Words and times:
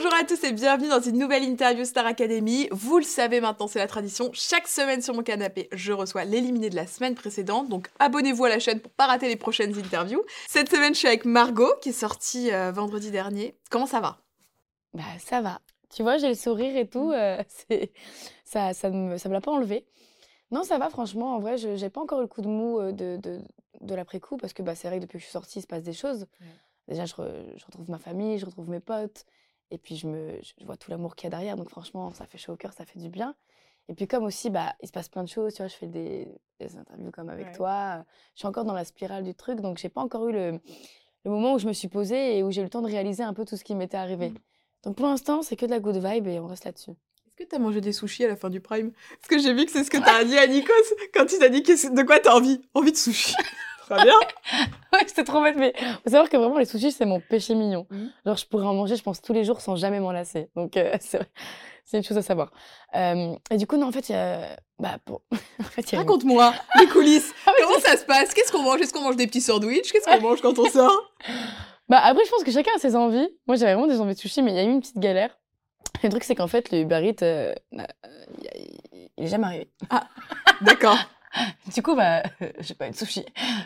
Bonjour 0.00 0.14
à 0.14 0.22
tous 0.22 0.44
et 0.44 0.52
bienvenue 0.52 0.88
dans 0.88 1.00
une 1.00 1.18
nouvelle 1.18 1.42
interview 1.42 1.84
Star 1.84 2.06
Academy. 2.06 2.68
Vous 2.70 2.98
le 2.98 3.04
savez 3.04 3.40
maintenant, 3.40 3.66
c'est 3.66 3.80
la 3.80 3.88
tradition. 3.88 4.30
Chaque 4.32 4.68
semaine 4.68 5.02
sur 5.02 5.12
mon 5.12 5.24
canapé, 5.24 5.68
je 5.72 5.92
reçois 5.92 6.22
l'éliminé 6.24 6.70
de 6.70 6.76
la 6.76 6.86
semaine 6.86 7.16
précédente. 7.16 7.68
Donc 7.68 7.88
abonnez-vous 7.98 8.44
à 8.44 8.48
la 8.48 8.60
chaîne 8.60 8.78
pour 8.78 8.92
pas 8.92 9.06
rater 9.06 9.26
les 9.26 9.34
prochaines 9.34 9.76
interviews. 9.76 10.22
Cette 10.46 10.70
semaine, 10.70 10.94
je 10.94 11.00
suis 11.00 11.08
avec 11.08 11.24
Margot 11.24 11.72
qui 11.82 11.88
est 11.88 11.92
sortie 11.92 12.52
euh, 12.52 12.70
vendredi 12.70 13.10
dernier. 13.10 13.56
Comment 13.70 13.86
ça 13.86 13.98
va? 13.98 14.18
Bah 14.94 15.02
ça 15.18 15.40
va. 15.40 15.60
Tu 15.90 16.04
vois, 16.04 16.16
j'ai 16.18 16.28
le 16.28 16.34
sourire 16.36 16.76
et 16.76 16.86
tout. 16.88 17.10
euh, 17.10 17.42
c'est 17.68 17.90
ça, 18.44 18.74
ça 18.74 18.90
me, 18.90 19.18
ça 19.18 19.28
me 19.28 19.34
l'a 19.34 19.40
pas 19.40 19.50
enlevé. 19.50 19.84
Non, 20.52 20.62
ça 20.62 20.78
va. 20.78 20.90
Franchement, 20.90 21.34
en 21.34 21.40
vrai, 21.40 21.58
je 21.58 21.74
j'ai 21.74 21.90
pas 21.90 22.00
encore 22.00 22.20
eu 22.20 22.22
le 22.22 22.28
coup 22.28 22.42
de 22.42 22.46
mou 22.46 22.78
euh, 22.78 22.92
de 22.92 23.16
de, 23.20 23.40
de 23.80 23.94
l'après 23.96 24.20
coup 24.20 24.36
parce 24.36 24.52
que 24.52 24.62
bah 24.62 24.76
c'est 24.76 24.86
vrai 24.86 24.98
que 24.98 25.02
depuis 25.02 25.14
que 25.18 25.22
je 25.22 25.24
suis 25.24 25.32
sortie, 25.32 25.58
il 25.58 25.62
se 25.62 25.66
passe 25.66 25.82
des 25.82 25.92
choses. 25.92 26.28
Ouais. 26.40 26.46
Déjà, 26.86 27.04
je, 27.04 27.14
re- 27.14 27.52
je 27.56 27.66
retrouve 27.66 27.90
ma 27.90 27.98
famille, 27.98 28.38
je 28.38 28.46
retrouve 28.46 28.70
mes 28.70 28.80
potes. 28.80 29.26
Et 29.70 29.78
puis, 29.78 29.96
je, 29.96 30.06
me, 30.06 30.38
je 30.42 30.64
vois 30.64 30.76
tout 30.76 30.90
l'amour 30.90 31.14
qu'il 31.14 31.24
y 31.24 31.28
a 31.28 31.30
derrière. 31.30 31.56
Donc, 31.56 31.68
franchement, 31.68 32.12
ça 32.12 32.24
fait 32.26 32.38
chaud 32.38 32.52
au 32.52 32.56
cœur, 32.56 32.72
ça 32.72 32.84
fait 32.84 32.98
du 32.98 33.08
bien. 33.10 33.34
Et 33.88 33.94
puis, 33.94 34.06
comme 34.06 34.24
aussi, 34.24 34.50
bah, 34.50 34.74
il 34.82 34.86
se 34.88 34.92
passe 34.92 35.08
plein 35.08 35.22
de 35.24 35.28
choses. 35.28 35.54
Tu 35.54 35.62
vois, 35.62 35.68
je 35.68 35.74
fais 35.76 35.86
des, 35.86 36.28
des 36.60 36.76
interviews 36.76 37.10
comme 37.10 37.28
avec 37.30 37.46
Ouais. 37.48 37.52
toi. 37.54 38.04
Je 38.34 38.40
suis 38.40 38.48
encore 38.48 38.64
dans 38.64 38.74
la 38.74 38.84
spirale 38.84 39.24
du 39.24 39.34
truc. 39.34 39.60
Donc, 39.60 39.78
j'ai 39.78 39.88
pas 39.88 40.00
encore 40.00 40.28
eu 40.28 40.32
le, 40.32 40.52
le 41.24 41.30
moment 41.30 41.54
où 41.54 41.58
je 41.58 41.66
me 41.66 41.72
suis 41.72 41.88
posée 41.88 42.38
et 42.38 42.42
où 42.42 42.50
j'ai 42.50 42.60
eu 42.60 42.64
le 42.64 42.70
temps 42.70 42.82
de 42.82 42.86
réaliser 42.86 43.22
un 43.22 43.34
peu 43.34 43.44
tout 43.44 43.56
ce 43.56 43.64
qui 43.64 43.74
m'était 43.74 43.96
arrivé. 43.96 44.30
Mhm. 44.30 44.38
Donc, 44.84 44.96
pour 44.96 45.06
l'instant, 45.06 45.42
c'est 45.42 45.56
que 45.56 45.66
de 45.66 45.70
la 45.70 45.80
good 45.80 45.96
vibe 45.96 46.26
et 46.28 46.38
on 46.38 46.46
reste 46.46 46.64
là-dessus. 46.64 46.90
Est-ce 46.92 47.44
que 47.44 47.44
t'as 47.44 47.58
mangé 47.58 47.80
des 47.80 47.92
sushis 47.92 48.24
à 48.24 48.28
la 48.28 48.36
fin 48.36 48.50
du 48.50 48.60
prime? 48.60 48.92
Parce 49.10 49.28
que 49.28 49.38
j'ai 49.38 49.52
vu 49.54 49.64
que 49.64 49.70
c'est 49.70 49.84
ce 49.84 49.90
que 49.90 49.98
t'as 49.98 50.24
dit 50.24 50.36
à 50.38 50.46
Nikos 50.46 50.72
quand 51.14 51.30
il 51.32 51.38
t'a 51.38 51.48
dit 51.48 51.62
de 51.62 52.02
quoi 52.02 52.18
t'as 52.20 52.34
envie? 52.34 52.60
Envie 52.74 52.92
de 52.92 52.96
sushi. 53.88 53.94
Très 53.94 54.04
bien. 54.04 54.14
Ouais, 54.90 55.04
c'était 55.06 55.24
trop 55.24 55.42
bête, 55.42 55.56
mais 55.56 55.74
faut 55.76 56.10
savoir 56.10 56.30
que 56.30 56.36
vraiment, 56.38 56.56
les 56.56 56.64
sushis, 56.64 56.92
c'est 56.92 57.04
mon 57.04 57.20
péché 57.20 57.54
mignon. 57.54 57.86
Mhm. 57.90 58.10
Genre, 58.24 58.36
je 58.36 58.46
pourrais 58.46 58.64
en 58.66 58.72
manger, 58.72 58.96
je 58.96 59.02
pense, 59.02 59.20
tous 59.20 59.34
les 59.34 59.44
jours 59.44 59.60
sans 59.60 59.76
jamais 59.76 60.00
m'en 60.00 60.12
lasser. 60.12 60.48
Donc, 60.56 60.78
euh, 60.78 60.96
c'est 61.00 61.20
c'est 61.84 61.96
une 61.96 62.04
chose 62.04 62.18
à 62.18 62.22
savoir. 62.22 62.50
Euh, 62.96 63.34
et 63.50 63.56
du 63.56 63.66
coup, 63.66 63.78
non, 63.78 63.88
en 63.88 63.92
fait, 63.92 64.10
il 64.10 64.12
y 64.12 64.14
a... 64.14 64.56
Bah, 64.78 64.98
pour... 65.04 65.22
en 65.60 65.64
fait. 65.64 65.96
Raconte-moi 65.96 66.52
les 66.78 66.86
coulisses. 66.86 67.32
Ah 67.46 67.52
Comment 67.58 67.78
ça 67.80 67.96
se 67.96 68.04
passe? 68.04 68.34
Qu'est-ce 68.34 68.52
qu'on 68.52 68.62
mange? 68.62 68.80
Est-ce 68.80 68.92
qu'on 68.92 69.00
mange 69.00 69.16
des 69.16 69.26
petits 69.26 69.40
sandwichs? 69.40 69.90
Qu'est-ce 69.90 70.04
qu'on 70.04 70.20
mange 70.20 70.42
quand 70.42 70.58
on 70.58 70.68
sort? 70.68 71.14
Bah, 71.88 72.00
après, 72.04 72.24
je 72.26 72.30
pense 72.30 72.44
que 72.44 72.50
chacun 72.50 72.72
a 72.76 72.78
ses 72.78 72.94
envies. 72.94 73.28
Moi, 73.46 73.56
j'avais 73.56 73.72
vraiment 73.72 73.86
des 73.86 74.00
envies 74.02 74.14
de 74.14 74.18
sushi, 74.18 74.42
mais 74.42 74.52
il 74.52 74.56
y 74.56 74.60
a 74.60 74.64
eu 74.64 74.70
une 74.70 74.80
petite 74.80 74.98
galère. 74.98 75.38
Le 76.02 76.10
truc, 76.10 76.24
c'est 76.24 76.34
qu'en 76.34 76.46
fait, 76.46 76.70
le 76.70 76.80
Uber 76.80 77.00
Eats, 77.08 77.22
euh, 77.22 77.54
euh, 77.72 77.84
il 79.16 79.24
est 79.24 79.28
jamais 79.28 79.46
arrivé. 79.46 79.70
D'accord. 80.60 80.98
Du 81.74 81.82
coup, 81.82 81.94
bah, 81.94 82.22
j'ai 82.60 82.74
pas 82.74 82.88
eu 82.88 82.90
de 82.92 82.96
sushi. 82.96 83.24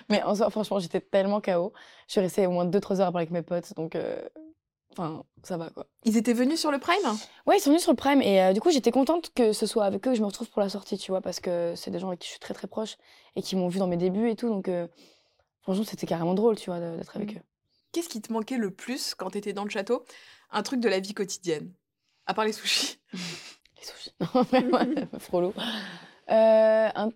Mais 0.08 0.22
en 0.22 0.34
soi, 0.34 0.50
franchement, 0.50 0.78
j'étais 0.78 1.00
tellement 1.00 1.40
KO. 1.40 1.72
Je 2.06 2.12
suis 2.12 2.20
restée 2.20 2.46
au 2.46 2.50
moins 2.50 2.64
2-3 2.66 3.00
heures 3.00 3.08
à 3.08 3.12
parler 3.12 3.24
avec 3.26 3.30
mes 3.30 3.42
potes, 3.42 3.74
donc... 3.76 3.94
euh, 3.96 4.20
Enfin, 4.92 5.24
ça 5.42 5.56
va, 5.56 5.70
quoi. 5.70 5.86
Ils 6.04 6.18
étaient 6.18 6.34
venus 6.34 6.60
sur 6.60 6.70
le 6.70 6.78
prime? 6.78 6.98
Ouais, 7.46 7.56
ils 7.56 7.60
sont 7.60 7.70
venus 7.70 7.82
sur 7.82 7.92
le 7.92 7.96
Prime 7.96 8.20
et 8.20 8.42
euh, 8.42 8.52
du 8.52 8.60
coup, 8.60 8.70
j'étais 8.70 8.90
contente 8.90 9.32
que 9.34 9.54
ce 9.54 9.64
soit 9.64 9.86
avec 9.86 10.06
eux 10.06 10.10
que 10.10 10.14
je 10.16 10.20
me 10.20 10.26
retrouve 10.26 10.50
pour 10.50 10.60
la 10.60 10.68
sortie, 10.68 10.98
tu 10.98 11.12
vois, 11.12 11.22
parce 11.22 11.40
que 11.40 11.72
c'est 11.76 11.90
des 11.90 11.98
gens 11.98 12.08
avec 12.08 12.20
qui 12.20 12.26
je 12.26 12.32
suis 12.32 12.40
très 12.40 12.52
très 12.52 12.66
proche 12.68 12.98
et 13.34 13.40
qui 13.40 13.56
m'ont 13.56 13.68
vu 13.68 13.78
dans 13.78 13.86
mes 13.86 13.96
débuts 13.96 14.28
et 14.28 14.36
tout, 14.36 14.50
donc 14.50 14.68
euh, 14.68 14.86
franchement, 15.62 15.84
c'était 15.84 16.06
carrément 16.06 16.34
drôle, 16.34 16.56
tu 16.56 16.68
vois, 16.68 16.78
d'être 16.78 17.16
avec 17.16 17.30
Mhm. 17.32 17.38
eux. 17.38 17.42
Qu'est-ce 17.92 18.10
qui 18.10 18.20
te 18.20 18.30
manquait 18.34 18.58
le 18.58 18.70
plus 18.70 19.14
quand 19.14 19.30
t'étais 19.30 19.54
dans 19.54 19.64
le 19.64 19.70
château? 19.70 20.04
Un 20.50 20.62
truc 20.62 20.78
de 20.80 20.90
la 20.90 21.00
vie 21.00 21.14
quotidienne. 21.14 21.72
À 22.26 22.34
part 22.34 22.44
les 22.44 22.52
sushis. 22.52 22.98
Les 23.80 23.84
sushis. 23.84 24.12
Non, 24.20 24.42
vraiment, 24.42 24.78
frollo. 25.20 25.54
Euh, 26.30 26.88
un- 26.94 27.10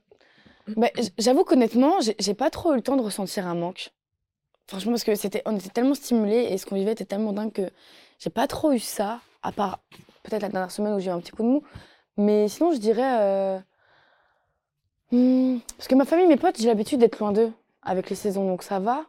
bah, 0.77 0.89
J'avoue 1.19 1.45
qu'honnêtement, 1.45 1.95
j'ai 2.19 2.35
pas 2.35 2.51
trop 2.51 2.73
eu 2.73 2.77
le 2.77 2.83
temps 2.83 2.97
de 2.97 3.03
ressentir 3.03 3.47
un 3.47 3.55
manque. 3.55 3.93
Franchement, 4.69 4.93
parce 4.93 5.05
que 5.05 5.15
c'était, 5.15 5.43
on 5.47 5.57
était 5.57 5.71
tellement 5.71 5.95
stimulés 5.95 6.49
et 6.51 6.59
ce 6.59 6.67
qu'on 6.67 6.77
vivait 6.77 6.93
était 6.93 7.05
tellement 7.05 7.33
dingue 7.33 7.53
que 7.53 7.71
j'ai 8.19 8.31
pas 8.31 8.47
trop 8.49 8.73
eu 8.73 8.81
ça, 8.81 9.21
à 9.43 9.53
part 9.53 9.81
peut-être 10.25 10.43
la 10.43 10.49
dernière 10.49 10.71
semaine 10.73 10.95
où 10.95 11.01
j'ai 11.01 11.09
eu 11.09 11.13
un 11.15 11.21
petit 11.21 11.33
coup 11.33 11.43
de 11.43 11.49
mou. 11.49 11.63
Mais 12.17 12.49
sinon, 12.49 12.73
je 12.73 12.79
dirais. 12.79 13.21
euh, 13.23 13.59
hmm, 15.13 15.59
parce 15.77 15.89
que 15.89 15.95
ma 15.95 16.05
famille, 16.05 16.27
mes 16.27 16.37
potes, 16.37 16.59
j'ai 16.61 16.67
l'habitude 16.69 17.01
d'être 17.01 17.19
loin 17.19 17.33
d'eux 17.33 17.53
avec 17.83 18.11
les 18.11 18.17
saisons, 18.17 18.47
donc 18.47 18.63
ça 18.63 18.79
va. 18.79 19.07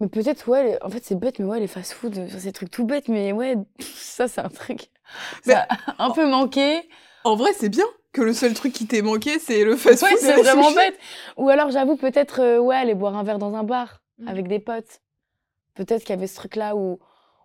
Mais 0.00 0.08
peut-être, 0.08 0.48
ouais, 0.48 0.64
les- 0.64 0.78
en 0.82 0.88
fait, 0.88 1.04
c'est 1.04 1.14
bête, 1.14 1.38
mais 1.38 1.44
ouais, 1.44 1.60
les 1.60 1.66
fast-food, 1.66 2.14
ça, 2.28 2.38
c'est 2.38 2.46
des 2.48 2.52
trucs 2.52 2.70
tout 2.70 2.84
bêtes, 2.86 3.08
mais 3.08 3.32
ouais, 3.32 3.56
ça, 3.80 4.28
c'est 4.28 4.40
un 4.40 4.48
truc. 4.48 4.90
Ça 5.44 5.66
a 5.68 6.04
un 6.04 6.10
peu 6.10 6.28
manqué. 6.28 6.88
En 7.24 7.36
vrai, 7.36 7.52
c'est 7.52 7.68
bien 7.68 7.84
que 8.12 8.22
le 8.22 8.32
seul 8.32 8.54
truc 8.54 8.72
qui 8.72 8.86
t'ait 8.86 9.02
manqué, 9.02 9.38
c'est 9.38 9.64
le 9.64 9.76
fast 9.76 10.00
food. 10.04 10.10
Ouais, 10.12 10.16
c'est 10.20 10.36
vraiment 10.42 10.70
bête. 10.74 10.98
Ou 11.36 11.48
alors, 11.48 11.70
j'avoue, 11.70 11.96
peut-être, 11.96 12.40
euh, 12.40 12.58
ouais, 12.58 12.76
aller 12.76 12.94
boire 12.94 13.16
un 13.16 13.22
verre 13.22 13.38
dans 13.38 13.54
un 13.54 13.62
bar 13.64 14.02
Mhm. 14.18 14.28
avec 14.28 14.48
des 14.48 14.58
potes. 14.58 15.00
Peut-être 15.74 16.00
qu'il 16.02 16.10
y 16.10 16.18
avait 16.18 16.26
ce 16.26 16.34
truc-là 16.36 16.76
où, 16.76 16.98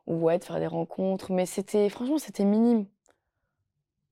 où, 0.07 0.15
ouais, 0.15 0.37
de 0.39 0.43
faire 0.43 0.59
des 0.59 0.67
rencontres. 0.67 1.31
Mais 1.31 1.45
c'était, 1.45 1.87
franchement, 1.89 2.17
c'était 2.17 2.43
minime. 2.43 2.85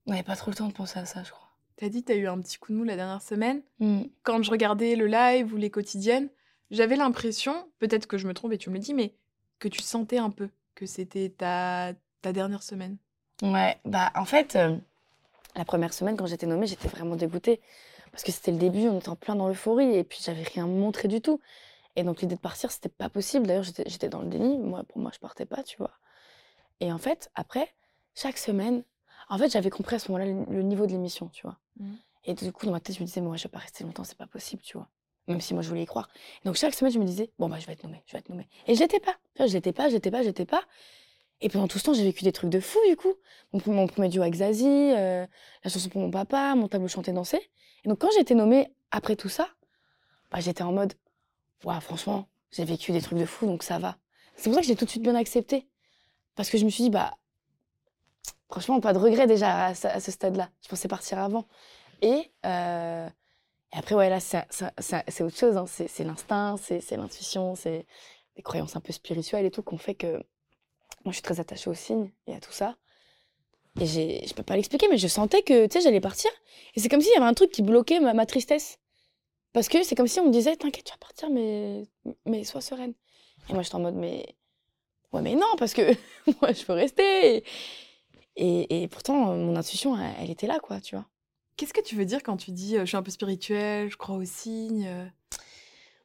On 0.08 0.12
n'avait 0.12 0.24
pas 0.24 0.36
trop 0.36 0.52
le 0.52 0.56
temps 0.56 0.68
de 0.68 0.74
penser 0.74 1.00
à 1.00 1.06
ça, 1.06 1.24
je 1.24 1.32
crois. 1.32 1.48
T'as 1.78 1.90
dit 1.90 2.04
t'as 2.04 2.16
eu 2.16 2.28
un 2.28 2.40
petit 2.40 2.58
coup 2.60 2.72
de 2.72 2.78
mou 2.78 2.84
la 2.84 2.96
dernière 2.96 3.22
semaine. 3.22 3.62
Mm. 3.80 4.04
Quand 4.22 4.42
je 4.44 4.52
regardais 4.52 4.96
le 4.96 5.08
live 5.08 5.54
ou 5.54 5.58
les 5.58 5.70
quotidiennes, 5.72 6.30
j'avais 6.72 6.96
l'impression, 6.96 7.68
peut-être 7.80 8.06
que 8.08 8.18
je 8.18 8.28
me 8.28 8.34
trompe 8.34 8.54
et 8.54 8.58
tu 8.58 8.70
me 8.70 8.76
le 8.76 8.80
dis, 8.80 8.94
mais 8.94 9.16
que 9.60 9.68
tu 9.68 9.82
sentais 9.82 10.18
un 10.20 10.30
peu 10.30 10.50
que 10.76 10.86
c'était 10.86 11.30
ta, 11.30 11.94
ta 12.22 12.32
dernière 12.32 12.64
semaine. 12.64 12.98
Ouais, 13.42 13.78
bah, 13.86 14.12
en 14.16 14.26
fait, 14.26 14.56
euh, 14.56 14.76
la 15.56 15.66
première 15.66 15.94
semaine, 15.94 16.18
quand 16.18 16.26
j'étais 16.26 16.48
nommée, 16.48 16.68
j'étais 16.68 16.88
vraiment 16.88 17.16
dégoûtée. 17.16 17.62
Parce 18.12 18.24
que 18.24 18.32
c'était 18.32 18.52
le 18.52 18.58
début, 18.58 18.88
on 18.88 19.00
était 19.00 19.10
en 19.10 19.16
plein 19.16 19.36
dans 19.36 19.48
l'euphorie, 19.48 19.96
et 19.96 20.04
puis 20.04 20.20
j'avais 20.22 20.44
rien 20.44 20.68
montré 20.68 21.08
du 21.08 21.22
tout. 21.22 21.40
Et 21.96 22.04
donc, 22.04 22.22
l'idée 22.22 22.36
de 22.36 22.40
partir, 22.42 22.72
c'était 22.72 22.90
pas 22.90 23.10
possible. 23.10 23.48
D'ailleurs, 23.48 23.64
j'étais 23.64 24.10
dans 24.10 24.22
le 24.22 24.28
déni. 24.28 24.58
Moi, 24.58 24.84
pour 24.84 25.00
moi, 25.00 25.12
je 25.14 25.20
partais 25.20 25.46
pas, 25.46 25.64
tu 25.64 25.78
vois. 25.78 25.92
Et 26.80 26.92
en 26.92 26.98
fait, 26.98 27.30
après, 27.36 27.74
chaque 28.16 28.38
semaine, 28.38 28.84
en 29.30 29.38
fait, 29.38 29.52
j'avais 29.52 29.70
compris 29.70 29.96
à 29.96 30.00
ce 30.00 30.12
moment-là 30.12 30.32
le, 30.32 30.56
le 30.56 30.64
niveau 30.64 30.86
de 30.86 30.92
l'émission, 30.92 31.30
tu 31.30 31.44
vois. 31.44 31.58
Mhm. 31.80 31.98
Et 32.26 32.34
du 32.34 32.52
coup, 32.52 32.66
dans 32.66 32.72
ma 32.72 32.80
tête, 32.80 32.96
je 32.96 33.02
me 33.02 33.06
disais, 33.06 33.22
moi, 33.22 33.36
je 33.38 33.44
vais 33.44 33.50
pas 33.50 33.60
rester 33.60 33.84
longtemps, 33.84 34.04
c'est 34.04 34.18
pas 34.18 34.28
possible, 34.28 34.62
tu 34.62 34.78
vois. 34.78 34.88
Même 35.28 35.40
si 35.40 35.54
moi, 35.54 35.64
je 35.64 35.70
voulais 35.70 35.84
y 35.84 35.86
croire. 35.86 36.10
Donc, 36.46 36.56
chaque 36.56 36.74
semaine, 36.74 36.92
je 36.92 37.00
me 37.00 37.06
disais, 37.06 37.32
bon, 37.40 37.48
bah, 37.48 37.60
je 37.60 37.66
vais 37.66 37.74
être 37.74 37.84
nommée, 37.84 38.04
je 38.06 38.14
vais 38.14 38.20
être 38.20 38.30
nommée. 38.30 38.48
Et 38.68 38.76
j'étais 38.76 39.00
pas. 39.00 39.16
J'étais 39.48 39.72
pas, 39.72 39.90
j'étais 39.90 40.12
pas, 40.12 40.24
j'étais 40.24 40.46
pas. 40.46 40.64
Et 41.44 41.50
pendant 41.50 41.68
tout 41.68 41.78
ce 41.78 41.84
temps, 41.84 41.94
j'ai 41.94 42.06
vécu 42.06 42.24
des 42.24 42.32
trucs 42.32 42.50
de 42.50 42.62
fou, 42.62 42.80
du 42.88 42.96
coup. 42.96 43.14
Mon, 43.68 43.86
premier 43.86 44.08
duo 44.08 44.22
avec 44.22 44.36
Zazie, 44.36 44.66
euh, 44.66 45.28
la 45.64 45.70
chanson 45.70 45.90
pour 45.90 46.00
mon 46.00 46.10
papa, 46.10 46.56
mon 46.56 46.70
tableau 46.70 46.88
chanté 46.88 47.12
dansé. 47.12 47.38
Et 47.84 47.90
donc, 47.90 48.00
quand 48.00 48.08
j'ai 48.14 48.22
été 48.22 48.34
nommée 48.34 48.74
après 48.92 49.18
tout 49.18 49.28
ça, 49.28 49.50
bah, 50.32 50.40
j'étais 50.40 50.64
en 50.64 50.72
mode, 50.72 50.94
waouh, 51.66 51.82
franchement, 51.82 52.30
j'ai 52.52 52.64
vécu 52.64 52.94
des 52.94 53.02
trucs 53.02 53.20
de 53.20 53.26
fou, 53.26 53.46
donc 53.46 53.62
ça 53.62 53.78
va. 53.78 53.98
C'est 54.38 54.46
pour 54.46 54.54
ça 54.54 54.62
que 54.62 54.68
j'ai 54.68 54.78
tout 54.78 54.86
de 54.86 54.90
suite 54.90 55.04
bien 55.04 55.16
accepté. 55.16 55.68
Parce 56.36 56.50
que 56.50 56.58
je 56.58 56.64
me 56.64 56.70
suis 56.70 56.86
dit, 56.86 56.90
bah, 56.90 57.18
franchement, 58.50 58.80
pas 58.80 58.94
de 58.94 59.00
regret 59.00 59.28
déjà 59.28 59.66
à, 59.66 59.76
ce- 59.76 60.12
stade-là. 60.12 60.50
Je 60.62 60.70
pensais 60.70 60.88
partir 60.88 61.20
avant. 61.20 61.46
Et, 62.02 62.32
euh, 62.46 63.10
après, 63.74 63.96
ouais, 63.96 64.10
là, 64.10 64.22
c'est 64.22 65.24
autre 65.24 65.38
chose. 65.38 65.58
hein. 65.58 65.66
C'est 65.68 66.04
l'instinct, 66.06 66.56
c'est 66.58 66.96
l'intuition, 66.96 67.56
c'est 67.56 67.86
des 68.38 68.44
croyances 68.44 68.78
un 68.78 68.82
peu 68.82 68.94
spirituelles 68.94 69.46
et 69.46 69.52
tout 69.52 69.62
qu'on 69.62 69.78
fait 69.78 69.96
que. 69.96 70.24
Moi, 71.04 71.12
je 71.12 71.14
suis 71.14 71.22
très 71.22 71.40
attachée 71.40 71.70
aux 71.70 71.74
signes 71.74 72.12
et 72.28 72.34
à 72.34 72.40
tout 72.40 72.52
ça. 72.52 72.76
Et 73.80 73.86
je 74.28 74.34
peux 74.34 74.44
pas 74.44 74.56
l'expliquer, 74.56 74.88
mais 74.88 74.98
je 74.98 75.08
sentais 75.08 75.42
que, 75.42 75.66
tu 75.66 75.74
sais, 75.74 75.82
j'allais 75.82 76.00
partir. 76.00 76.30
Et 76.76 76.80
c'est 76.80 76.90
comme 76.90 77.02
s'il 77.02 77.14
y 77.14 77.18
avait 77.18 77.26
un 77.26 77.34
truc 77.34 77.52
qui 77.52 77.64
bloquait 77.64 78.00
ma, 78.00 78.26
tristesse. 78.26 78.78
Parce 79.52 79.68
que 79.68 79.84
c'est 79.84 79.96
comme 79.96 80.08
si 80.08 80.20
on 80.20 80.28
me 80.28 80.32
disait, 80.32 80.56
t'inquiète, 80.56 80.86
tu 80.86 80.92
vas 80.92 80.98
partir, 80.98 81.30
mais, 81.30 81.84
mais 82.26 82.44
sois 82.44 82.62
sereine. 82.62 82.94
Et 83.50 83.54
moi, 83.54 83.64
j'étais 83.64 83.76
en 83.76 83.80
mode, 83.80 83.96
mais. 83.96 84.36
Ouais, 85.12 85.22
mais 85.22 85.36
non, 85.36 85.56
parce 85.58 85.74
que 85.74 85.82
moi, 86.42 86.54
je 86.54 86.64
veux 86.66 86.74
rester. 86.74 87.44
Et, 88.36 88.88
pourtant, 88.90 89.36
mon 89.36 89.56
intuition, 89.56 89.98
elle, 89.98 90.16
elle 90.22 90.32
était 90.32 90.48
là, 90.48 90.60
quoi, 90.60 90.80
tu 90.80 90.96
vois. 90.96 91.06
Qu'est-ce 91.56 91.74
que 91.74 91.82
tu 91.82 91.96
veux 91.96 92.06
dire 92.06 92.24
quand 92.24 92.38
tu 92.38 92.52
dis 92.52 92.78
euh, 92.78 92.82
je 92.82 92.86
suis 92.88 92.98
un 92.98 93.04
peu 93.04 93.12
spirituelle, 93.12 93.90
je 93.92 93.98
crois 93.98 94.16
aux 94.16 94.26
signes 94.26 94.88
euh? 94.88 95.06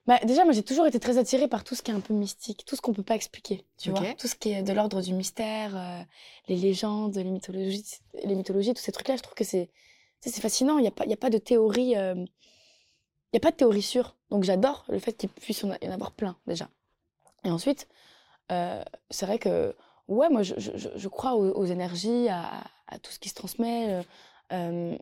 Bah, 0.08 0.18
déjà, 0.24 0.44
moi, 0.44 0.52
j'ai 0.54 0.62
toujours 0.62 0.86
été 0.86 0.98
très 0.98 1.18
attirée 1.18 1.48
par 1.48 1.62
tout 1.64 1.74
ce 1.74 1.82
qui 1.82 1.90
est 1.90 1.94
un 1.94 2.00
peu 2.00 2.14
mystique, 2.14 2.64
tout 2.64 2.74
ce 2.76 2.80
qu'on 2.80 2.94
peut 2.94 3.02
pas 3.02 3.14
expliquer, 3.14 3.64
tu 3.76 3.90
vois. 3.90 4.00
Tout 4.16 4.26
ce 4.26 4.34
qui 4.34 4.50
est 4.52 4.62
de 4.62 4.72
l'ordre 4.72 5.02
du 5.02 5.12
mystère, 5.12 5.76
euh, 5.76 6.02
les 6.48 6.56
légendes, 6.56 7.14
les 7.16 7.24
mythologies, 7.24 7.84
les 8.24 8.34
mythologies, 8.34 8.72
tous 8.72 8.80
ces 8.82 8.90
trucs-là, 8.90 9.16
je 9.16 9.22
trouve 9.22 9.34
que 9.34 9.44
c'est 9.44 9.70
c'est 10.20 10.40
fascinant. 10.40 10.78
Il 10.78 10.82
n'y 10.82 10.88
a, 10.88 10.90
pas- 10.90 11.04
il 11.04 11.10
y 11.10 11.14
a 11.14 11.18
pas 11.18 11.30
de 11.30 11.38
théorie, 11.38 11.94
euh, 11.96 12.14
il 12.14 13.34
y 13.34 13.36
a 13.36 13.40
pas 13.40 13.50
de 13.50 13.56
théorie 13.56 13.82
sûre. 13.82 14.16
Donc, 14.30 14.44
j'adore 14.44 14.84
le 14.88 14.98
fait 14.98 15.12
qu'il 15.12 15.28
puisse 15.28 15.60
y 15.60 15.66
en 15.66 15.90
avoir 15.92 16.12
plein, 16.12 16.36
déjà. 16.46 16.70
Et 17.44 17.50
ensuite, 17.50 17.86
euh, 18.50 18.82
c'est 19.10 19.26
vrai 19.26 19.38
que, 19.38 19.76
ouais, 20.08 20.30
moi, 20.30 20.42
je, 20.42 20.54
je, 20.56 20.70
je- 20.96 21.08
crois 21.08 21.34
aux, 21.34 21.50
aux 21.52 21.66
énergies, 21.66 22.28
à, 22.30 22.64
à 22.88 22.98
tout 22.98 23.12
ce 23.12 23.18
qui 23.18 23.28
se 23.28 23.34
transmet. 23.34 24.02
euh, 24.52 24.96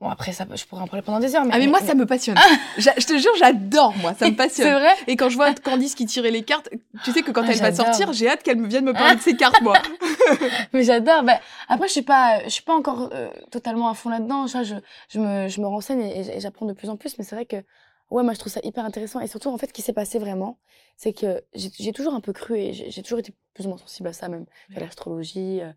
Bon, 0.00 0.08
après, 0.08 0.30
ça, 0.32 0.46
je 0.54 0.64
pourrais 0.64 0.82
en 0.82 0.86
parler 0.86 1.02
pendant 1.02 1.18
des 1.18 1.34
heures. 1.34 1.44
Mais, 1.44 1.50
Ah 1.54 1.58
mais 1.58 1.66
moi 1.66 1.80
ça 1.80 1.94
me 1.96 2.06
passionne. 2.06 2.38
J'a- 2.78 2.94
je 2.98 3.04
te 3.06 3.18
jure, 3.18 3.32
j'adore 3.36 3.96
moi, 3.96 4.14
ça 4.14 4.26
me 4.26 4.30
C'est 4.30 4.36
passionne. 4.36 4.74
vrai 4.74 4.94
Et 5.08 5.16
quand 5.16 5.28
je 5.28 5.34
vois 5.34 5.52
Candice 5.64 5.96
qui 5.96 6.06
tirait 6.06 6.30
les 6.30 6.42
cartes, 6.44 6.68
tu 7.04 7.10
sais 7.10 7.22
que 7.22 7.32
quand 7.32 7.42
Ah, 7.44 7.50
elle 7.52 7.58
va 7.60 7.74
sortir, 7.74 8.12
j'ai 8.12 8.28
hâte 8.28 8.44
qu'elle 8.44 8.58
me 8.58 8.68
vienne 8.68 8.84
me 8.84 8.92
parler 8.92 9.16
de 9.16 9.20
ses 9.20 9.36
cartes 9.36 9.60
moi. 9.60 9.76
Mais 10.72 10.84
j'adore. 10.84 11.24
Bah, 11.24 11.40
après, 11.68 11.88
je 11.88 11.92
suis 11.92 12.02
pas, 12.02 12.44
je 12.44 12.50
suis 12.50 12.62
pas 12.62 12.74
encore 12.76 13.10
euh, 13.12 13.28
totalement 13.50 13.88
à 13.88 13.94
fond 13.94 14.08
là-dedans. 14.10 14.46
Je, 14.46 14.74
je, 15.08 15.18
me, 15.18 15.48
je 15.48 15.60
me 15.60 15.66
renseigne 15.66 16.02
et, 16.02 16.36
et 16.36 16.40
j'apprends 16.40 16.66
de 16.66 16.74
plus 16.74 16.90
en 16.90 16.96
plus. 16.96 17.18
Mais 17.18 17.24
c'est 17.24 17.34
vrai 17.34 17.46
que, 17.46 17.56
ouais, 18.10 18.22
moi, 18.22 18.34
je 18.34 18.38
trouve 18.38 18.52
ça 18.52 18.60
hyper 18.62 18.84
intéressant. 18.84 19.18
Et 19.18 19.26
surtout, 19.26 19.48
en 19.50 19.58
fait, 19.58 19.66
ce 19.66 19.72
qui 19.72 19.82
s'est 19.82 19.92
passé 19.92 20.20
vraiment, 20.20 20.58
c'est 20.96 21.12
que 21.12 21.42
j'ai 21.54 21.92
toujours 21.92 22.14
un 22.14 22.20
peu 22.20 22.32
cru 22.32 22.56
et 22.56 22.72
j'ai 22.72 22.90
j'ai 22.90 23.02
toujours 23.02 23.18
été 23.18 23.32
plus 23.54 23.66
ou 23.66 23.70
moins 23.70 23.78
sensible 23.78 24.08
à 24.08 24.12
ça, 24.12 24.28
même 24.28 24.46
à 24.76 24.80
l'astrologie, 24.80 25.60
euh, 25.60 25.72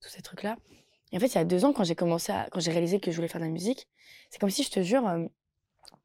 tous 0.00 0.08
ces 0.08 0.22
trucs-là. 0.22 0.56
En 1.16 1.20
fait, 1.20 1.28
il 1.28 1.34
y 1.36 1.38
a 1.38 1.44
deux 1.44 1.64
ans, 1.64 1.72
quand 1.72 1.84
j'ai 1.84 1.94
commencé 1.94 2.32
à, 2.32 2.48
quand 2.50 2.60
j'ai 2.60 2.70
réalisé 2.70 3.00
que 3.00 3.10
je 3.10 3.16
voulais 3.16 3.28
faire 3.28 3.40
de 3.40 3.46
la 3.46 3.52
musique, 3.52 3.88
c'est 4.30 4.38
comme 4.38 4.50
si, 4.50 4.62
je 4.62 4.70
te 4.70 4.82
jure, 4.82 5.06
euh, 5.08 5.24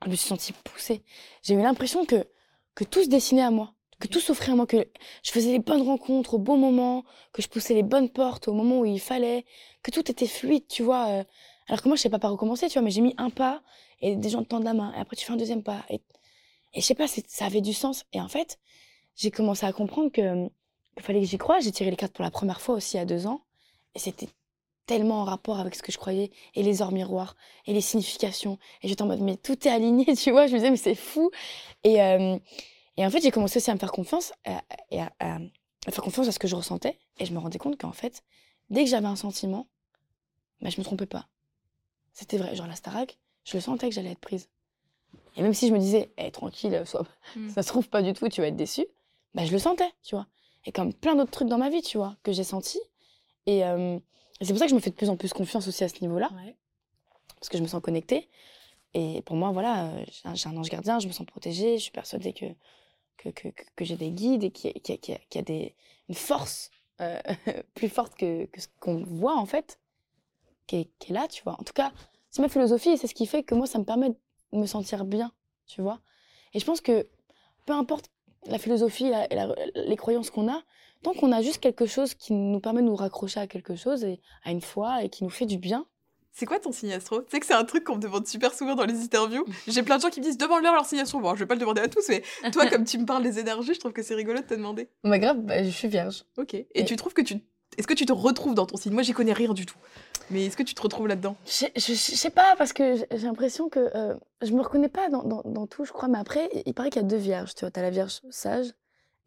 je 0.05 0.09
me 0.09 0.15
suis 0.15 0.27
sentie 0.27 0.53
poussée. 0.53 1.03
J'ai 1.43 1.53
eu 1.53 1.61
l'impression 1.61 2.05
que, 2.05 2.25
que 2.75 2.83
tout 2.83 3.03
se 3.03 3.09
dessinait 3.09 3.41
à 3.41 3.51
moi, 3.51 3.73
que 3.99 4.07
tout 4.07 4.19
s'offrait 4.19 4.51
à 4.51 4.55
moi, 4.55 4.65
que 4.65 4.87
je 5.23 5.31
faisais 5.31 5.51
les 5.51 5.59
bonnes 5.59 5.81
rencontres 5.81 6.35
au 6.35 6.39
bon 6.39 6.57
moment, 6.57 7.03
que 7.33 7.41
je 7.41 7.47
poussais 7.49 7.73
les 7.73 7.83
bonnes 7.83 8.09
portes 8.09 8.47
au 8.47 8.53
moment 8.53 8.79
où 8.79 8.85
il 8.85 8.99
fallait, 8.99 9.45
que 9.83 9.91
tout 9.91 10.09
était 10.09 10.27
fluide, 10.27 10.67
tu 10.67 10.83
vois. 10.83 11.07
euh. 11.09 11.23
Alors 11.67 11.81
que 11.81 11.87
moi, 11.87 11.95
je 11.95 12.01
sais 12.01 12.09
pas 12.09 12.19
par 12.19 12.33
où 12.33 12.37
commencer, 12.37 12.67
tu 12.67 12.73
vois, 12.73 12.81
mais 12.81 12.91
j'ai 12.91 13.01
mis 13.01 13.13
un 13.17 13.29
pas 13.29 13.61
et 13.99 14.15
des 14.15 14.29
gens 14.29 14.43
te 14.43 14.47
tendent 14.47 14.63
la 14.63 14.73
main, 14.73 14.93
et 14.95 14.99
après 14.99 15.15
tu 15.15 15.25
fais 15.25 15.33
un 15.33 15.37
deuxième 15.37 15.61
pas. 15.63 15.85
Et, 15.89 16.01
et 16.73 16.81
je 16.81 16.85
sais 16.85 16.95
pas, 16.95 17.07
ça 17.07 17.45
avait 17.45 17.61
du 17.61 17.73
sens. 17.73 18.05
Et 18.13 18.21
en 18.21 18.27
fait, 18.27 18.59
j'ai 19.15 19.29
commencé 19.29 19.65
à 19.65 19.73
comprendre 19.73 20.11
que 20.11 20.49
qu'il 20.95 21.03
fallait 21.03 21.21
que 21.21 21.27
j'y 21.27 21.37
croie. 21.37 21.59
J'ai 21.59 21.71
tiré 21.71 21.89
les 21.89 21.97
cartes 21.97 22.13
pour 22.13 22.23
la 22.23 22.31
première 22.31 22.61
fois 22.61 22.75
aussi 22.75 22.97
a 22.97 23.05
deux 23.05 23.27
ans. 23.27 23.41
Et 23.95 23.99
c'était 23.99 24.27
tellement 24.85 25.21
en 25.21 25.23
rapport 25.23 25.59
avec 25.59 25.75
ce 25.75 25.83
que 25.83 25.91
je 25.91 25.97
croyais, 25.97 26.31
et 26.55 26.63
les 26.63 26.81
ors 26.81 26.91
miroirs, 26.91 27.35
et 27.65 27.73
les 27.73 27.81
significations. 27.81 28.57
Et 28.81 28.87
j'étais 28.87 29.01
en 29.01 29.07
mode, 29.07 29.21
mais 29.21 29.37
tout 29.37 29.67
est 29.67 29.71
aligné, 29.71 30.05
tu 30.15 30.31
vois. 30.31 30.47
Je 30.47 30.53
me 30.53 30.57
disais, 30.57 30.71
mais 30.71 30.77
c'est 30.77 30.95
fou. 30.95 31.31
Et, 31.83 32.01
euh, 32.01 32.37
et 32.97 33.05
en 33.05 33.09
fait, 33.09 33.21
j'ai 33.21 33.31
commencé 33.31 33.57
aussi 33.57 33.71
à 33.71 33.73
me 33.73 33.79
faire 33.79 33.91
confiance, 33.91 34.33
à- 34.45 34.61
et 34.89 34.99
à, 35.01 35.11
à- 35.19 35.37
à 35.87 35.91
faire 35.91 36.03
confiance 36.03 36.27
à 36.27 36.31
ce 36.31 36.39
que 36.39 36.47
je 36.47 36.55
ressentais. 36.55 36.99
Et 37.19 37.25
je 37.25 37.33
me 37.33 37.39
rendais 37.39 37.57
compte 37.59 37.79
qu'en 37.79 37.91
fait, 37.93 38.23
dès 38.69 38.83
que 38.83 38.89
j'avais 38.89 39.07
un 39.07 39.15
sentiment, 39.15 39.67
bah, 40.61 40.69
je 40.69 40.79
me 40.79 40.83
trompais 40.83 41.05
pas. 41.07 41.27
C'était 42.13 42.37
vrai. 42.37 42.55
Genre 42.55 42.67
la 42.67 42.75
Starac, 42.75 43.17
je 43.45 43.55
le 43.57 43.61
sentais 43.61 43.89
que 43.89 43.95
j'allais 43.95 44.11
être 44.11 44.19
prise. 44.19 44.49
Et 45.37 45.41
même 45.41 45.53
si 45.53 45.67
je 45.67 45.73
me 45.73 45.79
disais, 45.79 46.11
eh, 46.17 46.29
tranquille, 46.31 46.81
sois... 46.85 47.05
Mm. 47.35 47.49
ça 47.49 47.63
se 47.63 47.67
trouve 47.69 47.87
pas 47.89 48.01
du 48.01 48.13
tout, 48.13 48.27
tu 48.29 48.41
vas 48.41 48.47
être 48.47 48.55
déçue, 48.55 48.85
bah, 49.33 49.45
je 49.45 49.51
le 49.51 49.59
sentais, 49.59 49.89
tu 50.03 50.15
vois. 50.15 50.27
Et 50.65 50.71
comme 50.71 50.93
plein 50.93 51.15
d'autres 51.15 51.31
trucs 51.31 51.47
dans 51.47 51.57
ma 51.57 51.69
vie, 51.69 51.81
tu 51.81 51.97
vois, 51.97 52.15
que 52.23 52.31
j'ai 52.31 52.43
senti. 52.43 52.79
Et, 53.47 53.63
euh, 53.65 53.97
et 54.41 54.45
c'est 54.45 54.53
pour 54.53 54.59
ça 54.59 54.65
que 54.65 54.71
je 54.71 54.75
me 54.75 54.79
fais 54.79 54.89
de 54.89 54.95
plus 54.95 55.09
en 55.09 55.15
plus 55.17 55.33
confiance 55.33 55.67
aussi 55.67 55.83
à 55.83 55.89
ce 55.89 56.01
niveau-là, 56.01 56.31
parce 57.35 57.49
que 57.49 57.57
je 57.57 57.63
me 57.63 57.67
sens 57.67 57.81
connectée. 57.81 58.27
Et 58.93 59.21
pour 59.21 59.35
moi, 59.35 59.51
voilà, 59.51 59.85
euh, 59.85 60.05
j'ai 60.33 60.49
un, 60.49 60.57
ange 60.57 60.69
gardien, 60.69 60.99
je 60.99 61.07
me 61.07 61.13
sens 61.13 61.25
protégée, 61.25 61.77
je 61.77 61.83
suis 61.83 61.91
persuadée 61.91 62.33
que, 62.33 62.47
que, 63.29 63.49
que, 63.49 63.85
j'ai 63.85 63.95
des 63.95 64.09
guides 64.09 64.43
et 64.43 64.47
y 64.47 64.67
y 64.67 64.97
qu'il 64.99 65.17
y 65.35 65.37
a 65.37 65.41
des, 65.43 65.75
une 66.09 66.15
force 66.15 66.71
euh, 66.99 67.21
plus 67.75 67.87
forte 67.87 68.15
que, 68.15 68.45
que 68.45 68.59
ce 68.59 68.67
qu'on 68.79 69.03
voit, 69.03 69.37
en 69.37 69.45
fait, 69.45 69.79
qui 70.65 70.77
est, 70.77 70.89
qui 70.99 71.11
est 71.11 71.15
là, 71.15 71.27
tu 71.27 71.43
vois. 71.43 71.53
En 71.53 71.63
tout 71.63 71.73
cas, 71.73 71.93
c'est 72.31 72.41
ma 72.41 72.49
philosophie 72.49 72.89
et 72.89 72.97
c'est 72.97 73.07
ce 73.07 73.15
qui 73.15 73.27
fait 73.27 73.43
que 73.43 73.53
moi, 73.53 73.67
ça 73.67 73.77
me 73.77 73.85
permet 73.85 74.09
de 74.09 74.17
me 74.57 74.65
sentir 74.65 75.05
bien, 75.05 75.31
tu 75.67 75.81
vois. 75.81 76.01
Et 76.53 76.59
je 76.59 76.65
pense 76.65 76.81
que 76.81 77.07
peu 77.65 77.73
importe 77.73 78.09
la 78.47 78.57
philosophie 78.57 79.05
et 79.05 79.35
la- 79.35 79.55
les 79.75 79.95
croyances 79.95 80.29
qu'on 80.29 80.47
a, 80.51 80.61
tant 81.03 81.13
qu'on 81.13 81.31
a 81.31 81.41
juste 81.41 81.59
quelque 81.59 81.85
chose 81.85 82.13
qui 82.13 82.33
nous 82.33 82.59
permet 82.59 82.81
de 82.81 82.87
nous 82.87 82.95
raccrocher 82.95 83.39
à 83.39 83.47
quelque 83.47 83.75
chose 83.75 84.03
et 84.03 84.19
à 84.43 84.51
une 84.51 84.61
foi 84.61 85.03
et 85.03 85.09
qui 85.09 85.23
nous 85.23 85.29
fait 85.29 85.45
du 85.45 85.57
bien, 85.57 85.85
C'est 86.33 86.45
quoi 86.45 86.59
ton 86.59 86.71
signe 86.71 86.93
astro? 86.93 87.19
Tu 87.23 87.27
sais 87.31 87.39
que 87.41 87.45
c'est 87.45 87.53
un 87.53 87.65
truc 87.65 87.83
qu'on 87.83 87.97
me 87.97 88.01
demande 88.01 88.25
super 88.25 88.53
souvent 88.53 88.73
dans 88.75 88.85
les 88.85 89.03
interviews. 89.03 89.43
J'ai 89.67 89.83
plein 89.83 89.97
de 89.97 90.01
gens 90.01 90.09
qui 90.09 90.21
me 90.21 90.25
disent 90.25 90.37
demande-leur 90.37 90.73
leur 90.73 90.85
signe 90.85 90.99
astro. 91.01 91.19
Bon, 91.19 91.35
je 91.35 91.39
vais 91.39 91.45
pas 91.45 91.55
le 91.55 91.59
demander 91.59 91.81
à 91.81 91.89
tous, 91.89 92.07
mais 92.07 92.23
toi, 92.53 92.65
comme 92.67 92.85
tu 92.85 92.97
me 92.99 93.05
parles 93.05 93.21
des 93.23 93.37
énergies, 93.37 93.73
je 93.73 93.79
trouve 93.81 93.91
que 93.91 94.01
c'est 94.01 94.15
rigolo 94.15 94.39
de 94.39 94.45
te 94.45 94.53
demander. 94.53 94.87
bah 95.03 95.19
grave, 95.19 95.39
bah, 95.41 95.61
je 95.61 95.69
suis 95.69 95.89
vierge. 95.89 96.23
Ok. 96.37 96.53
Et, 96.53 96.67
Et- 96.73 96.85
tu 96.85 96.95
trouves 96.95 97.13
que 97.13 97.21
tu. 97.21 97.35
Est-ce 97.77 97.85
que 97.87 97.93
tu 97.93 98.05
te 98.05 98.13
retrouves 98.13 98.53
dans 98.55 98.65
ton 98.65 98.77
signe? 98.77 98.93
Moi, 98.93 99.01
j'y 99.03 99.11
connais 99.11 99.33
rien 99.33 99.53
du 99.53 99.65
tout. 99.65 99.77
Mais 100.31 100.45
est-ce 100.45 100.57
que 100.57 100.63
tu 100.63 100.73
te 100.73 100.81
retrouves 100.81 101.07
là-dedans? 101.07 101.35
Je, 101.45 101.65
je, 101.75 101.93
je 101.93 101.93
sais 101.93 102.29
pas, 102.29 102.55
parce 102.57 102.73
que 102.73 102.95
j'ai 102.95 103.27
l'impression 103.27 103.69
que 103.69 103.91
euh, 103.95 104.15
je 104.41 104.51
me 104.53 104.61
reconnais 104.61 104.89
pas 104.89 105.09
dans, 105.09 105.23
dans, 105.23 105.41
dans 105.45 105.67
tout, 105.67 105.85
je 105.85 105.91
crois, 105.91 106.07
mais 106.07 106.17
après, 106.19 106.49
il 106.65 106.73
paraît 106.73 106.89
qu'il 106.89 107.01
y 107.01 107.05
a 107.05 107.07
deux 107.07 107.17
vierges, 107.17 107.53
tu 107.55 107.61
vois. 107.61 107.71
T'as 107.71 107.81
la 107.81 107.89
vierge 107.89 108.21
sage 108.29 108.67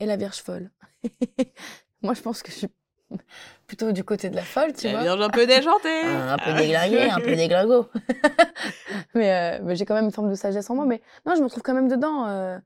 et 0.00 0.06
la 0.06 0.16
vierge 0.16 0.38
folle. 0.38 0.70
Moi, 2.02 2.14
je 2.14 2.20
pense 2.22 2.42
que 2.42 2.50
je 2.50 2.56
suis 2.56 2.68
plutôt 3.66 3.92
du 3.92 4.02
côté 4.02 4.30
de 4.30 4.36
la 4.36 4.42
folle, 4.42 4.72
tu 4.72 4.86
La 4.86 4.92
vois. 4.92 5.02
Vierge 5.02 5.20
un 5.20 5.28
peu 5.30 5.46
déjantée. 5.46 6.02
un 6.04 6.38
peu 6.38 6.52
déglingué, 6.54 7.02
un 7.02 7.20
peu 7.20 7.36
déglingo. 7.36 7.86
mais 9.14 9.32
euh, 9.32 9.60
mais 9.62 9.76
j'ai 9.76 9.84
quand 9.84 9.94
même 9.94 10.06
une 10.06 10.10
forme 10.12 10.30
de 10.30 10.34
sagesse 10.34 10.68
en 10.70 10.74
moi. 10.74 10.86
Mais 10.86 11.00
non, 11.26 11.34
je 11.36 11.42
me 11.42 11.48
trouve 11.48 11.62
quand 11.62 11.74
même 11.74 11.88
dedans. 11.88 12.26
euh, 12.28 12.58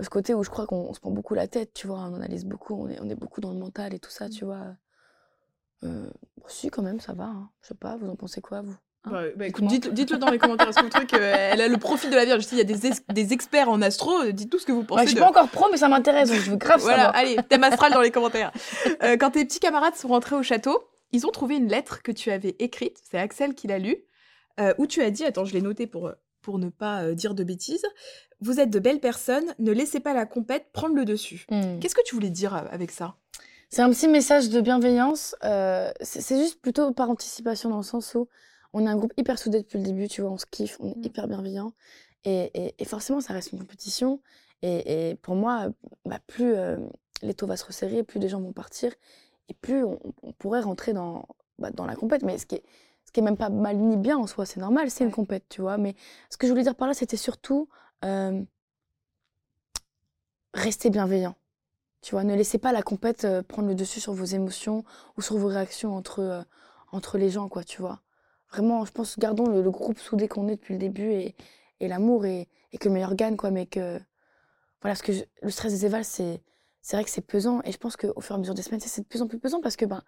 ce 0.00 0.08
côté 0.10 0.32
où 0.32 0.44
je 0.44 0.50
crois 0.50 0.66
qu'on 0.66 0.86
on 0.88 0.94
se 0.94 1.00
prend 1.00 1.10
beaucoup 1.10 1.34
la 1.34 1.48
tête, 1.48 1.72
tu 1.74 1.86
vois. 1.88 1.98
On 1.98 2.14
analyse 2.14 2.44
beaucoup, 2.44 2.74
on 2.74 2.88
est, 2.88 2.98
on 3.00 3.08
est 3.10 3.14
beaucoup 3.16 3.40
dans 3.40 3.50
le 3.50 3.58
mental 3.58 3.94
et 3.94 3.98
tout 3.98 4.10
ça, 4.10 4.28
tu 4.28 4.44
vois. 4.44 4.76
Euh, 5.84 6.06
si, 6.46 6.70
quand 6.70 6.82
même, 6.82 7.00
ça 7.00 7.12
va. 7.12 7.24
hein. 7.24 7.50
Je 7.62 7.68
sais 7.68 7.74
pas, 7.74 7.96
vous 7.96 8.08
en 8.08 8.16
pensez 8.16 8.40
quoi, 8.40 8.62
vous 8.62 8.74
Hein? 9.04 9.10
Bah, 9.12 9.22
bah, 9.36 9.46
écoute, 9.46 9.66
dites- 9.66 9.92
dites-le 9.94 10.18
dans 10.18 10.28
les 10.28 10.38
commentaires. 10.38 10.68
Est-ce 10.68 10.78
que 10.78 10.82
vous 10.82 10.88
trouvez 10.90 11.06
qu'elle 11.06 11.60
a 11.60 11.68
le 11.68 11.76
profil 11.76 12.10
de 12.10 12.16
la 12.16 12.24
Vierge 12.24 12.44
Il 12.50 12.58
y 12.58 12.60
a 12.60 12.64
des, 12.64 12.84
ex- 12.86 13.02
des 13.08 13.32
experts 13.32 13.68
en 13.68 13.80
astro. 13.80 14.10
euh, 14.22 14.32
Dites 14.32 14.50
tout 14.50 14.58
ce 14.58 14.66
que 14.66 14.72
vous 14.72 14.80
Ouais, 14.80 14.86
pensez 14.86 15.02
Je 15.04 15.08
suis 15.10 15.14
de. 15.16 15.20
pas 15.20 15.28
encore 15.28 15.48
pro, 15.48 15.66
mais 15.70 15.76
ça 15.76 15.88
m'intéresse, 15.88 16.30
donc 16.30 16.40
je 16.40 16.50
veux 16.50 16.56
grave 16.56 16.80
Voilà, 16.80 17.04
savoir. 17.04 17.14
allez, 17.16 17.36
thème 17.48 17.62
astral 17.62 17.92
dans 17.92 18.00
les 18.00 18.10
commentaires. 18.10 18.50
Euh, 19.04 19.16
quand 19.16 19.30
tes 19.30 19.44
petits 19.44 19.60
camarades 19.60 19.94
sont 19.94 20.08
rentrés 20.08 20.34
au 20.34 20.42
château, 20.42 20.82
ils 21.12 21.26
ont 21.26 21.30
trouvé 21.30 21.56
une 21.56 21.68
lettre 21.68 22.02
que 22.02 22.10
tu 22.10 22.30
avais 22.32 22.56
écrite, 22.58 22.98
c'est 23.08 23.18
Axel 23.18 23.54
qui 23.54 23.68
l'a 23.68 23.78
lue, 23.78 23.98
euh, 24.58 24.74
où 24.78 24.86
tu 24.88 25.00
as 25.00 25.10
dit, 25.12 25.24
attends, 25.24 25.44
je 25.44 25.52
l'ai 25.54 25.62
noté 25.62 25.86
pour, 25.86 26.10
pour 26.42 26.58
ne 26.58 26.68
pas 26.68 27.04
euh, 27.04 27.14
dire 27.14 27.34
de 27.34 27.44
bêtises, 27.44 27.86
vous 28.40 28.58
êtes 28.58 28.70
de 28.70 28.78
belles 28.80 29.00
personnes, 29.00 29.54
ne 29.60 29.70
laissez 29.72 30.00
pas 30.00 30.12
la 30.12 30.26
compète 30.26 30.66
prendre 30.72 30.96
le 30.96 31.04
dessus. 31.04 31.46
Hmm. 31.50 31.78
Qu'est-ce 31.78 31.94
que 31.94 32.04
tu 32.04 32.16
voulais 32.16 32.30
dire 32.30 32.54
euh, 32.54 32.62
avec 32.72 32.90
ça? 32.90 33.14
C'est 33.70 33.82
un 33.82 33.90
petit 33.90 34.08
message 34.08 34.48
de 34.48 34.60
bienveillance. 34.60 35.36
euh, 35.44 35.90
c'est 36.00 36.38
juste 36.38 36.60
plutôt 36.60 36.92
par 36.92 37.10
anticipation 37.10 37.68
dans 37.68 37.76
le 37.78 37.82
sens 37.82 38.14
où 38.14 38.28
on 38.72 38.86
est 38.86 38.88
un 38.88 38.96
groupe 38.96 39.12
hyper 39.16 39.38
soudé 39.38 39.60
depuis 39.60 39.78
le 39.78 39.84
début, 39.84 40.08
tu 40.08 40.22
vois, 40.22 40.30
on 40.30 40.38
se 40.38 40.46
kiffe, 40.46 40.76
on 40.80 40.90
est 40.90 40.96
Mm. 40.96 41.04
hyper 41.04 41.28
bienveillant. 41.28 41.72
Et, 42.24 42.50
et- 42.54 42.74
et 42.78 42.84
forcément, 42.84 43.20
ça 43.20 43.32
reste 43.34 43.52
une 43.52 43.58
compétition. 43.60 44.20
Et, 44.62 45.10
et 45.10 45.14
pour 45.16 45.34
moi, 45.36 45.68
bah, 46.06 46.18
plus 46.26 46.54
euh, 46.54 46.78
l'étau 47.22 47.46
va 47.46 47.56
se 47.56 47.64
resserrer, 47.64 48.02
plus 48.02 48.18
des 48.20 48.28
gens 48.28 48.40
vont 48.40 48.52
partir, 48.52 48.92
et 49.48 49.54
plus 49.54 49.84
on, 49.84 49.98
on 50.22 50.32
pourrait 50.32 50.60
rentrer 50.60 50.92
dans, 50.94 51.26
bah, 51.58 51.70
dans 51.70 51.86
la 51.86 51.94
compète. 51.94 52.22
Mais 52.22 52.38
ce 52.38 52.46
qui, 52.46 52.56
est, 52.56 52.64
ce 53.04 53.12
qui 53.12 53.20
est 53.20 53.22
même 53.22 53.36
pas 53.36 53.50
mal 53.50 53.76
ni 53.76 53.96
bien 53.96 54.16
en 54.18 54.26
soi, 54.26 54.46
c'est 54.46 54.60
normal, 54.60 54.90
c'est 54.90 55.04
une 55.04 55.12
compète, 55.12 55.44
tu 55.48 55.60
vois. 55.60 55.76
Mais 55.78 55.94
ce 56.30 56.36
que 56.38 56.46
je 56.46 56.52
voulais 56.52 56.64
dire 56.64 56.74
par 56.74 56.88
là, 56.88 56.94
c'était 56.94 57.16
surtout 57.18 57.68
euh, 58.04 58.42
rester 60.54 60.90
bienveillant. 60.90 61.34
Tu 62.08 62.14
vois, 62.14 62.24
ne 62.24 62.34
laissez 62.34 62.56
pas 62.56 62.72
la 62.72 62.80
compète 62.80 63.26
euh, 63.26 63.42
prendre 63.42 63.68
le 63.68 63.74
dessus 63.74 64.00
sur 64.00 64.14
vos 64.14 64.24
émotions 64.24 64.82
ou 65.18 65.20
sur 65.20 65.36
vos 65.36 65.48
réactions 65.48 65.94
entre, 65.94 66.20
euh, 66.20 66.42
entre 66.90 67.18
les 67.18 67.28
gens, 67.28 67.50
quoi, 67.50 67.64
tu 67.64 67.82
vois. 67.82 68.00
Vraiment, 68.50 68.86
je 68.86 68.92
pense, 68.92 69.18
gardons 69.18 69.44
le, 69.44 69.60
le 69.60 69.70
groupe 69.70 69.98
soudé 69.98 70.26
qu'on 70.26 70.48
est 70.48 70.56
depuis 70.56 70.72
le 70.72 70.78
début 70.78 71.10
et, 71.12 71.36
et 71.80 71.86
l'amour 71.86 72.24
et, 72.24 72.48
et 72.72 72.78
que 72.78 72.88
le 72.88 72.94
meilleur 72.94 73.14
gagne, 73.14 73.36
quoi, 73.36 73.50
mais 73.50 73.66
que... 73.66 73.98
Voilà, 74.80 74.94
parce 74.94 75.02
que 75.02 75.12
je- 75.12 75.24
le 75.42 75.50
stress 75.50 75.70
des 75.70 75.84
évals, 75.84 76.06
c'est 76.06 76.42
c'est 76.80 76.96
vrai 76.96 77.04
que 77.04 77.10
c'est 77.10 77.20
pesant 77.20 77.60
et 77.64 77.72
je 77.72 77.76
pense 77.76 77.98
qu'au 77.98 78.18
fur 78.22 78.34
et 78.34 78.36
à 78.36 78.38
mesure 78.38 78.54
des 78.54 78.62
semaines, 78.62 78.80
c'est 78.80 79.02
de 79.02 79.06
plus 79.06 79.20
en 79.20 79.26
plus 79.26 79.38
pesant 79.38 79.60
parce 79.60 79.76
que 79.76 79.84
ben, 79.84 80.02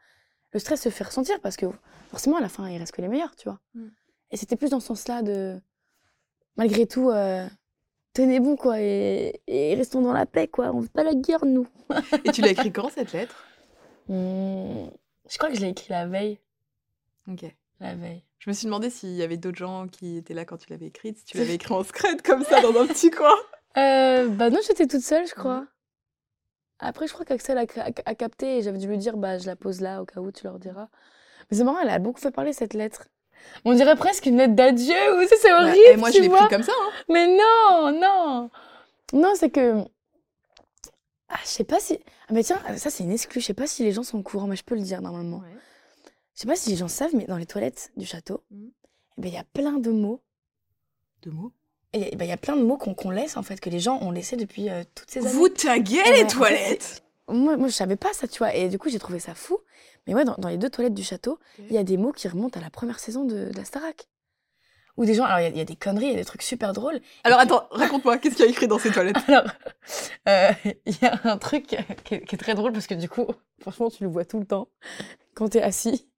le 0.52 0.58
stress 0.58 0.80
se 0.80 0.88
fait 0.88 1.04
ressentir 1.04 1.38
parce 1.42 1.58
que 1.58 1.66
forcément, 2.08 2.38
à 2.38 2.40
la 2.40 2.48
fin, 2.48 2.66
il 2.70 2.78
reste 2.78 2.92
que 2.92 3.02
les 3.02 3.08
meilleurs, 3.08 3.36
tu 3.36 3.46
vois. 3.46 3.60
Mm. 3.74 3.88
Et 4.30 4.38
c'était 4.38 4.56
plus 4.56 4.70
dans 4.70 4.80
ce 4.80 4.86
sens-là 4.86 5.20
de... 5.20 5.60
Malgré 6.56 6.86
tout, 6.86 7.10
euh, 7.10 7.46
tenez 8.14 8.40
bon, 8.40 8.56
quoi, 8.56 8.80
et, 8.80 9.40
et 9.46 9.74
restons 9.74 10.00
dans 10.02 10.12
la 10.12 10.26
paix, 10.26 10.48
quoi. 10.48 10.70
On 10.74 10.80
veut 10.80 10.88
pas 10.88 11.04
la 11.04 11.14
guerre, 11.14 11.44
nous. 11.44 11.66
Et 12.24 12.30
tu 12.32 12.40
l'as 12.42 12.50
écrit 12.50 12.72
quand 12.72 12.90
cette 12.90 13.12
lettre? 13.12 13.44
Hmm, 14.08 14.86
je 15.28 15.36
crois 15.38 15.50
que 15.50 15.56
je 15.56 15.60
l'ai 15.60 15.68
écrit 15.68 15.88
la 15.90 16.06
veille. 16.06 16.38
Ok. 17.30 17.44
La 17.80 17.94
veille. 17.94 18.22
Je 18.38 18.50
me 18.50 18.54
suis 18.54 18.64
demandé 18.66 18.90
s'il 18.90 19.10
y 19.14 19.22
avait 19.22 19.36
d'autres 19.36 19.58
gens 19.58 19.86
qui 19.86 20.16
étaient 20.16 20.34
là 20.34 20.44
quand 20.44 20.56
tu 20.56 20.70
l'avais 20.70 20.86
écrite, 20.86 21.18
si 21.18 21.24
tu 21.24 21.38
l'avais 21.38 21.54
écrit 21.54 21.74
en 21.74 21.82
secret 21.84 22.16
comme 22.24 22.42
ça 22.44 22.60
dans 22.60 22.78
un 22.80 22.86
petit 22.86 23.10
coin. 23.10 23.34
Euh, 23.76 24.28
bah 24.28 24.50
non, 24.50 24.58
j'étais 24.66 24.86
toute 24.86 25.02
seule, 25.02 25.26
je 25.26 25.34
crois. 25.34 25.60
Mhm. 25.60 25.68
Après, 26.80 27.06
je 27.06 27.12
crois 27.12 27.26
qu'Axel 27.26 27.58
a, 27.58 27.62
a- 27.76 27.90
a 28.10 28.14
capté 28.14 28.58
et 28.58 28.62
j'avais 28.62 28.78
dû 28.78 28.86
lui 28.88 28.96
dire, 28.98 29.16
bah 29.18 29.38
je 29.38 29.46
la 29.46 29.54
pose 29.56 29.80
là 29.80 30.00
au 30.02 30.06
cas 30.06 30.20
où 30.20 30.32
tu 30.32 30.44
leur 30.44 30.58
diras. 30.58 30.88
Mais 31.50 31.56
c'est 31.56 31.64
marrant, 31.64 31.78
elle 31.80 31.90
a 31.90 31.98
beaucoup 31.98 32.20
fait 32.20 32.30
parler 32.30 32.52
cette 32.54 32.74
lettre. 32.74 33.08
On 33.64 33.74
dirait 33.74 33.96
presque 33.96 34.26
une 34.26 34.36
lettre 34.38 34.54
d'adieu, 34.54 34.94
ou 35.18 35.26
ça, 35.28 35.34
c'est 35.40 35.52
horrible, 35.52 35.70
Ouais, 35.76 35.92
et 35.92 35.96
moi, 35.96 36.10
tu 36.10 36.18
je 36.18 36.22
l'ai 36.22 36.28
pris 36.30 36.48
comme 36.48 36.62
ça. 36.62 36.72
hein. 36.80 36.90
Mais 37.08 37.26
non, 37.26 37.92
non. 37.92 38.50
Non, 39.12 39.32
c'est 39.36 39.50
que. 39.50 39.84
Ah, 41.28 41.36
je 41.42 41.48
sais 41.48 41.64
pas 41.64 41.78
si. 41.78 41.98
Ah, 42.28 42.32
mais 42.32 42.42
tiens, 42.42 42.60
ça, 42.76 42.90
c'est 42.90 43.04
une 43.04 43.12
exclue. 43.12 43.40
Je 43.40 43.46
sais 43.46 43.54
pas 43.54 43.66
si 43.66 43.82
les 43.84 43.92
gens 43.92 44.02
sont 44.02 44.18
au 44.18 44.22
courant, 44.22 44.46
mais 44.46 44.56
je 44.56 44.64
peux 44.64 44.74
le 44.74 44.80
dire 44.80 45.00
normalement. 45.02 45.42
Je 46.34 46.40
sais 46.40 46.46
pas 46.48 46.56
si 46.56 46.70
les 46.70 46.76
gens 46.76 46.88
savent, 46.88 47.14
mais 47.14 47.24
dans 47.26 47.36
les 47.36 47.46
toilettes 47.46 47.90
du 47.96 48.06
château, 48.06 48.42
Mhm. 48.50 48.70
eh 49.18 49.20
ben, 49.20 49.28
il 49.28 49.34
y 49.34 49.38
a 49.38 49.44
plein 49.44 49.78
de 49.78 49.90
mots 49.90 50.22
Deux 51.22 51.30
mots? 51.30 51.52
il 51.92 52.00
y, 52.00 52.04
a- 52.06 52.16
bah, 52.16 52.24
il 52.24 52.28
y 52.28 52.32
a 52.32 52.36
plein 52.38 52.56
de 52.56 52.62
mots 52.62 52.78
qu'on 52.78 53.10
laisse, 53.10 53.36
en 53.36 53.42
fait, 53.42 53.60
que 53.60 53.68
les 53.68 53.78
gens 53.80 53.98
ont 54.00 54.10
laissé 54.10 54.36
depuis 54.36 54.70
euh, 54.70 54.82
toutes 54.94 55.10
ces 55.10 55.20
années. 55.20 55.28
Vous 55.28 55.48
taguez 55.50 55.98
Ouais, 56.02 56.22
les 56.22 56.26
toilettes? 56.26 57.02
Moi, 57.28 57.56
moi, 57.56 57.68
je 57.68 57.72
savais 57.74 57.96
pas 57.96 58.12
ça, 58.12 58.26
tu 58.28 58.38
vois. 58.38 58.54
Et 58.54 58.68
du 58.68 58.78
coup, 58.78 58.88
j'ai 58.88 58.98
trouvé 58.98 59.18
ça 59.20 59.34
fou. 59.34 59.58
Mais 60.06 60.14
ouais, 60.14 60.24
dans, 60.24 60.34
dans 60.38 60.48
les 60.48 60.58
deux 60.58 60.70
toilettes 60.70 60.94
du 60.94 61.02
château, 61.04 61.38
il 61.68 61.76
y 61.76 61.78
a 61.78 61.84
des 61.84 61.96
mots 61.96 62.12
qui 62.12 62.26
remontent 62.28 62.58
à 62.58 62.62
la 62.62 62.70
première 62.70 62.98
saison 62.98 63.24
de, 63.24 63.50
de 63.50 63.56
la 63.56 63.64
Starac. 63.64 64.08
Ou 64.96 65.04
des 65.04 65.14
gens, 65.14 65.24
alors 65.24 65.38
il 65.40 65.42
y 65.44 65.46
a- 65.46 65.48
il 65.50 65.56
y, 65.56 65.60
a 65.60 65.64
des 65.64 65.76
conneries, 65.76 66.06
il 66.06 66.10
y 66.12 66.14
a 66.14 66.18
des 66.18 66.24
trucs 66.24 66.42
super 66.42 66.72
drôles. 66.72 67.00
Alors 67.24 67.38
attends, 67.38 67.66
raconte-moi, 67.70 68.18
qu'est-ce 68.18 68.34
qu'il 68.36 68.44
y 68.44 68.48
a 68.48 68.50
écrit 68.50 68.66
dans 68.66 68.78
ces 68.78 68.90
toilettes? 68.92 69.16
Alors, 69.28 69.44
euh, 70.28 70.50
il 70.86 70.94
y 71.00 71.06
a 71.06 71.20
un 71.24 71.38
truc 71.38 71.66
qui 71.68 71.76
est, 71.76 72.24
qui 72.26 72.34
est 72.34 72.38
très 72.38 72.54
drôle 72.54 72.72
parce 72.72 72.86
que 72.86 72.94
du 72.94 73.08
coup, 73.08 73.26
franchement, 73.60 73.88
tu 73.90 74.02
le 74.04 74.10
vois 74.10 74.24
tout 74.24 74.38
le 74.40 74.46
temps 74.46 74.68
quand 75.34 75.50
t'es 75.50 75.62
assis. 75.62 76.08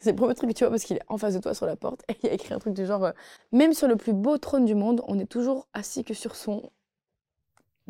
C'est 0.00 0.10
le 0.10 0.16
premier 0.16 0.34
truc 0.34 0.50
que 0.50 0.54
tu 0.54 0.64
vois 0.64 0.70
parce 0.70 0.84
qu'il 0.84 0.96
est 0.96 1.02
en 1.08 1.18
face 1.18 1.34
de 1.34 1.40
toi 1.40 1.54
sur 1.54 1.66
la 1.66 1.76
porte 1.76 2.02
et 2.08 2.16
il 2.22 2.26
y 2.28 2.30
a 2.30 2.34
écrit 2.34 2.54
un 2.54 2.58
truc 2.58 2.74
du 2.74 2.86
genre 2.86 3.04
euh, 3.04 3.12
Même 3.52 3.74
sur 3.74 3.88
le 3.88 3.96
plus 3.96 4.12
beau 4.14 4.38
trône 4.38 4.64
du 4.66 4.74
monde, 4.74 5.02
on 5.08 5.18
est 5.18 5.26
toujours 5.26 5.68
assis 5.74 6.04
que 6.04 6.14
sur 6.14 6.36
son. 6.36 6.70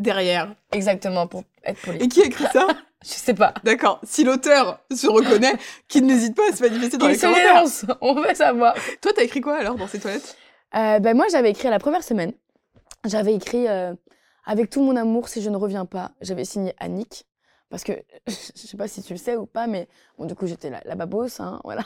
Derrière. 0.02 0.54
Exactement, 0.72 1.26
pour 1.26 1.44
être 1.64 1.80
poli. 1.80 1.98
Et 1.98 2.08
qui 2.08 2.22
a 2.22 2.26
écrit 2.26 2.44
ça 2.52 2.66
Je 3.04 3.08
sais 3.08 3.34
pas. 3.34 3.52
D'accord. 3.64 4.00
Si 4.04 4.22
l'auteur 4.22 4.78
se 4.94 5.08
reconnaît, 5.08 5.54
qu'il 5.88 6.06
n'hésite 6.06 6.36
pas 6.36 6.50
à 6.52 6.56
se 6.56 6.62
manifester 6.62 6.98
dans 6.98 7.06
Il 7.06 7.12
les 7.12 7.18
se 7.18 7.26
commentaires. 7.26 7.64
on 8.00 8.14
veut 8.14 8.34
savoir. 8.34 8.74
Toi, 9.00 9.12
t'as 9.16 9.22
écrit 9.24 9.40
quoi 9.40 9.56
alors 9.56 9.74
dans 9.74 9.88
ces 9.88 9.98
toilettes? 9.98 10.36
Euh, 10.76 11.00
ben 11.00 11.16
moi, 11.16 11.26
j'avais 11.30 11.50
écrit 11.50 11.66
à 11.66 11.72
la 11.72 11.80
première 11.80 12.04
semaine. 12.04 12.32
J'avais 13.04 13.34
écrit 13.34 13.66
euh, 13.66 13.92
Avec 14.46 14.70
tout 14.70 14.82
mon 14.82 14.94
amour, 14.94 15.28
si 15.28 15.42
je 15.42 15.50
ne 15.50 15.56
reviens 15.56 15.84
pas. 15.84 16.12
J'avais 16.20 16.44
signé 16.44 16.74
Annick. 16.78 17.26
Parce 17.72 17.84
que, 17.84 17.92
je 18.28 18.32
sais 18.54 18.76
pas 18.76 18.86
si 18.86 19.02
tu 19.02 19.14
le 19.14 19.18
sais 19.18 19.34
ou 19.34 19.46
pas, 19.46 19.66
mais 19.66 19.88
bon, 20.18 20.26
du 20.26 20.34
coup, 20.34 20.46
j'étais 20.46 20.68
la, 20.68 20.82
la 20.84 20.94
babose, 20.94 21.40
hein, 21.40 21.58
voilà. 21.64 21.82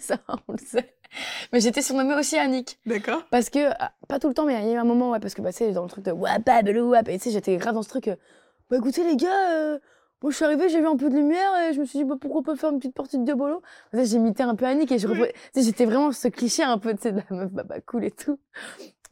Ça, 0.00 0.16
on 0.48 0.52
le 0.52 0.58
sait. 0.58 0.94
Mais 1.52 1.60
j'étais 1.60 1.82
surnommée 1.82 2.14
aussi 2.14 2.38
Annick. 2.38 2.80
D'accord. 2.86 3.22
Parce 3.30 3.50
que, 3.50 3.70
ah, 3.78 3.92
pas 4.08 4.18
tout 4.18 4.28
le 4.28 4.34
temps, 4.34 4.46
mais 4.46 4.54
il 4.54 4.66
y 4.66 4.70
a 4.70 4.74
eu 4.74 4.78
un 4.78 4.84
moment, 4.84 5.10
ouais, 5.10 5.20
parce 5.20 5.34
que, 5.34 5.42
bah, 5.42 5.52
tu 5.52 5.58
sais, 5.58 5.72
dans 5.72 5.82
le 5.82 5.90
truc 5.90 6.06
de 6.06 6.10
wap, 6.10 6.42
babelou, 6.42 6.88
wap, 6.88 7.06
et 7.10 7.18
tu 7.18 7.24
sais, 7.24 7.30
j'étais 7.32 7.54
grave 7.58 7.74
dans 7.74 7.82
ce 7.82 7.90
truc, 7.90 8.08
euh, 8.08 8.16
bah, 8.70 8.78
écoutez, 8.78 9.04
les 9.04 9.14
gars, 9.16 9.50
euh, 9.50 9.78
moi, 10.22 10.30
je 10.30 10.36
suis 10.36 10.44
arrivée, 10.46 10.70
j'ai 10.70 10.80
vu 10.80 10.86
un 10.86 10.96
peu 10.96 11.10
de 11.10 11.14
lumière, 11.14 11.50
et 11.68 11.74
je 11.74 11.80
me 11.80 11.84
suis 11.84 11.98
dit, 11.98 12.04
bah, 12.06 12.16
pourquoi 12.18 12.42
pas 12.42 12.56
faire 12.56 12.70
une 12.70 12.78
petite 12.78 12.94
partie 12.94 13.18
de 13.18 13.24
diabolo? 13.24 13.60
J'imitais 13.92 14.42
un 14.42 14.54
peu 14.54 14.64
Annick, 14.64 14.90
et 14.90 14.98
je 14.98 15.06
Oui. 15.06 15.28
j'étais 15.54 15.84
vraiment 15.84 16.12
ce 16.12 16.28
cliché 16.28 16.62
un 16.62 16.78
peu, 16.78 16.94
tu 16.94 17.02
sais, 17.02 17.12
de 17.12 17.20
la 17.28 17.36
meuf, 17.36 17.52
bah, 17.52 17.62
bah, 17.62 17.80
cool 17.82 18.06
et 18.06 18.10
tout. 18.10 18.38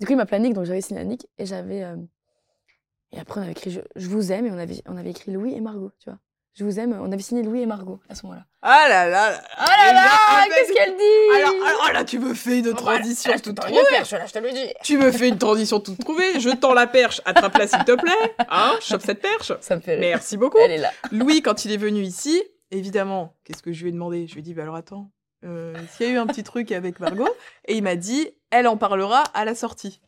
Du 0.01 0.07
coup, 0.07 0.13
il 0.15 0.17
m'appelait 0.17 0.39
Annick, 0.39 0.55
donc 0.55 0.65
j'avais 0.65 0.81
signé 0.81 1.03
Annick, 1.03 1.29
et 1.37 1.45
j'avais, 1.45 1.85
euh, 1.85 1.97
et 3.15 3.21
après, 3.21 3.41
on 3.41 3.43
avait 3.45 3.53
écrit 3.53 3.71
je, 3.71 3.81
je 3.97 4.09
vous 4.09 4.33
aime, 4.33 4.47
et 4.47 4.51
on 4.51 4.59
avait, 4.59 4.83
on 4.87 4.97
avait 4.97 5.11
écrit 5.11 5.33
Louis 5.33 5.55
et 5.55 5.61
Margot, 5.61 5.93
tu 6.01 6.11
vois. 6.11 6.19
Je 6.57 6.63
vous 6.65 6.79
aime, 6.79 6.97
on 7.03 7.11
avait 7.11 7.21
signé 7.21 7.43
Louis 7.43 7.63
et 7.63 7.67
Margot 7.67 7.99
à 8.09 8.15
ce 8.15 8.25
moment-là. 8.27 8.45
Ah 8.63 8.87
là 8.89 9.09
là 9.09 9.31
là 9.33 9.43
Oh 9.59 9.65
là 9.67 9.93
là, 9.93 10.03
Ah, 10.29 10.45
qu'est-ce 10.49 10.73
qu'elle 10.73 10.95
dit 10.97 11.37
alors, 11.37 11.67
alors 11.67 11.93
là, 11.93 12.05
tu 12.05 12.21
me 12.21 12.33
fais 12.33 12.61
une 12.61 12.73
transition 12.75 13.31
Voilà, 13.33 13.41
toute 13.41 13.57
je 13.57 13.67
te 13.67 13.67
trouvée. 13.73 13.87
perche, 13.91 14.11
là, 14.13 14.25
je 14.27 14.33
te 14.33 14.39
le 14.39 14.53
dis. 14.53 14.73
Tu 14.85 14.97
me 14.97 15.11
fais 15.11 15.29
une 15.31 15.39
transition 15.39 15.81
toute 15.81 15.99
trouvée. 15.99 16.39
Je 16.39 16.51
tends 16.51 16.73
la 16.73 16.87
perche. 16.87 17.21
Attrape-la 17.25 17.67
s'il 17.67 17.85
te 17.85 17.97
plaît. 18.01 18.37
Hein 18.49 18.73
Chope 18.81 19.03
cette 19.03 19.21
perche. 19.21 19.51
Ça 19.63 19.75
me 19.75 19.81
fait 19.81 19.97
rire. 19.97 20.11
Merci 20.11 20.37
beaucoup. 20.37 20.59
Elle 20.59 20.71
est 20.71 20.79
là. 20.79 20.93
Louis, 21.11 21.43
quand 21.43 21.65
il 21.65 21.73
est 21.73 21.77
venu 21.77 22.03
ici, 22.03 22.41
évidemment, 22.71 23.35
qu'est-ce 23.43 23.61
que 23.63 23.73
je 23.73 23.83
lui 23.83 23.89
ai 23.89 23.93
demandé? 23.93 24.29
Je 24.29 24.35
lui 24.35 24.39
ai 24.41 24.43
dit, 24.45 24.55
bah 24.55 24.63
alors 24.63 24.77
attends, 24.77 25.11
euh, 25.45 25.75
s'il 25.91 26.07
y 26.07 26.09
a 26.11 26.13
eu 26.13 26.19
un 26.19 26.27
petit 26.29 26.45
truc 26.45 26.71
avec 26.71 27.01
Margot, 27.01 27.29
et 27.67 27.75
il 27.75 27.83
m'a 27.83 27.97
dit, 27.97 28.31
elle 28.53 28.69
en 28.69 28.77
parlera 28.77 29.25
à 29.35 29.45
la 29.45 29.57
sortie. 29.57 30.01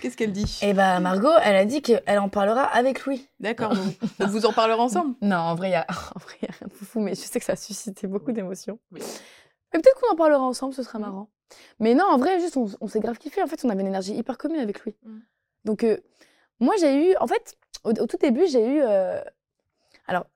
Qu'est-ce 0.00 0.16
qu'elle 0.16 0.32
dit? 0.32 0.58
Et 0.62 0.74
bah 0.74 0.98
Margot, 1.00 1.32
elle 1.42 1.56
a 1.56 1.64
dit 1.64 1.80
qu'elle 1.80 2.18
en 2.18 2.28
parlera 2.28 2.64
avec 2.64 3.04
Louis. 3.06 3.28
D'accord, 3.40 3.74
donc 3.74 4.28
vous 4.28 4.46
en 4.46 4.52
parlerez 4.52 4.80
ensemble? 4.80 5.14
Non, 5.22 5.36
en 5.36 5.54
vrai, 5.54 5.68
il 5.68 5.72
y 5.72 5.76
a, 5.76 5.86
en 6.14 6.18
vrai, 6.18 6.36
y 6.42 6.46
a 6.46 6.52
rien 6.52 6.68
de 6.68 6.72
foufou, 6.72 7.00
mais 7.00 7.14
je 7.14 7.20
sais 7.20 7.38
que 7.38 7.44
ça 7.44 7.52
a 7.52 7.56
suscité 7.56 8.06
beaucoup 8.06 8.32
d'émotions. 8.32 8.78
Oui. 8.92 9.00
Mais 9.72 9.80
peut-être 9.80 10.00
qu'on 10.00 10.12
en 10.12 10.16
parlera 10.16 10.42
ensemble, 10.42 10.74
ce 10.74 10.82
sera 10.82 10.98
marrant. 10.98 11.30
Mais 11.78 11.94
non, 11.94 12.04
en 12.04 12.18
vrai, 12.18 12.40
juste, 12.40 12.56
on, 12.56 12.66
on 12.80 12.88
s'est 12.88 13.00
grave 13.00 13.18
kiffé. 13.18 13.42
En 13.42 13.46
fait, 13.46 13.64
on 13.64 13.68
avait 13.68 13.82
une 13.82 13.88
énergie 13.88 14.14
hyper 14.14 14.38
commune 14.38 14.60
avec 14.60 14.80
lui. 14.80 14.96
Mm. 15.04 15.18
Donc, 15.64 15.84
euh, 15.84 15.98
moi, 16.60 16.74
j'ai 16.80 17.10
eu, 17.10 17.16
en 17.20 17.26
fait, 17.26 17.56
au, 17.84 17.90
au 17.90 18.06
tout 18.06 18.16
début, 18.16 18.46
j'ai 18.46 18.66
eu, 18.66 18.80
euh, 18.82 19.20
alors, 20.06 20.26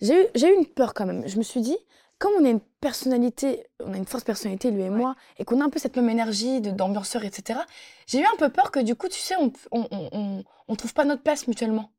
j'ai 0.00 0.24
eu, 0.24 0.26
j'ai 0.34 0.48
eu 0.48 0.56
une 0.56 0.66
peur 0.66 0.94
quand 0.94 1.06
même. 1.06 1.26
Je 1.26 1.38
me 1.38 1.42
suis 1.42 1.60
dit, 1.60 1.76
comme 2.18 2.32
on 2.38 2.44
a 2.44 2.50
une 2.50 2.60
personnalité, 2.88 3.66
on 3.80 3.92
a 3.94 3.96
une 3.96 4.06
forte 4.06 4.24
personnalité, 4.26 4.70
lui 4.70 4.82
et 4.82 4.90
moi, 4.90 5.16
et 5.38 5.44
qu'on 5.46 5.60
a 5.60 5.64
un 5.64 5.70
peu 5.70 5.78
cette 5.78 5.96
même 5.96 6.10
énergie 6.10 6.60
d'ambianceur, 6.60 7.24
etc., 7.24 7.60
j'ai 8.06 8.20
eu 8.20 8.26
un 8.26 8.36
peu 8.38 8.50
peur 8.50 8.70
que 8.70 8.80
du 8.80 8.94
coup, 8.94 9.08
tu 9.08 9.18
sais, 9.18 9.34
on, 9.36 9.50
on, 9.72 9.88
on, 9.90 10.08
on- 10.12 10.44
on 10.68 10.76
trouve 10.76 10.92
pas 10.94 11.04
notre 11.06 11.22
place 11.22 11.48
mutuellement. 11.48 11.90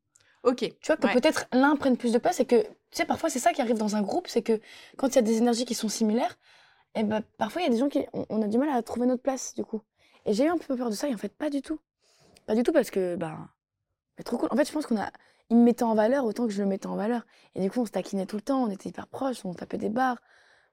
Ok. 0.44 0.58
Tu 0.60 0.86
vois, 0.86 0.96
que 0.96 1.06
Ouais. 1.08 1.12
peut-être 1.12 1.46
l'un 1.52 1.74
prenne 1.76 1.96
plus 1.96 2.12
de 2.12 2.18
place 2.18 2.38
et 2.40 2.46
que, 2.46 2.62
tu 2.62 2.68
sais, 2.98 3.04
parfois 3.04 3.28
c'est 3.30 3.40
ça 3.40 3.52
qui 3.52 3.60
arrive 3.62 3.78
dans 3.78 3.96
un 3.96 4.02
groupe, 4.02 4.28
c'est 4.28 4.42
que 4.42 4.60
quand 4.96 5.08
il 5.08 5.16
y 5.16 5.18
a 5.18 5.22
des 5.22 5.38
énergies 5.38 5.64
qui 5.64 5.74
sont 5.74 5.88
similaires, 5.88 6.36
et 6.94 7.02
ben, 7.02 7.20
parfois 7.36 7.62
il 7.62 7.64
y 7.64 7.68
a 7.68 7.72
des 7.72 7.78
gens 7.78 7.88
qui, 7.88 8.06
on, 8.12 8.24
on 8.28 8.40
a 8.42 8.46
du 8.46 8.56
mal 8.58 8.68
à 8.70 8.80
trouver 8.82 9.06
notre 9.06 9.22
place, 9.22 9.54
du 9.54 9.64
coup. 9.64 9.80
Et 10.24 10.32
j'ai 10.34 10.44
eu 10.44 10.48
un 10.48 10.58
peu 10.58 10.76
peur 10.76 10.88
de 10.90 10.94
ça, 10.94 11.08
et 11.08 11.14
en 11.14 11.18
fait, 11.18 11.34
pas 11.36 11.50
du 11.50 11.62
tout. 11.62 11.80
Pas 12.46 12.54
du 12.54 12.62
tout 12.62 12.72
parce 12.72 12.90
que, 12.90 13.16
ben, 13.16 13.48
c'est 14.16 14.24
trop 14.24 14.38
cool. 14.38 14.48
En 14.52 14.56
fait, 14.56 14.66
je 14.68 14.72
pense 14.72 14.86
qu'on 14.86 14.98
a, 15.00 15.10
il 15.50 15.56
me 15.56 15.64
mettait 15.64 15.82
en 15.84 15.94
valeur 15.94 16.24
autant 16.24 16.46
que 16.46 16.52
je 16.52 16.62
le 16.62 16.68
mettais 16.68 16.86
en 16.86 16.96
valeur. 16.96 17.26
Et 17.56 17.60
du 17.60 17.70
coup, 17.70 17.80
on 17.80 17.86
se 17.86 17.90
taquinait 17.90 18.26
tout 18.26 18.36
le 18.36 18.42
temps, 18.42 18.62
on 18.64 18.70
était 18.70 18.88
hyper 18.88 19.08
proches, 19.08 19.44
on 19.44 19.52
tapait 19.54 19.78
des 19.78 19.90
barres. 19.90 20.18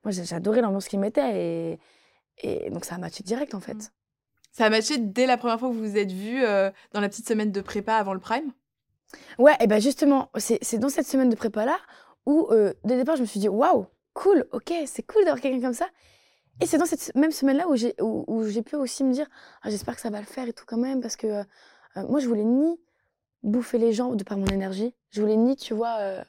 Moi, 0.03 0.11
j'ai- 0.11 0.25
j'adorais 0.25 0.61
l'ambiance 0.61 0.87
qu'il 0.87 0.99
mettait 0.99 1.79
et, 2.41 2.65
et 2.65 2.69
donc 2.69 2.85
ça 2.85 2.95
a 2.95 2.97
matché 2.97 3.23
direct, 3.23 3.53
en 3.53 3.59
fait. 3.59 3.75
Mm. 3.75 3.87
Ça 4.51 4.65
a 4.65 4.69
matché 4.69 4.97
dès 4.97 5.25
la 5.25 5.37
première 5.37 5.59
fois 5.59 5.69
que 5.69 5.73
vous 5.73 5.79
vous 5.81 5.97
êtes 5.97 6.11
vus 6.11 6.43
euh, 6.43 6.69
dans 6.91 7.01
la 7.01 7.09
petite 7.09 7.27
semaine 7.27 7.51
de 7.51 7.61
prépa 7.61 7.95
avant 7.95 8.13
le 8.13 8.19
prime? 8.19 8.51
Ouais, 9.39 9.55
et 9.59 9.67
ben 9.67 9.79
justement, 9.81 10.29
c'est 10.37 10.77
dans 10.77 10.89
cette 10.89 11.07
semaine 11.07 11.29
de 11.29 11.35
prépa-là 11.35 11.77
où, 12.25 12.47
euh, 12.51 12.73
dès 12.83 12.95
le 12.95 13.01
départ, 13.01 13.15
je 13.15 13.21
me 13.21 13.25
suis 13.27 13.39
dit, 13.39 13.49
waouh, 13.49 13.87
cool, 14.13 14.47
ok, 14.51 14.73
c'est 14.85 15.03
cool 15.03 15.23
d'avoir 15.23 15.41
quelqu'un 15.41 15.61
comme 15.61 15.73
ça. 15.73 15.87
Et 16.61 16.67
c'est 16.67 16.77
dans 16.77 16.85
cette 16.85 17.13
même 17.15 17.31
semaine-là 17.31 17.67
où 17.67 17.75
j'ai 17.75 17.95
où, 17.99 18.25
où 18.27 18.47
j'ai 18.47 18.61
pu 18.61 18.75
aussi 18.75 19.03
me 19.03 19.11
dire, 19.11 19.27
ah, 19.63 19.69
j'espère 19.69 19.95
que 19.95 20.01
ça 20.01 20.09
va 20.11 20.19
le 20.19 20.25
faire 20.25 20.47
et 20.47 20.53
tout 20.53 20.65
quand 20.67 20.77
même, 20.77 21.01
parce 21.01 21.15
que 21.15 21.27
euh, 21.27 21.43
euh, 21.97 22.07
moi, 22.07 22.19
je 22.19 22.27
voulais 22.27 22.43
ni 22.43 22.79
bouffer 23.41 23.77
les 23.79 23.91
gens 23.91 24.13
de 24.13 24.23
par 24.23 24.37
mon 24.37 24.45
énergie, 24.47 24.95
je 25.09 25.21
voulais 25.21 25.35
ni, 25.35 25.55
tu 25.55 25.73
vois, 25.73 25.97
euh, 25.99 26.23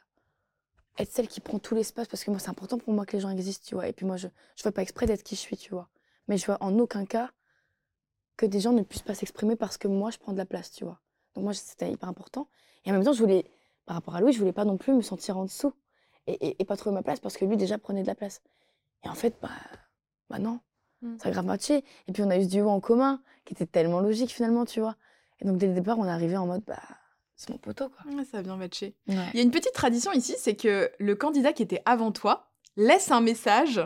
être 0.98 1.10
celle 1.12 1.28
qui 1.28 1.40
prend 1.40 1.58
tout 1.58 1.74
l'espace, 1.74 2.08
parce 2.08 2.24
que 2.24 2.30
moi, 2.30 2.38
c'est 2.40 2.50
important 2.50 2.78
pour 2.78 2.92
moi 2.94 3.06
que 3.06 3.12
les 3.16 3.20
gens 3.20 3.30
existent, 3.30 3.64
tu 3.66 3.74
vois. 3.74 3.88
Et 3.88 3.92
puis 3.92 4.06
moi, 4.06 4.16
je 4.16 4.28
je 4.56 4.62
fais 4.62 4.70
pas 4.70 4.82
exprès 4.82 5.06
d'être 5.06 5.22
qui 5.22 5.34
je 5.36 5.40
suis, 5.40 5.56
tu 5.56 5.70
vois. 5.70 5.88
Mais 6.28 6.38
je 6.38 6.46
veux 6.50 6.56
en 6.60 6.78
aucun 6.78 7.04
cas 7.06 7.30
que 8.36 8.46
des 8.46 8.60
gens 8.60 8.72
ne 8.72 8.82
puissent 8.82 9.02
pas 9.02 9.14
s'exprimer 9.14 9.56
parce 9.56 9.76
que 9.78 9.88
moi, 9.88 10.10
je 10.10 10.18
prends 10.18 10.32
de 10.32 10.38
la 10.38 10.46
place, 10.46 10.70
tu 10.72 10.84
vois. 10.84 11.00
Donc 11.34 11.44
moi, 11.44 11.54
c'était 11.54 11.90
hyper 11.90 12.08
important. 12.08 12.48
Et 12.84 12.90
en 12.90 12.94
même 12.94 13.04
temps, 13.04 13.12
je 13.12 13.20
voulais, 13.20 13.44
par 13.86 13.96
rapport 13.96 14.14
à 14.16 14.20
Louis, 14.20 14.32
je 14.32 14.38
voulais 14.38 14.52
pas 14.52 14.64
non 14.64 14.76
plus 14.76 14.92
me 14.94 15.02
sentir 15.02 15.36
en 15.38 15.44
dessous 15.44 15.72
et, 16.26 16.32
et, 16.48 16.56
et 16.62 16.64
pas 16.64 16.76
trouver 16.76 16.94
ma 16.94 17.02
place 17.02 17.20
parce 17.20 17.36
que 17.36 17.44
lui 17.44 17.56
déjà 17.56 17.78
prenait 17.78 18.02
de 18.02 18.06
la 18.06 18.14
place. 18.14 18.40
Et 19.04 19.08
en 19.08 19.14
fait, 19.14 19.36
bah, 19.42 19.50
bah 20.30 20.38
non, 20.38 20.60
Mm. 21.02 21.18
ça 21.18 21.28
a 21.28 21.32
grave 21.32 21.44
matché. 21.44 21.84
Et 22.08 22.12
puis 22.12 22.22
on 22.22 22.30
a 22.30 22.38
eu 22.38 22.44
ce 22.44 22.48
duo 22.48 22.68
en 22.68 22.80
commun 22.80 23.20
qui 23.44 23.52
était 23.54 23.66
tellement 23.66 24.00
logique 24.00 24.30
finalement, 24.30 24.64
tu 24.64 24.80
vois. 24.80 24.96
Et 25.40 25.44
donc 25.44 25.58
dès 25.58 25.66
le 25.66 25.74
départ, 25.74 25.98
on 25.98 26.04
est 26.06 26.10
arrivé 26.10 26.36
en 26.36 26.46
mode, 26.46 26.62
bah, 26.66 26.80
c'est 27.36 27.50
mon 27.50 27.58
poteau, 27.58 27.88
quoi. 27.88 28.12
Ouais, 28.12 28.24
Ça 28.24 28.38
a 28.38 28.42
bien 28.42 28.56
matché. 28.56 28.94
Ouais. 29.08 29.16
Il 29.32 29.36
y 29.36 29.40
a 29.40 29.42
une 29.42 29.50
petite 29.50 29.72
tradition 29.74 30.12
ici, 30.12 30.34
c'est 30.38 30.54
que 30.56 30.90
le 30.98 31.14
candidat 31.14 31.52
qui 31.52 31.62
était 31.62 31.82
avant 31.84 32.12
toi 32.12 32.50
laisse 32.76 33.10
un 33.10 33.20
message 33.20 33.80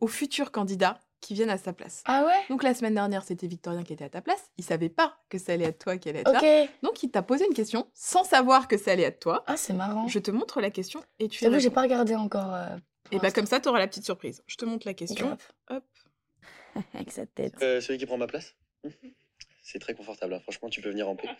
aux 0.00 0.06
futurs 0.08 0.52
candidats 0.52 1.00
qui 1.20 1.34
viennent 1.34 1.50
à 1.50 1.58
sa 1.58 1.72
place. 1.72 2.02
Ah 2.06 2.24
ouais? 2.24 2.32
Donc 2.48 2.62
la 2.62 2.74
semaine 2.74 2.94
dernière, 2.94 3.24
c'était 3.24 3.48
Victorien 3.48 3.82
qui 3.82 3.92
était 3.92 4.04
à 4.04 4.08
ta 4.08 4.20
place. 4.20 4.52
Il 4.56 4.62
savait 4.64 4.88
pas 4.88 5.18
que 5.28 5.36
ça 5.38 5.52
allait 5.52 5.64
être 5.64 5.80
toi 5.80 5.96
qui 5.98 6.08
allait 6.08 6.20
être 6.20 6.30
là. 6.32 6.38
Ok. 6.64 6.70
Donc 6.82 7.02
il 7.02 7.10
t'a 7.10 7.22
posé 7.22 7.44
une 7.44 7.54
question 7.54 7.88
sans 7.92 8.22
savoir 8.22 8.68
que 8.68 8.76
ça 8.78 8.92
allait 8.92 9.02
être 9.02 9.18
toi. 9.18 9.42
Ah, 9.48 9.56
c'est 9.56 9.72
marrant. 9.72 10.06
Je 10.06 10.20
te 10.20 10.30
montre 10.30 10.60
la 10.60 10.70
question 10.70 11.02
et 11.18 11.28
tu 11.28 11.42
y 11.42 11.46
J'avoue, 11.48 11.58
j'ai 11.58 11.70
pas 11.70 11.82
regardé 11.82 12.14
encore. 12.14 12.54
euh, 12.54 12.68
pour 13.04 13.14
Et 13.14 13.18
bah 13.18 13.32
comme 13.32 13.46
ça, 13.46 13.58
tu 13.58 13.68
auras 13.68 13.80
la 13.80 13.88
petite 13.88 14.04
surprise. 14.04 14.44
Je 14.46 14.54
te 14.56 14.64
montre 14.64 14.86
la 14.86 14.94
question. 14.94 15.26
Grave. 15.26 15.48
Hop. 15.70 15.84
Avec 16.94 17.10
sa 17.10 17.26
tête. 17.26 17.54
Euh, 17.62 17.80
celui 17.80 17.98
qui 17.98 18.06
prend 18.06 18.16
ma 18.18 18.28
place? 18.28 18.54
C'est 19.70 19.78
très 19.80 19.92
confortable, 19.92 20.32
hein. 20.32 20.40
franchement, 20.40 20.70
tu 20.70 20.80
peux 20.80 20.88
venir 20.88 21.08
en 21.08 21.14
paix. 21.16 21.28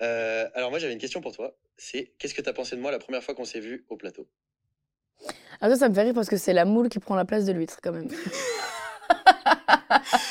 Euh, 0.00 0.48
alors, 0.54 0.70
moi, 0.70 0.78
j'avais 0.78 0.92
une 0.92 1.00
question 1.00 1.20
pour 1.20 1.34
toi. 1.34 1.56
C'est 1.76 2.12
qu'est-ce 2.20 2.32
que 2.32 2.40
tu 2.40 2.48
as 2.48 2.52
pensé 2.52 2.76
de 2.76 2.80
moi 2.80 2.92
la 2.92 3.00
première 3.00 3.20
fois 3.20 3.34
qu'on 3.34 3.44
s'est 3.44 3.58
vu 3.58 3.84
au 3.88 3.96
plateau? 3.96 4.28
Ah, 5.60 5.68
ça, 5.68 5.74
ça 5.74 5.88
me 5.88 5.94
fait 5.94 6.02
rire 6.02 6.14
parce 6.14 6.28
que 6.28 6.36
c'est 6.36 6.52
la 6.52 6.64
moule 6.64 6.88
qui 6.88 7.00
prend 7.00 7.16
la 7.16 7.24
place 7.24 7.44
de 7.46 7.50
l'huître 7.52 7.78
quand 7.82 7.90
même. 7.90 8.08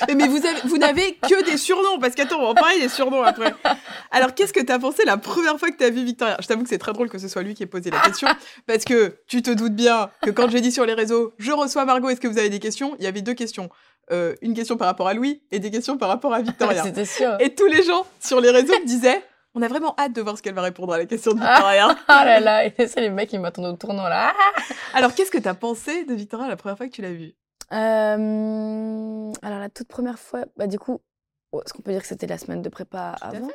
Mais, 0.07 0.15
mais 0.15 0.27
vous, 0.29 0.37
avez- 0.45 0.61
vous 0.63 0.77
n'avez 0.77 1.15
que 1.15 1.43
des 1.51 1.57
surnoms, 1.57 1.99
parce 1.99 2.15
qu'attends, 2.15 2.39
on 2.39 2.43
va 2.43 2.47
en 2.51 2.53
parler 2.53 2.79
des 2.79 2.87
surnoms 2.87 3.23
après. 3.23 3.53
Alors, 4.11 4.33
qu'est-ce 4.35 4.53
que 4.53 4.61
t'as 4.61 4.79
pensé 4.79 5.03
la 5.03 5.17
première 5.17 5.59
fois 5.59 5.69
que 5.69 5.75
t'as 5.75 5.89
vu 5.89 6.05
Victorien 6.05 6.37
Je 6.41 6.47
t'avoue 6.47 6.63
que 6.63 6.69
c'est 6.69 6.77
très 6.77 6.93
drôle 6.93 7.09
que 7.09 7.17
ce 7.17 7.27
soit 7.27 7.43
lui 7.43 7.55
qui 7.55 7.63
ait 7.63 7.67
posé 7.67 7.89
la 7.89 7.99
question, 7.99 8.29
parce 8.67 8.85
que 8.85 9.17
tu 9.27 9.41
te 9.41 9.51
doutes 9.51 9.75
bien 9.75 10.11
que 10.21 10.29
quand 10.31 10.49
j'ai 10.49 10.61
dit 10.61 10.71
sur 10.71 10.85
les 10.85 10.93
réseaux, 10.93 11.33
je 11.39 11.51
reçois 11.51 11.83
Margot, 11.83 12.07
est-ce 12.07 12.21
que 12.21 12.29
vous 12.29 12.37
avez 12.39 12.49
des 12.49 12.59
questions? 12.59 12.95
Il 12.99 13.03
y 13.03 13.07
avait 13.07 13.21
deux 13.21 13.33
questions. 13.33 13.69
Euh, 14.11 14.35
une 14.41 14.53
question 14.53 14.77
par 14.77 14.87
rapport 14.87 15.07
à 15.07 15.13
Louis 15.13 15.41
et 15.51 15.59
des 15.59 15.69
questions 15.69 15.97
par 15.97 16.07
rapport 16.09 16.33
à 16.33 16.41
Victorien. 16.41 16.83
C'était 16.83 17.05
sûr. 17.05 17.35
et 17.39 17.53
tous 17.53 17.65
les 17.65 17.83
gens 17.83 18.05
sur 18.19 18.39
les 18.39 18.49
réseaux 18.51 18.73
me 18.79 18.85
disaient, 18.85 19.21
on 19.53 19.61
a 19.61 19.67
vraiment 19.67 19.95
hâte 19.97 20.13
de 20.13 20.21
voir 20.21 20.37
ce 20.37 20.41
qu'elle 20.43 20.53
va 20.53 20.61
répondre 20.61 20.93
à 20.93 20.97
la 20.97 21.05
question 21.05 21.33
de. 21.33 21.39
Ah 21.41 21.75
là 22.25 22.39
là, 22.39 22.65
et 22.65 22.73
c'est 22.87 23.01
les 23.01 23.09
mecs 23.09 23.29
qui 23.29 23.37
m'attendent 23.39 23.73
au 23.73 23.75
tournant 23.77 24.07
là. 24.07 24.33
Alors, 24.93 25.13
qu'est-ce 25.13 25.31
que 25.31 25.37
t'as 25.39 25.55
pensé 25.55 26.05
de 26.05 26.13
Victorien 26.13 26.47
la 26.47 26.55
première 26.55 26.77
fois 26.77 26.87
que 26.87 26.91
tu 26.91 27.01
l'as 27.01 27.11
vu 27.11 27.33
Euh, 27.73 29.31
alors 29.41 29.59
la 29.59 29.69
toute 29.69 29.87
première 29.87 30.19
fois, 30.19 30.45
bah 30.55 30.67
du 30.67 30.79
coup, 30.79 31.01
oh, 31.51 31.61
est-ce 31.65 31.73
qu'on 31.73 31.81
peut 31.81 31.91
dire 31.91 32.01
que 32.01 32.07
c'était 32.07 32.27
la 32.27 32.37
semaine 32.37 32.61
de 32.61 32.69
prépa 32.69 33.15
avant? 33.21 33.49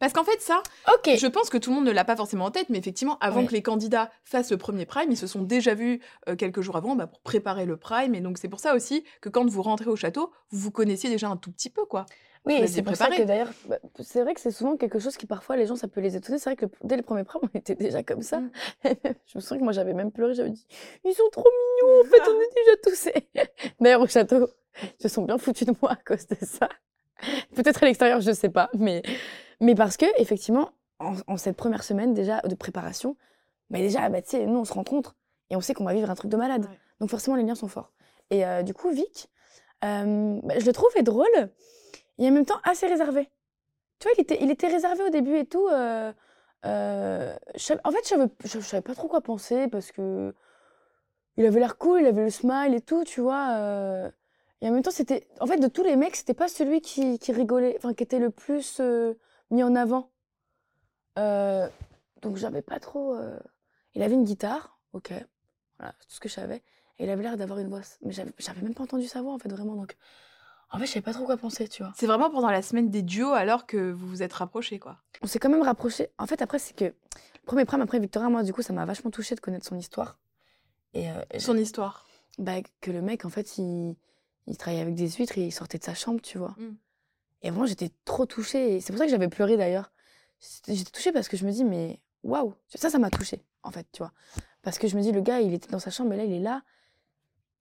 Parce 0.00 0.12
qu'en 0.12 0.24
fait, 0.24 0.40
ça. 0.40 0.62
Je 1.06 1.26
pense 1.28 1.48
que 1.50 1.58
tout 1.58 1.70
le 1.70 1.76
monde 1.76 1.84
ne 1.86 1.92
l'a 1.92 2.04
pas 2.04 2.16
forcément 2.16 2.46
en 2.46 2.50
tête, 2.50 2.68
mais 2.70 2.78
effectivement, 2.78 3.18
avant 3.20 3.40
Ouais. 3.42 3.46
que 3.46 3.52
les 3.52 3.62
candidats 3.62 4.10
fassent 4.24 4.50
le 4.50 4.56
premier 4.56 4.86
prime, 4.86 5.10
ils 5.12 5.16
se 5.16 5.26
sont 5.28 5.42
déjà 5.42 5.74
vus 5.74 6.00
euh, 6.28 6.34
quelques 6.36 6.60
jours 6.62 6.76
avant 6.76 6.96
bah, 6.96 7.06
pour 7.06 7.20
préparer 7.20 7.66
le 7.66 7.76
prime. 7.76 8.14
Et 8.14 8.20
donc, 8.20 8.38
c'est 8.38 8.48
pour 8.48 8.58
ça 8.60 8.74
aussi 8.74 9.04
que 9.20 9.28
quand 9.28 9.48
vous 9.48 9.62
rentrez 9.62 9.88
au 9.88 9.96
château, 9.96 10.32
vous 10.50 10.58
vous 10.58 10.70
connaissiez 10.72 11.08
déjà 11.10 11.28
un 11.28 11.36
tout 11.36 11.52
petit 11.52 11.70
peu, 11.70 11.84
quoi. 11.84 12.06
Oui, 12.46 12.54
et 12.54 12.66
c'est 12.66 12.82
pour 12.82 12.96
ça 12.96 13.08
que 13.08 13.22
d'ailleurs, 13.22 13.50
bah, 13.68 13.76
c'est 14.02 14.22
vrai 14.22 14.32
que 14.32 14.40
c'est 14.40 14.50
souvent 14.50 14.78
quelque 14.78 14.98
chose 14.98 15.18
qui 15.18 15.26
parfois 15.26 15.56
les 15.58 15.66
gens 15.66 15.76
ça 15.76 15.88
peut 15.88 16.00
les 16.00 16.16
étonner. 16.16 16.38
C'est 16.38 16.48
vrai 16.48 16.56
que 16.56 16.64
le- 16.64 16.70
dès 16.84 16.96
les 16.96 17.02
premiers 17.02 17.22
prom, 17.24 17.42
on 17.44 17.58
était 17.58 17.74
déjà 17.74 18.02
comme 18.02 18.22
ça. 18.22 18.40
Mm. 18.40 18.50
je 19.26 19.36
me 19.36 19.40
souviens 19.42 19.58
que 19.58 19.64
moi 19.64 19.74
j'avais 19.74 19.92
même 19.92 20.10
pleuré, 20.10 20.32
j'avais 20.32 20.48
dit 20.48 20.66
ils 21.04 21.12
sont 21.12 21.28
trop 21.30 21.44
mignons, 21.84 22.00
en 22.00 22.04
fait 22.04 22.22
on 22.30 22.40
est 22.40 22.54
déjà 22.54 22.76
toussés. 22.82 23.28
D'ailleurs 23.80 24.00
au 24.00 24.06
château, 24.06 24.48
ils 24.82 25.02
se 25.02 25.08
sont 25.08 25.24
bien 25.24 25.36
foutus 25.36 25.66
de 25.68 25.74
moi 25.82 25.92
à 25.92 25.96
cause 25.96 26.26
de 26.28 26.36
ça. 26.40 26.70
Peut-être 27.54 27.82
à 27.82 27.86
l'extérieur, 27.86 28.22
je 28.22 28.32
sais 28.32 28.48
pas, 28.48 28.70
mais 28.72 29.02
mais 29.60 29.74
parce 29.74 29.96
que 29.96 30.06
effectivement 30.20 30.70
en, 30.98 31.14
en 31.26 31.36
cette 31.36 31.56
première 31.56 31.82
semaine 31.82 32.14
déjà 32.14 32.40
de 32.40 32.54
préparation, 32.54 33.16
bah 33.70 33.78
déjà 33.78 34.08
bah, 34.08 34.22
tu 34.22 34.30
sais 34.30 34.46
nous 34.46 34.58
on 34.58 34.64
se 34.64 34.72
rencontre 34.72 35.16
et 35.50 35.56
on 35.56 35.60
sait 35.60 35.74
qu'on 35.74 35.84
va 35.84 35.94
vivre 35.94 36.10
un 36.10 36.14
truc 36.14 36.30
de 36.30 36.36
malade. 36.36 36.64
Ouais. 36.64 36.78
Donc 37.00 37.10
forcément 37.10 37.36
les 37.36 37.42
liens 37.42 37.54
sont 37.54 37.68
forts. 37.68 37.92
Et 38.30 38.44
euh, 38.46 38.62
du 38.62 38.74
coup 38.74 38.90
Vic, 38.90 39.28
euh, 39.84 40.40
bah, 40.42 40.58
je 40.58 40.66
le 40.66 40.72
trouvais 40.72 41.02
drôle 41.02 41.26
et 42.18 42.28
en 42.28 42.32
même 42.32 42.44
temps 42.46 42.60
assez 42.64 42.86
réservé. 42.86 43.28
Tu 43.98 44.08
vois, 44.08 44.12
il 44.18 44.20
était, 44.22 44.38
il 44.42 44.50
était 44.50 44.68
réservé 44.68 45.02
au 45.04 45.10
début 45.10 45.36
et 45.36 45.46
tout. 45.46 45.68
euh, 45.68 46.12
je 46.64 47.74
en 47.84 47.90
fait, 47.90 48.00
je 48.04 48.08
savais, 48.08 48.26
je, 48.44 48.60
je 48.60 48.66
savais 48.66 48.82
pas 48.82 48.94
trop 48.94 49.08
quoi 49.08 49.20
penser 49.20 49.68
parce 49.68 49.92
que 49.92 50.34
il 51.36 51.46
avait 51.46 51.60
l'air 51.60 51.78
cool, 51.78 52.00
il 52.00 52.06
avait 52.06 52.24
le 52.24 52.30
smile 52.30 52.74
et 52.74 52.80
tout, 52.80 53.04
tu 53.04 53.20
vois. 53.20 54.10
et 54.60 54.68
en 54.68 54.72
même 54.72 54.82
temps, 54.82 54.90
c'était, 54.90 55.26
en 55.40 55.46
fait, 55.46 55.56
de 55.58 55.68
tous 55.68 55.82
les 55.82 55.96
mecs, 55.96 56.16
c'était 56.16 56.34
pas 56.34 56.48
celui 56.48 56.80
qui, 56.82 57.18
qui 57.18 57.32
rigolait, 57.32 57.76
enfin, 57.78 57.94
qui 57.94 58.02
était 58.02 58.18
le 58.18 58.30
plus 58.30 58.80
mis 59.50 59.62
en 59.62 59.74
avant. 59.76 60.10
Euh, 61.18 61.68
donc, 62.22 62.36
j'avais 62.36 62.62
pas 62.62 62.80
trop. 62.80 63.14
euh, 63.14 63.38
Il 63.94 64.02
avait 64.02 64.14
une 64.14 64.24
guitare, 64.24 64.78
ok, 64.92 65.12
voilà, 65.78 65.94
c'est 66.00 66.06
tout 66.08 66.14
ce 66.14 66.20
que 66.20 66.28
je 66.28 66.34
savais. 66.34 66.62
Et 66.98 67.04
il 67.04 67.10
avait 67.10 67.22
l'air 67.22 67.36
d'avoir 67.36 67.58
une 67.58 67.68
voix, 67.68 67.80
mais 68.02 68.12
j'avais 68.12 68.60
même 68.62 68.74
pas 68.74 68.82
entendu 68.84 69.06
sa 69.06 69.22
voix 69.22 69.32
en 69.32 69.38
fait, 69.38 69.48
vraiment. 69.48 69.74
Donc, 69.74 69.96
en 70.70 70.78
fait, 70.78 70.86
je 70.86 70.92
savais 70.92 71.02
pas 71.02 71.12
trop 71.14 71.24
quoi 71.24 71.36
penser, 71.36 71.66
tu 71.66 71.82
vois. 71.82 71.92
C'est 71.96 72.06
vraiment 72.06 72.30
pendant 72.30 72.50
la 72.50 72.62
semaine 72.62 72.90
des 72.90 73.02
duos 73.02 73.32
alors 73.32 73.66
que 73.66 73.90
vous 73.90 74.06
vous 74.06 74.22
êtes 74.22 74.32
rapprochés, 74.34 74.78
quoi. 74.78 74.98
on 75.22 75.26
s'est 75.26 75.38
quand 75.38 75.48
même 75.48 75.62
rapproché. 75.62 76.10
En 76.18 76.26
fait, 76.26 76.42
après, 76.42 76.58
c'est 76.58 76.74
que 76.76 76.84
le 76.84 76.92
premier 77.46 77.64
prom, 77.64 77.80
après 77.80 77.98
Victorin, 77.98 78.28
moi, 78.30 78.42
du 78.42 78.52
coup, 78.52 78.62
ça 78.62 78.72
m'a 78.74 78.84
vachement 78.84 79.10
touché 79.10 79.34
de 79.34 79.40
connaître 79.40 79.66
son 79.66 79.76
histoire. 79.76 80.18
Et 80.92 81.10
euh, 81.10 81.14
Son 81.38 81.56
histoire. 81.56 82.06
bah, 82.38 82.56
que 82.80 82.90
le 82.90 83.00
mec, 83.00 83.24
en 83.24 83.30
fait, 83.30 83.56
il, 83.58 83.96
il 84.46 84.56
travaillait 84.58 84.82
avec 84.82 84.94
des 84.94 85.08
huîtres 85.10 85.38
et 85.38 85.46
il 85.46 85.52
sortait 85.52 85.78
de 85.78 85.84
sa 85.84 85.94
chambre, 85.94 86.20
tu 86.20 86.36
vois. 86.38 86.54
Mm. 86.58 86.76
Et 87.42 87.50
vraiment, 87.50 87.66
j'étais 87.66 87.90
trop 88.04 88.26
touchée. 88.26 88.76
Et 88.76 88.80
c'est 88.80 88.92
pour 88.92 88.98
ça 88.98 89.06
que 89.06 89.10
j'avais 89.10 89.28
pleuré 89.28 89.56
d'ailleurs. 89.56 89.92
J'étais 90.66 90.90
touchée 90.90 91.12
parce 91.12 91.28
que 91.28 91.36
je 91.36 91.44
me 91.44 91.50
dis, 91.50 91.64
mais 91.64 92.00
waouh, 92.22 92.54
ça, 92.68 92.90
ça 92.90 92.98
m'a 92.98 93.10
touchée, 93.10 93.44
en 93.62 93.70
fait, 93.70 93.86
tu 93.92 93.98
vois. 93.98 94.12
Parce 94.62 94.78
que 94.78 94.88
je 94.88 94.96
me 94.96 95.02
dis, 95.02 95.12
le 95.12 95.20
gars, 95.20 95.40
il 95.40 95.54
était 95.54 95.68
dans 95.68 95.78
sa 95.78 95.90
chambre, 95.90 96.10
mais 96.10 96.16
là, 96.16 96.24
il 96.24 96.32
est 96.32 96.40
là. 96.40 96.62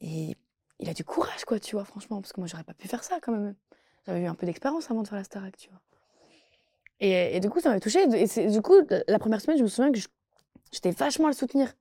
Et 0.01 0.36
il 0.79 0.89
a 0.89 0.93
du 0.93 1.03
courage, 1.03 1.45
quoi, 1.45 1.59
tu 1.59 1.75
vois, 1.75 1.86
franchement. 1.86 2.21
Parce 2.21 2.33
que 2.33 2.39
moi, 2.39 2.48
j'aurais 2.48 2.63
pas 2.63 2.74
pu 2.74 2.88
faire 2.88 3.03
ça 3.03 3.19
quand 3.21 3.31
même. 3.31 3.55
J'avais 4.05 4.21
eu 4.21 4.25
un 4.25 4.36
peu 4.36 4.45
d'expérience 4.45 4.89
avant 4.91 5.03
de 5.03 5.07
faire 5.07 5.17
la 5.17 5.24
Starac, 5.24 5.55
tu 5.57 5.69
vois. 5.69 5.81
Et, 7.01 7.38
et 7.38 7.39
du 7.39 7.50
coup, 7.50 7.59
ça 7.59 7.69
m'avait 7.69 7.81
touchée. 7.81 8.03
Et 8.03 8.48
du 8.48 8.62
coup, 8.62 8.75
la 9.07 9.19
première 9.19 9.39
semaine, 9.41 9.57
je 9.57 9.63
me 9.63 9.67
souviens 9.67 9.91
que 9.91 10.00
j'étais 10.71 10.91
vachement 10.91 11.27
à 11.27 11.31
le 11.31 11.36
soutenir. 11.36 11.74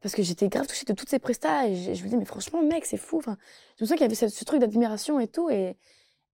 Parce 0.00 0.14
que 0.14 0.22
j'étais 0.22 0.48
grave 0.48 0.66
touchée 0.66 0.86
de 0.86 0.92
toutes 0.94 1.10
ses 1.10 1.18
prestats. 1.18 1.68
Et 1.68 1.76
je, 1.76 1.90
me 1.90 1.94
disais, 1.94 2.16
mais 2.16 2.24
franchement, 2.24 2.62
mec, 2.62 2.86
c'est 2.86 2.96
fou. 2.96 3.18
Enfin, 3.18 3.36
je 3.76 3.84
me 3.84 3.86
souviens 3.86 3.96
qu'il 3.96 4.04
y 4.04 4.06
avait 4.06 4.14
ce, 4.14 4.28
ce 4.28 4.44
truc 4.44 4.60
d'admiration 4.60 5.20
et 5.20 5.28
tout. 5.28 5.50
Et, 5.50 5.76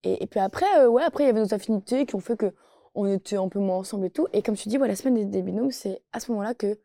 et, 0.06 0.24
et 0.24 0.28
puis 0.28 0.40
après, 0.40 0.66
euh, 0.80 0.88
ouais, 0.88 1.04
après, 1.04 1.24
il 1.24 1.28
y 1.28 1.30
avait 1.30 1.42
nos 1.42 1.54
affinités 1.54 2.06
qui 2.06 2.16
ont 2.16 2.20
fait 2.20 2.38
que 2.38 2.54
on 2.94 3.06
était 3.12 3.36
un 3.36 3.50
peu 3.50 3.60
moins 3.60 3.78
ensemble 3.78 4.06
et 4.06 4.10
tout. 4.10 4.28
Et 4.32 4.42
comme 4.42 4.56
tu 4.56 4.70
dis, 4.70 4.78
ouais, 4.78 4.88
la 4.88 4.96
semaine 4.96 5.16
des, 5.16 5.26
des 5.26 5.42
binômes, 5.42 5.72
c'est 5.72 6.02
à 6.14 6.22
ce 6.22 6.32
moment-là 6.32 6.54
que, 6.54 6.80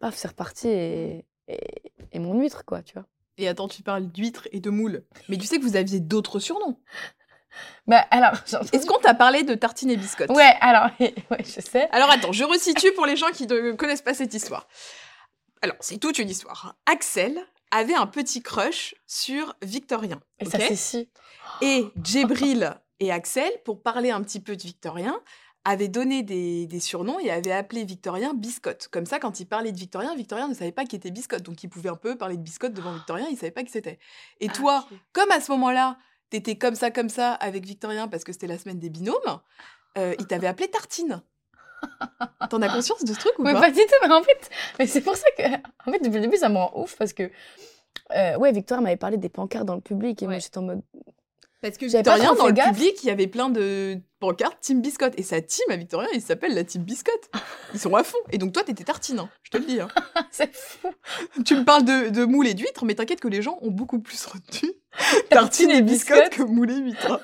paf, 0.00 0.16
c'est 0.16 0.28
reparti 0.28 0.68
et, 0.68 1.24
et, 1.46 1.60
et 2.10 2.18
mon 2.18 2.34
huître, 2.40 2.64
quoi, 2.64 2.82
tu 2.82 2.94
vois. 2.94 3.06
Et 3.38 3.46
attends, 3.46 3.68
tu 3.68 3.82
parles 3.82 4.06
d'huîtres 4.06 4.48
et 4.52 4.60
de 4.60 4.70
moules. 4.70 5.04
Mais 5.28 5.36
tu 5.36 5.46
sais 5.46 5.58
que 5.58 5.62
vous 5.62 5.76
aviez 5.76 6.00
d'autres 6.00 6.38
surnoms. 6.40 6.78
Bah, 7.88 8.06
alors, 8.12 8.34
Est-ce 8.72 8.86
qu'on 8.86 9.00
t'a 9.00 9.12
parlé 9.12 9.42
de 9.42 9.54
tartine 9.54 9.90
et 9.90 9.96
biscotte 9.96 10.30
Ouais, 10.30 10.54
alors, 10.60 10.88
ouais, 11.00 11.44
je 11.44 11.60
sais. 11.60 11.88
Alors 11.90 12.08
attends, 12.08 12.30
je 12.30 12.44
resitue 12.44 12.92
pour 12.92 13.06
les 13.06 13.16
gens 13.16 13.30
qui 13.32 13.48
ne 13.48 13.72
connaissent 13.72 14.02
pas 14.02 14.14
cette 14.14 14.32
histoire. 14.32 14.68
Alors, 15.60 15.74
c'est 15.80 15.98
toute 15.98 16.20
une 16.20 16.30
histoire. 16.30 16.76
Axel 16.86 17.40
avait 17.70 17.94
un 17.94 18.06
petit 18.06 18.42
crush 18.42 18.94
sur 19.06 19.54
Victorien. 19.62 20.20
Et 20.38 20.46
ok 20.46 20.52
ça, 20.52 20.58
c'est 20.58 20.76
si. 20.76 21.10
Et 21.62 21.86
Djibril 22.02 22.74
et 22.98 23.12
Axel, 23.12 23.50
pour 23.64 23.82
parler 23.82 24.10
un 24.10 24.22
petit 24.22 24.40
peu 24.40 24.56
de 24.56 24.62
Victorien, 24.62 25.20
avaient 25.64 25.88
donné 25.88 26.22
des, 26.22 26.66
des 26.66 26.80
surnoms 26.80 27.18
et 27.18 27.30
avaient 27.30 27.52
appelé 27.52 27.84
Victorien 27.84 28.34
Biscotte. 28.34 28.88
Comme 28.88 29.06
ça, 29.06 29.18
quand 29.18 29.40
il 29.40 29.46
parlait 29.46 29.72
de 29.72 29.78
Victorien, 29.78 30.14
Victorien 30.14 30.48
ne 30.48 30.54
savait 30.54 30.72
pas 30.72 30.84
qui 30.84 30.96
était 30.96 31.10
Biscotte. 31.10 31.42
Donc, 31.42 31.62
il 31.62 31.68
pouvait 31.68 31.90
un 31.90 31.96
peu 31.96 32.16
parler 32.16 32.36
de 32.36 32.42
Biscotte 32.42 32.72
devant 32.72 32.92
Victorien, 32.92 33.26
il 33.30 33.36
savait 33.36 33.50
pas 33.50 33.62
qui 33.62 33.70
c'était. 33.70 33.98
Et 34.40 34.48
toi, 34.48 34.86
comme 35.12 35.30
à 35.30 35.40
ce 35.40 35.50
moment-là, 35.52 35.98
t'étais 36.30 36.56
comme 36.56 36.74
ça, 36.74 36.90
comme 36.90 37.08
ça 37.08 37.34
avec 37.34 37.66
Victorien 37.66 38.08
parce 38.08 38.24
que 38.24 38.32
c'était 38.32 38.46
la 38.46 38.58
semaine 38.58 38.78
des 38.78 38.88
binômes, 38.88 39.40
euh, 39.98 40.14
il 40.18 40.26
t'avait 40.26 40.46
appelé 40.46 40.68
Tartine. 40.70 41.22
T'en 42.50 42.60
as 42.62 42.68
conscience 42.68 43.04
de 43.04 43.12
ce 43.12 43.18
truc 43.18 43.38
ou 43.38 43.42
Mais 43.42 43.52
pas 43.52 43.60
pas 43.60 43.70
du 43.70 43.76
tout, 43.80 44.06
mais 44.08 44.12
en 44.14 44.22
fait, 44.22 44.50
mais 44.78 44.86
c'est 44.86 45.00
pour 45.00 45.16
ça 45.16 45.26
que, 45.36 45.42
en 45.86 45.92
fait, 45.92 45.98
depuis 46.00 46.16
le 46.16 46.20
début, 46.22 46.36
ça 46.36 46.48
me 46.48 46.56
rend 46.56 46.72
ouf 46.74 46.96
parce 46.96 47.12
que, 47.12 47.30
euh, 48.16 48.36
ouais, 48.38 48.52
Victoire 48.52 48.80
m'avait 48.82 48.96
parlé 48.96 49.16
des 49.16 49.28
pancartes 49.28 49.66
dans 49.66 49.74
le 49.76 49.80
public 49.80 50.22
et 50.22 50.26
moi 50.26 50.38
j'étais 50.38 50.58
en 50.58 50.62
mode, 50.62 50.82
Parce 51.62 51.76
que 51.78 51.86
Victorien, 51.86 52.34
dans 52.34 52.46
le 52.46 52.52
gaffe. 52.52 52.72
public, 52.72 53.02
il 53.02 53.06
y 53.06 53.10
avait 53.10 53.26
plein 53.26 53.50
de 53.50 53.98
pancartes 54.18 54.58
Team 54.60 54.80
Biscotte. 54.80 55.14
Et 55.18 55.22
sa 55.22 55.40
team 55.40 55.64
à 55.70 55.76
Victorien, 55.76 56.08
il 56.14 56.20
s'appelle 56.22 56.54
la 56.54 56.64
Team 56.64 56.82
Biscotte. 56.82 57.30
Ils 57.74 57.80
sont 57.80 57.94
à 57.94 58.02
fond. 58.02 58.18
Et 58.30 58.38
donc 58.38 58.52
toi, 58.52 58.62
t'étais 58.64 58.84
tartine, 58.84 59.18
hein, 59.20 59.28
je 59.42 59.50
te 59.50 59.56
le 59.58 59.64
dis. 59.64 59.80
hein. 59.80 59.88
c'est 60.30 60.54
fou. 60.54 60.88
tu 61.44 61.54
me 61.56 61.64
parles 61.64 61.84
de, 61.84 62.08
de 62.10 62.24
moule 62.24 62.46
et 62.48 62.54
d'huîtres, 62.54 62.84
mais 62.84 62.94
t'inquiète 62.94 63.20
que 63.20 63.28
les 63.28 63.42
gens 63.42 63.58
ont 63.62 63.70
beaucoup 63.70 64.00
plus 64.00 64.24
retenu 64.26 64.70
tartine 65.28 65.70
et 65.70 65.82
biscotte 65.82 66.30
que 66.30 66.42
moule 66.42 66.70
et 66.70 66.76
huîtres. 66.78 67.20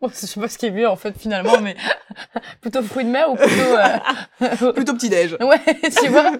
Bon, 0.00 0.08
je 0.12 0.14
sais 0.26 0.40
pas 0.40 0.48
ce 0.48 0.58
qui 0.58 0.66
est 0.66 0.70
mieux 0.70 0.88
en 0.88 0.96
fait 0.96 1.16
finalement, 1.18 1.60
mais 1.60 1.76
plutôt 2.60 2.82
fruits 2.82 3.04
de 3.04 3.10
mer 3.10 3.30
ou 3.30 3.36
plutôt. 3.36 3.52
euh, 4.60 4.72
Plutôt 4.72 4.94
petit-déj. 4.94 5.36
Ouais, 5.40 5.60
tu 6.00 6.08
vois. 6.08 6.32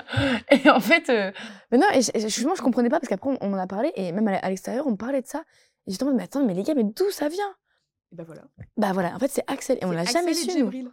Et 0.51 0.69
en 0.71 0.81
fait, 0.81 1.09
euh, 1.11 1.33
mais 1.71 1.79
non, 1.79 1.87
et 1.95 2.01
justement, 2.03 2.55
je 2.55 2.63
comprenais 2.63 2.89
pas 2.91 2.99
parce 3.01 3.09
qu'après 3.09 3.37
on, 3.41 3.53
en 3.53 3.59
a 3.59 3.67
parlé 3.67 3.93
et 3.97 4.13
même 4.13 4.29
à, 4.29 4.49
l'extérieur, 4.49 4.87
on 4.87 4.97
parlait 4.97 5.23
de 5.23 5.27
ça. 5.27 5.45
Et 5.87 5.93
j'étais 5.93 6.03
en 6.05 6.07
mode, 6.07 6.17
mais 6.17 6.25
attends, 6.25 6.45
mais 6.45 6.55
les 6.55 6.63
gars, 6.63 6.75
mais 6.75 6.85
d'où 6.85 7.11
ça 7.11 7.29
vient? 7.29 7.55
Et 8.13 8.17
ben 8.17 8.25
voilà. 8.25 8.43
Bah 8.77 8.93
voilà, 8.93 9.15
en 9.15 9.19
fait, 9.19 9.29
c'est 9.31 9.45
Axel 9.51 9.79
et 9.81 9.85
on 9.85 9.91
l'a 9.91 10.05
jamais 10.05 10.33
et 10.33 10.35
su. 10.35 10.47
nous. 10.49 10.55
Djibril. 10.71 10.91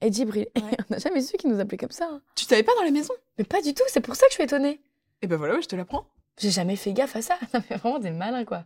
Et 0.00 0.12
Djibril. 0.12 0.46
Et 0.54 0.60
Ouais. 0.62 0.70
on 0.90 0.94
n'a 0.94 0.98
jamais 0.98 1.20
su 1.20 1.36
qu'ils 1.36 1.50
nous 1.50 1.60
appelaient 1.60 1.78
comme 1.78 1.90
ça. 1.90 2.08
hein. 2.10 2.20
Tu 2.36 2.44
savais 2.44 2.62
pas 2.62 2.72
dans 2.76 2.82
la 2.84 2.90
maison? 2.90 3.14
Mais 3.38 3.44
pas 3.44 3.60
du 3.62 3.74
tout, 3.74 3.84
c'est 3.88 4.00
pour 4.00 4.14
ça 4.16 4.26
que 4.26 4.30
je 4.32 4.34
suis 4.34 4.44
étonnée. 4.44 4.80
Et 5.22 5.26
ben 5.26 5.36
voilà, 5.36 5.54
ouais, 5.54 5.62
je 5.62 5.68
te 5.68 5.76
l'apprends. 5.76 6.06
J'ai 6.40 6.50
jamais 6.50 6.76
fait 6.76 6.92
gaffe 6.92 7.14
à 7.16 7.22
ça. 7.22 7.36
Fait 7.68 7.76
vraiment 7.76 7.98
des 7.98 8.10
malins, 8.10 8.44
quoi. 8.44 8.64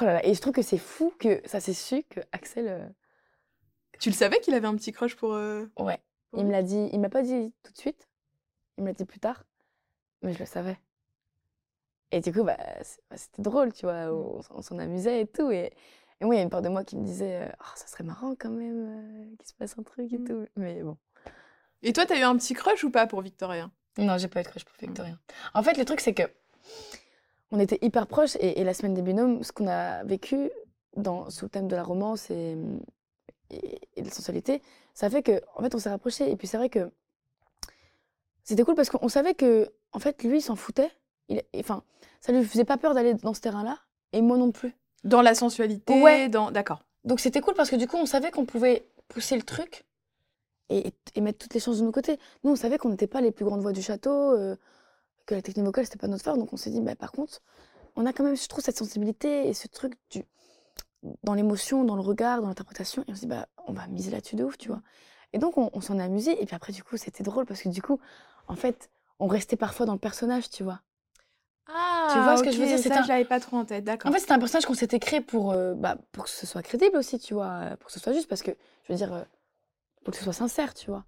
Oh 0.00 0.04
là 0.04 0.14
là. 0.14 0.26
Et 0.26 0.34
je 0.34 0.40
trouve 0.40 0.52
que 0.52 0.62
c'est 0.62 0.78
fou 0.78 1.12
que 1.18 1.40
ça 1.44 1.60
s'est 1.60 1.72
su 1.74 2.02
que 2.04 2.20
Axel. 2.32 2.68
euh, 2.68 2.86
Tu 4.00 4.08
le 4.10 4.14
savais 4.14 4.40
qu'il 4.40 4.54
avait 4.54 4.66
un 4.66 4.76
petit 4.76 4.92
crush 4.92 5.16
pour. 5.16 5.34
euh, 5.34 5.66
Ouais. 5.78 6.00
Il 6.34 6.44
me 6.46 6.50
l'a 6.52 6.62
dit. 6.62 6.88
Il 6.92 7.00
m'a 7.00 7.08
pas 7.10 7.22
dit 7.22 7.52
tout 7.62 7.72
de 7.72 7.78
suite. 7.78 8.08
Il 8.78 8.84
me 8.84 8.88
l'a 8.88 8.94
dit 8.94 9.04
plus 9.04 9.20
tard. 9.20 9.44
Mais 10.22 10.32
je 10.32 10.38
le 10.38 10.46
savais. 10.46 10.78
Et 12.10 12.20
du 12.20 12.32
coup, 12.32 12.44
bah, 12.44 12.56
c'est- 12.82 13.00
bah, 13.10 13.16
c'était 13.16 13.42
drôle, 13.42 13.72
tu 13.72 13.86
vois. 13.86 14.12
On, 14.12 14.40
on 14.50 14.62
s'en 14.62 14.78
amusait 14.78 15.22
et 15.22 15.26
tout. 15.26 15.50
Et, 15.50 15.72
et 16.20 16.24
moi, 16.24 16.34
il 16.34 16.38
y 16.38 16.40
a 16.40 16.44
une 16.44 16.50
part 16.50 16.62
de 16.62 16.68
moi 16.68 16.84
qui 16.84 16.96
me 16.96 17.04
disait 17.04 17.42
euh, 17.42 17.48
Oh, 17.60 17.72
ça 17.74 17.86
serait 17.86 18.04
marrant 18.04 18.34
quand 18.38 18.50
même 18.50 19.24
euh, 19.32 19.36
qu'il 19.38 19.48
se 19.48 19.54
passe 19.54 19.76
un 19.78 19.82
truc 19.82 20.12
et 20.12 20.18
Mm. 20.18 20.24
tout. 20.26 20.46
Mais 20.56 20.82
bon. 20.82 20.96
Et 21.82 21.92
toi, 21.92 22.06
t'as 22.06 22.18
eu 22.18 22.22
un 22.22 22.36
petit 22.36 22.54
crush 22.54 22.84
ou 22.84 22.90
pas 22.90 23.06
pour 23.06 23.22
Victorien 23.22 23.72
Non, 23.98 24.16
j'ai 24.18 24.28
pas 24.28 24.40
eu 24.40 24.44
de 24.44 24.48
crush 24.48 24.64
pour 24.64 24.76
Victorien. 24.78 25.18
En 25.54 25.62
fait, 25.62 25.76
le 25.76 25.84
truc, 25.84 26.00
c'est 26.00 26.14
que 26.14 26.22
on 27.52 27.60
était 27.60 27.78
hyper 27.82 28.06
proches 28.06 28.36
et, 28.40 28.60
et 28.60 28.64
la 28.64 28.74
semaine 28.74 28.94
des 28.94 29.02
binômes, 29.02 29.42
ce 29.44 29.52
qu'on 29.52 29.68
a 29.68 30.02
vécu 30.04 30.50
dans, 30.96 31.30
sous 31.30 31.44
le 31.44 31.50
thème 31.50 31.68
de 31.68 31.76
la 31.76 31.82
romance 31.84 32.30
et, 32.30 32.56
et, 33.50 33.80
et 33.96 34.02
de 34.02 34.06
la 34.08 34.12
sensualité, 34.12 34.60
ça 34.94 35.08
fait 35.08 35.22
que, 35.22 35.40
en 35.56 35.62
fait, 35.62 35.74
on 35.74 35.78
s'est 35.78 35.88
rapprochés. 35.90 36.30
Et 36.30 36.36
puis, 36.36 36.46
c'est 36.48 36.56
vrai 36.56 36.68
que 36.68 36.90
c'était 38.44 38.62
cool 38.64 38.74
parce 38.74 38.90
qu'on 38.90 39.08
savait 39.08 39.34
que, 39.34 39.70
en 39.92 39.98
fait, 39.98 40.22
lui, 40.24 40.38
il 40.38 40.42
s'en 40.42 40.56
foutait. 40.56 40.90
Il, 41.28 41.40
enfin, 41.56 41.82
ça 42.20 42.32
lui 42.32 42.44
faisait 42.44 42.64
pas 42.64 42.76
peur 42.76 42.94
d'aller 42.94 43.14
dans 43.14 43.34
ce 43.34 43.40
terrain-là 43.40 43.78
et 44.12 44.20
moi 44.22 44.36
non 44.36 44.50
plus. 44.50 44.74
Dans 45.04 45.22
la 45.22 45.34
sensualité 45.34 46.00
Ouais. 46.02 46.28
dans... 46.28 46.50
D'accord. 46.50 46.84
Donc, 47.04 47.20
c'était 47.20 47.40
cool 47.40 47.54
parce 47.54 47.70
que 47.70 47.76
du 47.76 47.86
coup, 47.86 47.96
on 47.96 48.06
savait 48.06 48.30
qu'on 48.30 48.44
pouvait 48.44 48.86
pousser 49.08 49.36
le 49.36 49.42
truc 49.42 49.84
et, 50.68 50.88
et- 50.88 50.94
et 51.14 51.20
mettre 51.20 51.38
toutes 51.38 51.54
les 51.54 51.60
chances 51.60 51.78
de 51.78 51.84
nos 51.84 51.92
côtés. 51.92 52.18
Nous, 52.44 52.52
on 52.52 52.56
savait 52.56 52.78
qu'on 52.78 52.88
n'était 52.90 53.06
pas 53.06 53.20
les 53.20 53.30
plus 53.32 53.44
grandes 53.44 53.60
voix 53.62 53.72
du 53.72 53.82
château, 53.82 54.32
euh, 54.36 54.56
que 55.26 55.34
la 55.34 55.42
technique 55.42 55.64
vocale, 55.66 55.84
c'était 55.84 55.98
pas 55.98 56.08
notre 56.08 56.24
fort. 56.24 56.36
Donc, 56.36 56.52
on 56.52 56.56
s'est 56.56 56.70
dit, 56.70 56.80
bah, 56.80 56.94
par 56.96 57.12
contre, 57.12 57.40
on 57.96 58.06
a 58.06 58.12
quand 58.12 58.24
même, 58.24 58.36
je 58.36 58.46
trouve, 58.48 58.62
cette 58.64 58.76
sensibilité 58.78 59.48
et 59.48 59.54
ce 59.54 59.68
truc 59.68 59.94
du, 60.10 60.24
dans 61.24 61.34
l'émotion, 61.34 61.84
dans 61.84 61.96
le 61.96 62.00
regard, 62.02 62.40
dans 62.42 62.48
l'interprétation. 62.48 63.02
Et 63.08 63.12
on 63.12 63.14
s'est 63.14 63.22
dit, 63.22 63.26
bah, 63.26 63.48
on 63.66 63.72
va 63.72 63.86
miser 63.88 64.10
là-dessus 64.10 64.36
de 64.36 64.44
ouf, 64.44 64.56
tu 64.58 64.68
vois. 64.68 64.82
Et 65.32 65.38
donc, 65.38 65.58
on, 65.58 65.70
on 65.72 65.80
s'en 65.80 65.98
est 65.98 66.02
amusé. 66.02 66.40
Et 66.42 66.46
puis 66.46 66.54
après, 66.56 66.72
du 66.72 66.82
coup, 66.84 66.96
c'était 66.96 67.22
drôle 67.24 67.46
parce 67.46 67.62
que 67.62 67.68
du 67.68 67.82
coup, 67.82 67.98
en 68.48 68.56
fait, 68.56 68.90
on 69.18 69.26
restait 69.26 69.56
parfois 69.56 69.86
dans 69.86 69.92
le 69.94 69.98
personnage, 69.98 70.50
tu 70.50 70.62
vois. 70.64 70.80
Ah, 71.68 72.08
Tu 72.12 72.18
vois 72.20 72.36
ce 72.36 72.42
que 72.42 72.50
je 72.50 72.58
veux 72.58 72.66
dire, 72.66 72.78
c'est 72.78 72.90
un- 72.92 73.02
je 73.02 73.08
l'avais 73.08 73.24
pas 73.24 73.40
trop 73.40 73.56
en 73.56 73.64
tête, 73.64 73.84
d'accord. 73.84 74.10
En 74.10 74.12
fait, 74.12 74.18
c'était 74.20 74.32
un 74.32 74.38
personnage 74.38 74.66
qu'on 74.66 74.74
s'était 74.74 74.98
créé 74.98 75.20
pour, 75.20 75.52
euh, 75.52 75.74
bah, 75.74 75.96
pour 76.10 76.24
que 76.24 76.30
ce 76.30 76.46
soit 76.46 76.62
crédible 76.62 76.96
aussi, 76.96 77.18
tu 77.18 77.34
vois, 77.34 77.46
euh, 77.46 77.76
pour 77.76 77.86
que 77.86 77.92
ce 77.92 78.00
soit 78.00 78.12
juste, 78.12 78.28
parce 78.28 78.42
que, 78.42 78.50
je 78.84 78.92
veux 78.92 78.96
dire, 78.96 79.12
euh, 79.12 79.22
pour 80.04 80.10
que 80.12 80.18
ce 80.18 80.24
soit 80.24 80.32
sincère, 80.32 80.74
tu 80.74 80.90
vois. 80.90 81.04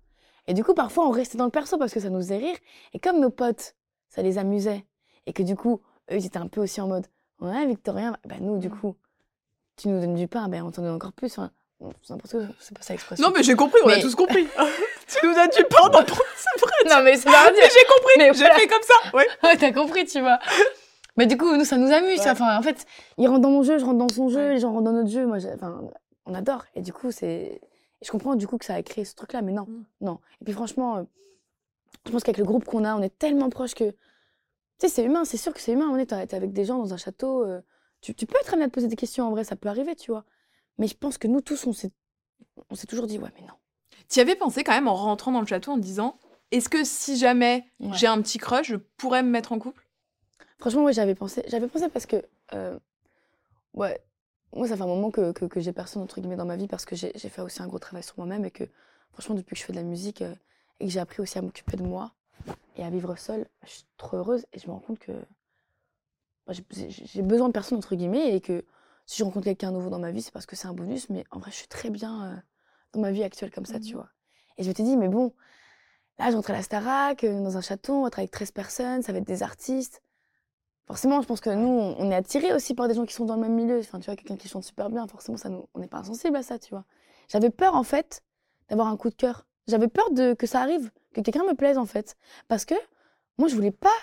Et 0.47 0.55
du 0.55 0.63
coup, 0.63 0.75
parfois, 0.75 1.07
on 1.09 1.11
restait 1.11 1.39
dans 1.39 1.45
le 1.47 1.51
perso 1.51 1.77
parce 1.77 1.93
que 1.93 2.01
ça 2.01 2.09
nous 2.11 2.19
faisait 2.21 2.37
rire. 2.37 2.57
Et 2.93 3.01
comme 3.01 3.19
nos 3.19 3.31
potes, 3.31 3.75
ça 4.15 4.23
les 4.23 4.39
amusait, 4.39 4.85
et 5.27 5.33
que 5.33 5.43
du 5.43 5.57
coup, 5.57 5.81
eux, 6.11 6.17
ils 6.17 6.27
étaient 6.27 6.39
un 6.39 6.47
peu 6.49 6.61
aussi 6.61 6.81
en 6.81 6.87
mode, 6.89 7.07
ouais, 7.41 7.67
Victorien, 7.67 8.17
bah 8.27 8.37
nous, 8.41 8.59
du 8.59 8.69
Mm. 8.69 8.79
coup, 8.79 8.97
tu 9.77 9.89
nous 9.89 10.01
donnes 10.01 10.15
du 10.15 10.29
pain, 10.29 10.49
ben 10.49 10.63
on 10.63 10.71
t'en 10.71 10.83
donne 10.83 10.95
encore 10.95 11.13
plus. 11.13 11.29
C'est 11.31 12.11
n'importe 12.11 12.31
quoi, 12.33 12.43
c'est 12.61 12.77
pas 12.77 12.83
ça 12.83 12.93
l'expression. 12.95 13.27
Non, 13.27 13.33
mais 13.35 13.43
j'ai 13.43 13.55
compris, 13.57 13.81
on 13.85 13.89
a 13.89 13.97
Mais- 13.97 14.01
tous 14.03 14.15
compris. 14.15 14.47
tu 15.09 15.27
nous 15.27 15.35
donnes 15.35 15.51
du 15.51 15.65
pain 15.65 15.89
dans 15.89 16.05
ton. 16.05 16.15
C'est 16.37 16.61
vrai. 16.61 16.73
Non, 16.97 17.03
mais 17.03 17.17
c'est 17.17 17.25
pas 17.25 17.51
Mais 17.53 17.61
j'ai 17.63 17.87
compris, 17.87 18.15
Mais 18.19 18.33
j'ai 18.35 18.45
fait 18.61 18.67
comme 18.69 18.83
ça. 18.83 19.17
Ouais. 19.17 19.27
Ouais, 19.43 19.57
t'as 19.57 19.73
compris, 19.73 20.05
tu 20.07 20.21
vois. 20.21 20.39
Mais 21.17 21.27
du 21.27 21.37
coup, 21.37 21.55
nous, 21.57 21.65
ça 21.65 21.77
nous 21.77 21.93
amuse. 21.93 22.21
Ouais. 22.21 22.31
Enfin, 22.31 22.57
en 22.57 22.63
fait, 22.63 22.87
il 23.19 23.27
rentre 23.29 23.41
dans 23.41 23.51
mon 23.51 23.63
jeu, 23.63 23.79
je 23.79 23.85
rentre 23.85 23.99
dans 23.99 24.09
son 24.09 24.29
jeu, 24.29 24.51
les 24.53 24.61
gens 24.61 24.71
rentrent 24.73 24.85
dans 24.85 24.93
notre 24.93 25.11
jeu. 25.11 25.27
Moi, 25.27 25.39
enfin, 25.55 25.83
on 26.27 26.35
adore. 26.35 26.65
Et 26.75 26.81
du 26.83 26.93
coup, 26.93 27.11
c'est. 27.11 27.61
Je 28.03 28.11
comprends 28.11 28.35
du 28.37 28.47
coup 28.47 28.57
que 28.59 28.65
ça 28.65 28.75
a 28.75 28.83
créé 28.83 29.05
ce 29.05 29.15
truc-là, 29.15 29.43
mais 29.43 29.53
non, 29.53 29.65
Mm. 29.67 29.85
non. 30.03 30.19
Et 30.41 30.45
puis 30.45 30.55
franchement, 30.55 30.99
euh, 30.99 31.03
je 32.07 32.11
pense 32.13 32.23
qu'avec 32.23 32.39
le 32.39 32.45
groupe 32.45 32.65
qu'on 32.65 32.85
a, 32.85 32.95
on 32.97 33.03
est 33.03 33.17
tellement 33.19 33.51
proche 33.51 33.75
que. 33.75 33.91
Tu 33.91 33.97
sais, 34.79 34.89
c'est 34.89 35.05
humain, 35.05 35.25
c'est 35.25 35.37
sûr 35.37 35.53
que 35.55 35.61
c'est 35.61 35.73
humain. 35.73 35.89
On 35.91 35.97
est 35.97 36.13
avec 36.13 36.53
des 36.53 36.65
gens 36.65 36.79
dans 36.79 36.93
un 36.93 36.97
château. 36.97 37.45
euh, 37.45 37.61
tu, 38.01 38.15
tu 38.15 38.27
peux 38.27 38.37
être 38.41 38.53
amené 38.53 38.65
à 38.65 38.69
te 38.69 38.75
poser 38.75 38.89
des 38.89 38.97
questions, 38.97 39.27
en 39.27 39.31
vrai, 39.31 39.45
ça 39.45 39.57
peut 39.57 39.69
arriver, 39.69 39.95
tu 39.97 40.11
vois. 40.11 40.25
Mais 40.79 40.89
je 40.89 40.95
pense 40.97 41.17
que 41.17 41.29
nous 41.29 41.41
tous, 41.41 41.67
on 41.67 41.73
s'est, 41.73 41.91
toujours 42.87 43.07
dit, 43.07 43.19
ouais, 43.19 43.31
mais 43.37 43.43
non. 43.47 43.55
Tu 44.09 44.19
y 44.19 44.23
avais 44.23 44.35
pensé 44.37 44.65
quand 44.65 44.73
même 44.73 44.89
en 44.89 44.95
rentrant 44.95 45.33
dans 45.33 45.41
le 45.41 45.47
château 45.47 45.71
en 45.73 45.77
te 45.77 45.81
disant 45.83 46.19
est-ce 46.51 46.69
que 46.69 46.85
si 46.85 47.17
jamais 47.17 47.65
Ouais. 47.81 47.89
j'ai 47.95 48.07
un 48.07 48.21
petit 48.21 48.39
crush, 48.39 48.69
je 48.69 48.77
pourrais 48.77 49.23
me 49.23 49.31
mettre 49.31 49.53
en 49.53 49.59
couple? 49.59 49.87
Franchement, 50.59 50.85
ouais, 50.85 50.93
j'avais 50.93 51.15
pensé. 51.15 51.43
J'avais 51.49 51.67
pensé 51.69 51.89
parce 51.89 52.07
que, 52.07 52.23
euh, 52.53 52.79
ouais, 53.73 53.99
moi, 54.55 54.69
ça 54.69 54.77
fait 54.77 54.83
un 54.83 54.87
moment 54.87 55.11
que, 55.11 55.33
que, 55.33 55.47
que 55.47 55.61
j'ai 55.61 55.73
personne, 55.73 56.03
entre 56.03 56.21
guillemets, 56.21 56.37
dans 56.37 56.45
ma 56.45 56.57
vie 56.57 56.69
parce 56.69 56.85
que 56.85 56.95
j'ai 56.97 57.13
j'ai 57.15 57.29
fait 57.29 57.43
aussi 57.43 57.63
un 57.63 57.67
gros 57.67 57.79
travail 57.79 58.03
sur 58.03 58.15
moi-même 58.19 58.45
et 58.45 58.51
que, 58.51 58.65
franchement, 59.13 59.35
depuis 59.35 59.55
que 59.55 59.61
je 59.61 59.65
fais 59.65 59.73
de 59.73 59.79
la 59.79 59.85
musique 59.85 60.23
euh, 60.23 60.35
et 60.81 60.87
que 60.87 60.93
j'ai 60.93 61.01
appris 61.01 61.23
aussi 61.23 61.39
à 61.39 61.43
m'occuper 61.43 61.77
de 61.77 61.83
moi 61.85 62.13
et 62.77 62.85
à 62.85 62.91
vivre 62.91 63.17
seule, 63.17 63.47
je 63.65 63.71
suis 63.71 63.85
trop 63.99 64.19
heureuse 64.19 64.47
et 64.53 64.59
je 64.61 64.67
me 64.69 64.73
rends 64.73 64.81
compte 64.81 64.99
que 65.01 65.13
bah, 66.47 66.53
j'ai- 66.71 67.23
besoin 67.23 67.49
de 67.49 67.53
personne, 67.53 67.79
entre 67.79 67.95
guillemets, 67.97 68.35
et 68.35 68.41
que 68.41 68.65
si 69.07 69.19
je 69.19 69.25
rencontre 69.25 69.45
quelqu'un 69.45 69.71
nouveau 69.71 69.91
dans 69.91 69.99
ma 69.99 70.11
vie, 70.11 70.23
c'est 70.23 70.33
parce 70.33 70.47
que 70.47 70.57
c'est 70.57 70.69
un 70.69 70.75
bonus, 70.75 71.09
mais 71.11 71.25
en 71.31 71.39
vrai, 71.39 71.51
je 71.51 71.57
suis 71.57 71.69
très 71.69 71.91
bien 71.91 72.25
euh, 72.33 72.37
dans 72.93 73.01
ma 73.01 73.13
vie 73.13 73.23
actuelle 73.25 73.51
comme 73.51 73.67
ça, 73.67 73.81
tu 73.81 73.95
Mhm. 73.95 74.01
vois. 74.01 74.09
Et 74.59 74.63
je 74.63 74.69
m'étais 74.69 74.83
dit, 74.83 74.97
mais 74.97 75.09
bon, 75.09 75.33
là, 76.19 76.31
je 76.31 76.37
rentre 76.37 76.51
à 76.51 76.55
la 76.55 76.63
Starac, 76.63 77.25
euh, 77.25 77.43
dans 77.43 77.57
un 77.57 77.63
château, 77.63 77.95
on 77.95 78.05
va 78.05 78.11
travailler 78.11 78.27
avec 78.27 78.33
13 78.33 78.53
personnes, 78.53 79.03
ça 79.03 79.13
va 79.13 79.19
être 79.19 79.27
des 79.27 79.43
artistes. 79.43 80.03
Forcément, 80.87 81.23
je 81.23 81.27
pense 81.29 81.41
que 81.41 81.51
nous, 81.51 81.69
on 81.69 81.97
on 81.99 82.11
est 82.11 82.15
attirés 82.15 82.53
aussi 82.55 82.75
par 82.75 82.89
des 82.89 82.95
gens 82.95 83.07
qui 83.07 83.15
sont 83.15 83.25
dans 83.27 83.37
le 83.37 83.43
même 83.43 83.55
milieu. 83.55 83.81
Enfin, 83.81 84.01
tu 84.01 84.07
vois, 84.07 84.17
quelqu'un 84.17 84.37
qui 84.37 84.49
chante 84.49 84.65
super 84.65 84.91
bien, 84.91 85.07
forcément, 85.09 85.39
ça 85.39 85.49
nous, 85.51 85.67
on 85.75 85.81
n'est 85.81 85.89
pas 85.89 85.99
insensible 85.99 86.37
à 86.37 86.43
ça, 86.43 86.59
tu 86.59 86.71
vois. 86.71 86.85
J'avais 87.29 87.51
peur, 87.51 87.75
en 87.75 87.85
fait, 87.85 88.23
d'avoir 88.69 88.89
un 88.89 88.97
coup 88.97 89.11
de 89.11 89.15
cœur. 89.15 89.47
J'avais 89.69 89.89
peur 89.89 90.11
de, 90.11 90.35
que 90.35 90.47
ça 90.47 90.61
arrive, 90.61 90.91
que 91.15 91.21
quelqu'un 91.21 91.45
me 91.45 91.55
plaise, 91.55 91.79
en 91.79 91.87
fait. 91.87 92.17
Parce 92.49 92.65
que 92.65 92.75
moi, 93.39 93.49
je 93.49 93.55
voulais 93.55 93.71
pas 93.71 93.95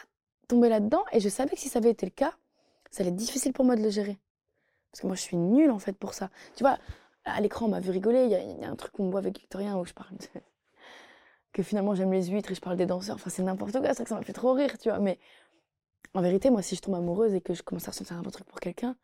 tomber 0.48 0.70
là-dedans 0.70 1.04
et 1.12 1.20
je 1.20 1.30
savais 1.30 1.52
que 1.52 1.60
si 1.60 1.70
ça 1.70 1.80
avait 1.80 1.92
été 1.92 2.06
le 2.06 2.12
cas, 2.12 2.34
ça 2.90 3.02
allait 3.04 3.12
être 3.12 3.16
difficile 3.16 3.54
pour 3.54 3.66
moi 3.66 3.76
de 3.76 3.84
le 3.84 3.90
gérer. 3.90 4.20
Parce 4.92 5.02
que 5.02 5.08
moi, 5.08 5.16
je 5.16 5.22
suis 5.22 5.38
nulle, 5.38 5.72
en 5.72 5.80
fait, 5.80 5.94
pour 5.94 6.14
ça. 6.14 6.30
Tu 6.56 6.64
vois, 6.64 6.78
à 7.26 7.40
l'écran, 7.42 7.68
on 7.68 7.70
m'a 7.70 7.80
vu 7.80 7.92
rigoler. 7.92 8.26
Il 8.26 8.32
y, 8.32 8.66
a- 8.66 8.70
un 8.70 8.76
truc 8.76 8.92
qu'on 8.94 9.10
voit 9.10 9.20
avec 9.20 9.40
Victorien 9.40 9.78
où 9.78 9.86
je 9.86 9.94
parle 9.94 10.16
que 11.54 11.64
finalement, 11.64 11.96
j'aime 11.96 12.12
les 12.12 12.28
huîtres 12.28 12.52
et 12.52 12.56
je 12.56 12.62
parle 12.62 12.78
des 12.78 12.86
danseurs. 12.86 13.16
Enfin, 13.16 13.30
c'est 13.30 13.44
n'importe 13.44 13.72
quoi, 13.74 13.94
que 13.94 14.08
ça 14.08 14.16
m'a 14.16 14.24
fait 14.24 14.34
trop 14.34 14.54
rire, 14.54 14.78
tu 14.80 14.90
vois. 14.90 15.00
Mais 15.00 15.20
en 16.14 16.22
vérité, 16.22 16.50
moi, 16.50 16.62
si 16.62 16.76
je 16.76 16.82
tombe 16.82 16.96
amoureuse 16.96 17.34
et 17.34 17.42
que 17.42 17.54
je 17.54 17.64
commence 17.64 17.88
à 17.88 17.92
ressentir 17.92 18.18
un 18.18 18.24
truc 18.24 18.46
pour 18.46 18.60
quelqu'un, 18.60 18.96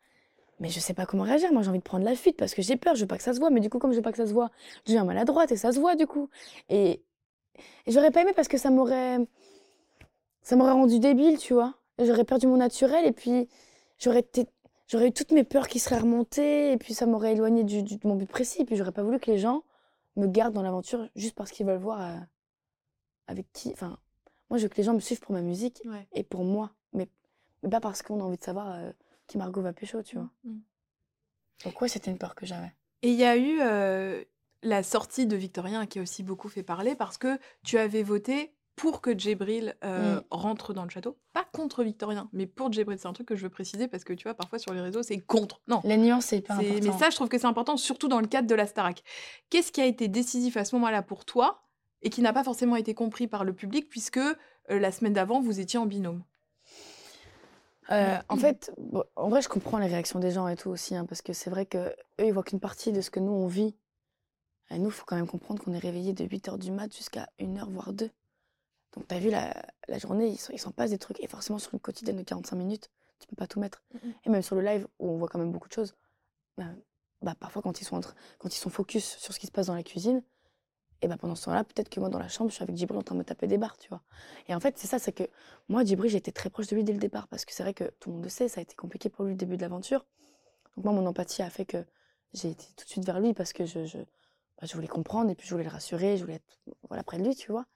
mais 0.60 0.68
je 0.68 0.80
sais 0.80 0.94
pas 0.94 1.06
comment 1.06 1.22
réagir. 1.24 1.52
Moi, 1.52 1.62
j'ai 1.62 1.68
envie 1.70 1.78
de 1.78 1.84
prendre 1.84 2.04
la 2.04 2.14
fuite 2.14 2.36
parce 2.36 2.54
que 2.54 2.62
j'ai 2.62 2.76
peur, 2.76 2.94
je 2.96 3.02
veux 3.02 3.06
pas 3.06 3.16
que 3.16 3.22
ça 3.22 3.32
se 3.34 3.38
voit. 3.40 3.50
Mais 3.50 3.60
du 3.60 3.70
coup, 3.70 3.78
comme 3.78 3.92
je 3.92 3.96
veux 3.96 4.02
pas 4.02 4.12
que 4.12 4.18
ça 4.18 4.26
se 4.26 4.32
voit, 4.32 4.50
je 4.86 4.92
deviens 4.92 5.04
maladroite 5.04 5.52
et 5.52 5.56
ça 5.56 5.72
se 5.72 5.78
voit, 5.80 5.94
du 5.96 6.06
coup. 6.06 6.28
Et, 6.68 7.02
et 7.86 7.92
j'aurais 7.92 8.10
pas 8.10 8.22
aimé 8.22 8.32
parce 8.34 8.48
que 8.48 8.58
ça 8.58 8.70
m'aurait. 8.70 9.18
Ça 10.42 10.56
m'aurait 10.56 10.72
rendu 10.72 10.98
débile, 10.98 11.38
tu 11.38 11.54
vois. 11.54 11.74
J'aurais 11.98 12.24
perdu 12.24 12.46
mon 12.46 12.56
naturel 12.56 13.04
et 13.06 13.12
puis 13.12 13.48
j'aurais 13.98 14.20
été. 14.20 14.46
J'aurais 14.86 15.08
eu 15.08 15.12
toutes 15.12 15.32
mes 15.32 15.44
peurs 15.44 15.68
qui 15.68 15.78
seraient 15.78 15.98
remontées 15.98 16.72
et 16.72 16.78
puis 16.78 16.94
ça 16.94 17.04
m'aurait 17.04 17.32
éloigné 17.32 17.62
du, 17.64 17.82
du- 17.82 17.96
de 17.98 18.08
mon 18.08 18.14
but 18.16 18.28
précis. 18.28 18.62
Et 18.62 18.64
puis 18.64 18.76
j'aurais 18.76 18.92
pas 18.92 19.02
voulu 19.02 19.18
que 19.20 19.30
les 19.30 19.38
gens 19.38 19.62
me 20.16 20.26
gardent 20.26 20.54
dans 20.54 20.62
l'aventure 20.62 21.08
juste 21.14 21.34
parce 21.34 21.50
qu'ils 21.50 21.66
veulent 21.66 21.78
voir 21.78 22.00
euh, 22.00 22.16
avec 23.26 23.52
qui. 23.52 23.70
Enfin, 23.72 23.98
moi, 24.48 24.56
je 24.58 24.62
veux 24.62 24.68
que 24.70 24.76
les 24.76 24.82
gens 24.84 24.94
me 24.94 25.00
suivent 25.00 25.20
pour 25.20 25.32
ma 25.34 25.42
musique 25.42 25.82
Ouais. 25.84 26.06
et 26.12 26.22
pour 26.22 26.42
moi, 26.44 26.70
mais, 26.94 27.08
mais 27.62 27.68
pas 27.68 27.80
parce 27.80 28.00
qu'on 28.02 28.20
a 28.20 28.22
envie 28.22 28.38
de 28.38 28.42
savoir 28.44 28.72
euh, 28.74 28.90
qui 29.28 29.38
Margot 29.38 29.62
va 29.62 29.72
pécho, 29.72 30.02
tu 30.02 30.16
vois. 30.16 30.28
Mm. 30.44 30.58
Donc 31.64 31.80
ouais, 31.80 31.88
c'était 31.88 32.10
une 32.10 32.18
peur 32.18 32.34
que 32.34 32.46
j'avais. 32.46 32.72
Et 33.02 33.10
il 33.10 33.16
y 33.16 33.24
a 33.24 33.36
eu 33.36 33.58
euh, 33.60 34.22
la 34.62 34.82
sortie 34.82 35.26
de 35.26 35.36
Victorien 35.36 35.86
qui 35.86 36.00
a 36.00 36.02
aussi 36.02 36.22
beaucoup 36.24 36.48
fait 36.48 36.62
parler 36.64 36.96
parce 36.96 37.16
que 37.18 37.38
tu 37.64 37.78
avais 37.78 38.02
voté 38.02 38.52
pour 38.74 39.00
que 39.00 39.16
Djibril 39.16 39.76
euh, 39.84 40.16
Mm. 40.16 40.24
rentre 40.30 40.72
dans 40.72 40.84
le 40.84 40.90
château. 40.90 41.18
Pas 41.32 41.44
contre 41.52 41.82
Victorien, 41.82 42.28
mais 42.32 42.46
pour 42.46 42.72
Djibril. 42.72 42.98
C'est 42.98 43.08
un 43.08 43.12
truc 43.12 43.26
que 43.28 43.34
je 43.36 43.42
veux 43.42 43.50
préciser 43.50 43.88
parce 43.88 44.04
que 44.04 44.12
tu 44.12 44.24
vois, 44.24 44.34
parfois 44.34 44.58
sur 44.60 44.72
les 44.72 44.80
réseaux, 44.80 45.02
c'est 45.02 45.18
contre. 45.18 45.60
Non. 45.68 45.80
Les 45.84 45.96
nuances, 45.96 46.26
c'est 46.26 46.44
C'est- 46.46 46.52
important. 46.52 46.74
Mais 46.82 46.98
ça, 46.98 47.10
je 47.10 47.16
trouve 47.16 47.28
que 47.28 47.38
c'est 47.38 47.46
important, 47.46 47.76
surtout 47.76 48.06
dans 48.08 48.20
le 48.20 48.28
cadre 48.28 48.46
de 48.48 48.54
la 48.54 48.66
Starac. 48.68 49.02
Qu'est-ce 49.50 49.72
qui 49.72 49.80
a 49.80 49.86
été 49.86 50.06
décisif 50.08 50.56
à 50.56 50.64
ce 50.64 50.76
moment-là 50.76 51.02
pour 51.02 51.24
toi 51.24 51.62
et 52.02 52.10
qui 52.10 52.22
n'a 52.22 52.32
pas 52.32 52.44
forcément 52.44 52.76
été 52.76 52.94
compris 52.94 53.26
par 53.26 53.44
le 53.44 53.52
public 53.52 53.88
puisque 53.88 54.18
euh, 54.18 54.34
la 54.68 54.92
semaine 54.92 55.12
d'avant, 55.12 55.40
vous 55.40 55.58
étiez 55.58 55.78
en 55.80 55.86
binôme? 55.86 56.22
Euh, 57.90 58.18
en 58.28 58.36
fait, 58.36 58.72
bon, 58.78 59.02
en 59.16 59.28
vrai, 59.28 59.40
je 59.42 59.48
comprends 59.48 59.78
les 59.78 59.86
réactions 59.86 60.18
des 60.18 60.30
gens 60.30 60.46
et 60.48 60.56
tout 60.56 60.68
aussi, 60.70 60.94
hein, 60.94 61.06
parce 61.06 61.22
que 61.22 61.32
c'est 61.32 61.50
vrai 61.50 61.66
que 61.66 61.78
eux, 62.20 62.26
ils 62.26 62.32
voient 62.32 62.42
qu'une 62.42 62.60
partie 62.60 62.92
de 62.92 63.00
ce 63.00 63.10
que 63.10 63.20
nous, 63.20 63.32
on 63.32 63.46
vit. 63.46 63.74
Et 64.70 64.78
nous, 64.78 64.88
il 64.88 64.92
faut 64.92 65.06
quand 65.06 65.16
même 65.16 65.26
comprendre 65.26 65.62
qu'on 65.62 65.72
est 65.72 65.78
réveillés 65.78 66.12
de 66.12 66.24
8h 66.24 66.58
du 66.58 66.70
mat 66.70 66.94
jusqu'à 66.94 67.28
1h, 67.38 67.70
voire 67.70 67.92
2. 67.92 68.10
Donc, 68.94 69.06
t'as 69.08 69.18
vu, 69.18 69.30
la, 69.30 69.54
la 69.88 69.98
journée, 69.98 70.28
ils 70.28 70.58
s'en 70.58 70.70
passent 70.70 70.90
des 70.90 70.98
trucs. 70.98 71.20
Et 71.20 71.26
forcément, 71.26 71.58
sur 71.58 71.72
une 71.72 71.80
quotidienne 71.80 72.16
de 72.16 72.22
45 72.22 72.56
minutes, 72.56 72.90
tu 73.18 73.26
peux 73.26 73.36
pas 73.36 73.46
tout 73.46 73.60
mettre. 73.60 73.82
Mhm. 73.94 74.14
Et 74.24 74.30
même 74.30 74.42
sur 74.42 74.56
le 74.56 74.62
live, 74.62 74.86
où 74.98 75.10
on 75.10 75.16
voit 75.16 75.28
quand 75.28 75.38
même 75.38 75.52
beaucoup 75.52 75.68
de 75.68 75.72
choses, 75.72 75.94
bah, 76.58 76.66
bah, 77.22 77.34
parfois, 77.38 77.62
quand 77.62 77.80
ils, 77.80 77.84
sont 77.84 77.96
entre- 77.96 78.14
quand 78.38 78.54
ils 78.54 78.58
sont 78.58 78.70
focus 78.70 79.16
sur 79.16 79.32
ce 79.32 79.38
qui 79.38 79.46
se 79.46 79.52
passe 79.52 79.66
dans 79.66 79.74
la 79.74 79.82
cuisine, 79.82 80.22
et 81.00 81.08
bah, 81.08 81.16
pendant 81.16 81.34
ce 81.34 81.44
temps-là, 81.44 81.64
peut-être 81.64 81.88
que 81.88 82.00
moi, 82.00 82.08
dans 82.08 82.18
la 82.18 82.28
chambre, 82.28 82.50
je 82.50 82.56
suis 82.56 82.62
avec 82.62 82.76
Djibril 82.76 82.98
en 82.98 83.02
train 83.02 83.14
de 83.14 83.20
me 83.20 83.24
taper 83.24 83.46
des 83.46 83.58
barres, 83.58 83.76
tu 83.78 83.88
vois. 83.88 84.02
Et 84.48 84.54
en 84.54 84.60
fait, 84.60 84.78
c'est 84.78 84.88
ça, 84.88 84.98
c'est 84.98 85.12
que 85.12 85.24
moi, 85.68 85.84
Djibril, 85.84 86.10
j'étais 86.10 86.32
très 86.32 86.50
proche 86.50 86.66
de 86.66 86.74
lui 86.74 86.82
dès 86.82 86.92
le 86.92 86.98
départ 86.98 87.28
parce 87.28 87.44
que 87.44 87.52
c'est 87.52 87.62
vrai 87.62 87.74
que 87.74 87.84
tout 88.00 88.10
le 88.10 88.16
monde 88.16 88.24
le 88.24 88.30
sait, 88.30 88.48
ça 88.48 88.60
a 88.60 88.62
été 88.62 88.74
compliqué 88.74 89.08
pour 89.08 89.24
lui 89.24 89.32
le 89.32 89.36
début 89.36 89.56
de 89.56 89.62
l'aventure. 89.62 90.04
Donc 90.76 90.84
moi, 90.84 90.94
mon 90.94 91.06
empathie 91.06 91.42
a 91.42 91.50
fait 91.50 91.64
que 91.64 91.84
j'ai 92.32 92.50
été 92.50 92.66
tout 92.76 92.84
de 92.84 92.90
suite 92.90 93.04
vers 93.04 93.20
lui 93.20 93.32
parce 93.32 93.52
que 93.52 93.64
je, 93.64 93.84
je, 93.84 93.98
bah, 93.98 94.66
je 94.66 94.74
voulais 94.74 94.88
comprendre 94.88 95.30
et 95.30 95.34
puis 95.36 95.46
je 95.46 95.52
voulais 95.52 95.64
le 95.64 95.70
rassurer, 95.70 96.16
je 96.16 96.22
voulais 96.22 96.36
être 96.36 96.58
voilà, 96.88 97.04
près 97.04 97.18
de 97.18 97.24
lui, 97.24 97.36
tu 97.36 97.52
vois. 97.52 97.66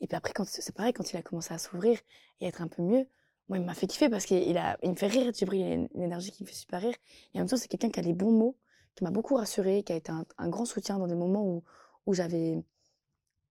Et 0.00 0.08
puis 0.08 0.16
après, 0.16 0.32
c'est 0.46 0.74
pareil, 0.74 0.92
quand 0.92 1.12
il 1.12 1.16
a 1.16 1.22
commencé 1.22 1.54
à 1.54 1.58
s'ouvrir 1.58 2.00
et 2.40 2.46
être 2.46 2.62
un 2.62 2.68
peu 2.68 2.82
mieux, 2.82 3.06
moi, 3.48 3.58
il 3.58 3.64
m'a 3.64 3.74
fait 3.74 3.86
kiffer 3.86 4.08
parce 4.08 4.24
qu'il 4.24 4.42
il 4.42 4.58
a, 4.58 4.76
il 4.82 4.90
me 4.90 4.96
fait 4.96 5.06
rire, 5.06 5.32
Djibril, 5.32 5.60
il 5.60 5.64
a 5.64 5.74
une, 5.74 5.88
énergie 5.94 6.32
qui 6.32 6.42
me 6.42 6.48
fait 6.48 6.54
super 6.54 6.80
rire. 6.80 6.94
Et 7.34 7.38
en 7.38 7.40
même 7.42 7.48
temps, 7.48 7.56
c'est 7.56 7.68
quelqu'un 7.68 7.90
qui 7.90 8.00
a 8.00 8.02
les 8.02 8.12
bons 8.12 8.32
mots, 8.32 8.56
qui 8.96 9.04
m'a 9.04 9.10
beaucoup 9.10 9.36
rassurée, 9.36 9.82
qui 9.84 9.92
a 9.92 9.96
été 9.96 10.10
un, 10.10 10.24
un 10.38 10.48
grand 10.48 10.64
soutien 10.64 10.98
dans 10.98 11.06
des 11.06 11.14
moments 11.14 11.44
où, 11.44 11.62
où 12.06 12.14
j'avais 12.14 12.62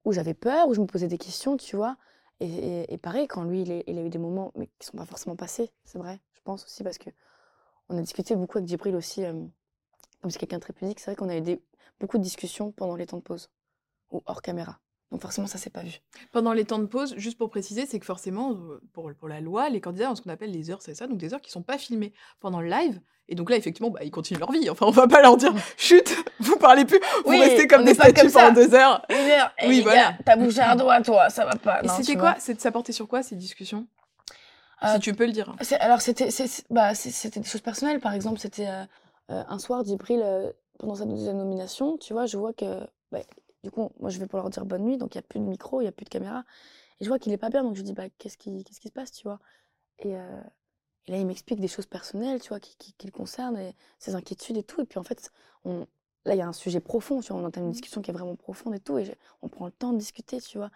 où 0.06 0.12
j'avais 0.12 0.34
peur, 0.34 0.68
où 0.68 0.74
je 0.74 0.82
me 0.82 0.86
posais 0.86 1.08
des 1.08 1.18
questions, 1.18 1.58
tu 1.58 1.76
vois. 1.76 1.98
Et, 2.40 2.98
pareil, 2.98 3.28
quand 3.28 3.44
lui, 3.44 3.62
il, 3.62 4.00
a 4.00 4.02
eu 4.02 4.10
des 4.10 4.18
moments, 4.18 4.52
mais 4.56 4.68
qui 4.80 4.88
sont 4.88 4.98
pas 4.98 5.06
forcément 5.06 5.36
passés, 5.36 5.72
c'est 5.86 6.00
vrai, 6.00 6.20
je 6.34 6.42
pense 6.42 6.66
aussi, 6.66 6.84
parce 6.84 6.98
que 6.98 7.12
on 7.90 7.98
a 7.98 8.02
discuté 8.02 8.36
beaucoup 8.36 8.58
avec 8.58 8.68
Djibril 8.68 8.96
aussi, 8.96 9.24
euh, 9.24 9.34
comme 10.22 10.32
c'est 10.32 10.40
quelqu'un 10.40 10.58
de 10.58 10.62
très 10.62 10.74
pudique, 10.74 11.00
c'est 11.00 11.12
vrai 11.12 11.16
qu'on 11.16 11.30
a 11.30 11.38
eu 11.38 11.60
beaucoup 12.00 12.18
de 12.18 12.24
discussions 12.24 12.72
pendant 12.72 12.96
les 12.96 13.06
temps 13.06 13.18
de 13.18 13.22
pause, 13.22 13.52
ou 14.10 14.24
hors 14.26 14.42
caméra. 14.42 14.80
Donc 15.12 15.22
forcément, 15.22 15.48
ça 15.48 15.58
s'est 15.58 15.70
pas 15.70 15.84
vu. 15.84 16.00
Pendant 16.32 16.54
les 16.54 16.64
temps 16.64 16.80
de 16.80 16.86
pause, 16.86 17.14
juste 17.18 17.38
pour 17.38 17.50
préciser, 17.50 17.86
c'est 17.86 18.00
que 18.00 18.06
forcément, 18.06 18.52
euh, 18.54 18.82
pour, 18.94 19.12
pour 19.14 19.28
la 19.28 19.42
loi, 19.42 19.70
les 19.70 19.82
candidats 19.82 20.10
ont 20.10 20.16
ce 20.16 20.22
qu'on 20.22 20.30
appelle 20.30 20.52
les 20.52 20.70
heures, 20.72 20.82
c'est 20.82 20.96
ça, 20.96 21.08
donc 21.08 21.18
des 21.18 21.34
heures 21.34 21.42
qui 21.42 21.52
sont 21.52 21.64
pas 21.64 21.78
filmées 21.78 22.14
pendant 22.40 22.62
le 22.62 22.70
live. 22.70 23.02
Et 23.28 23.36
donc 23.36 23.50
là, 23.50 23.56
effectivement, 23.58 23.90
bah, 23.90 24.02
ils 24.04 24.12
continuent 24.12 24.40
leur 24.40 24.52
vie. 24.52 24.70
Enfin, 24.70 24.86
on 24.88 24.92
va 24.92 25.08
pas 25.08 25.22
leur 25.22 25.36
dire, 25.38 25.54
chut, 25.78 26.16
vous 26.40 26.56
parlez 26.58 26.86
plus, 26.86 27.00
vous 27.26 27.32
Oui, 27.32 27.40
restez 27.40 27.68
comme 27.68 27.84
des 27.84 27.94
statues 27.94 28.30
pendant 28.32 28.52
deux 28.54 28.74
heures. 28.74 29.06
Et 29.10 29.68
Oui, 29.68 29.82
voilà. 29.82 30.16
T'as 30.26 30.38
bougé 30.38 30.62
un 30.62 30.76
doigt, 30.78 31.02
toi, 31.02 31.30
ça 31.30 31.46
va 31.46 31.56
pas. 31.56 31.82
Et 31.84 31.88
c'était 31.90 32.16
quoi 32.16 32.36
Ça 32.40 32.72
portait 32.72 32.94
sur 32.94 33.08
quoi 33.08 33.22
ces 33.22 33.36
discussions 33.36 33.88
Euh, 34.84 34.94
Si 34.94 35.00
tu 35.02 35.14
peux 35.14 35.26
le 35.26 35.34
dire. 35.34 35.54
Alors, 35.82 36.02
c'était 36.02 36.30
bah, 36.70 36.94
des 36.94 37.44
choses 37.44 37.62
personnelles. 37.62 38.00
Par 38.00 38.14
exemple, 38.14 38.40
c'était 38.40 38.68
euh, 38.68 38.86
un 39.28 39.60
soir, 39.60 39.84
Djibril, 39.86 40.22
euh, 40.24 40.52
pendant 40.80 40.96
sa 40.96 41.06
deuxième 41.06 41.38
nomination, 41.38 41.98
tu 41.98 42.14
vois, 42.14 42.26
je 42.26 42.38
vois 42.38 42.54
que. 42.54 42.80
bah, 43.12 43.20
du 43.64 43.72
coup, 43.72 43.92
moi, 44.00 44.10
je 44.10 44.20
vais 44.20 44.28
pour 44.28 44.40
leur 44.40 44.50
dire 44.50 44.66
bonne 44.66 44.84
nuit, 44.84 44.98
donc 44.98 45.16
il 45.16 45.18
n'y 45.18 45.20
a 45.20 45.28
plus 45.28 45.40
de 45.40 45.46
micro, 45.46 45.82
il 45.82 45.86
n'y 45.86 45.90
a 45.90 45.92
plus 45.92 46.06
de 46.06 46.10
caméra. 46.10 46.44
Et 47.00 47.06
je 47.06 47.10
vois 47.10 47.20
qu'il 47.20 47.34
est 47.34 47.38
pas 47.38 47.50
bien, 47.50 47.64
donc 47.64 47.76
je 47.76 47.84
dis, 47.84 47.94
bah, 47.94 48.10
qu'est-ce 48.20 48.38
qui, 48.38 48.64
qu'est-ce 48.64 48.80
qui 48.82 48.90
se 48.90 48.94
passe, 48.94 49.12
tu 49.12 49.24
vois? 49.24 49.40
Et, 50.00 50.16
euh, 50.18 50.42
et 51.08 51.12
là, 51.12 51.18
il 51.18 51.26
m'explique 51.26 51.60
des 51.60 51.68
choses 51.68 51.88
personnelles, 51.88 52.42
tu 52.42 52.50
vois, 52.50 52.60
qui, 52.60 52.76
qui, 52.78 52.94
qui 52.94 53.08
le 53.08 53.12
concernent, 53.12 53.58
et 53.58 53.76
ses 54.00 54.16
inquiétudes 54.16 54.58
et 54.58 54.64
tout. 54.64 54.82
Et 54.82 54.86
puis, 54.86 55.00
en 55.00 55.04
fait, 55.04 55.32
on, 55.66 55.88
là, 56.26 56.36
il 56.36 56.38
y 56.38 56.42
a 56.42 56.48
un 56.48 56.54
sujet 56.54 56.80
profond, 56.80 57.22
tu 57.22 57.34
vois, 57.34 57.42
on 57.42 57.46
entame 57.46 57.64
une 57.66 57.70
Mhm. 57.70 57.74
discussion 57.74 58.02
qui 58.02 58.12
est 58.12 58.14
vraiment 58.14 58.36
profonde 58.36 58.76
et 58.76 58.80
tout, 58.80 58.98
et 58.98 59.18
on 59.42 59.50
prend 59.50 59.66
le 59.66 59.72
temps 59.72 59.94
de 59.94 59.98
discuter, 60.00 60.40
tu 60.42 60.58
vois? 60.58 60.72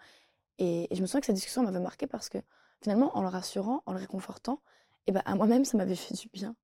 Et, 0.58 0.92
et 0.92 0.96
je 0.96 1.02
me 1.02 1.06
sens 1.06 1.20
que 1.20 1.26
cette 1.26 1.36
discussion 1.36 1.62
m'avait 1.62 1.80
marqué 1.80 2.06
parce 2.06 2.28
que 2.28 2.38
finalement, 2.82 3.16
en 3.16 3.22
le 3.22 3.28
rassurant, 3.28 3.82
en 3.86 3.92
le 3.92 3.98
réconfortant, 4.00 4.60
et 5.06 5.12
ben, 5.12 5.22
à 5.26 5.34
moi-même, 5.36 5.64
ça 5.64 5.76
m'avait 5.78 5.96
fait 5.96 6.14
du 6.14 6.28
bien. 6.32 6.56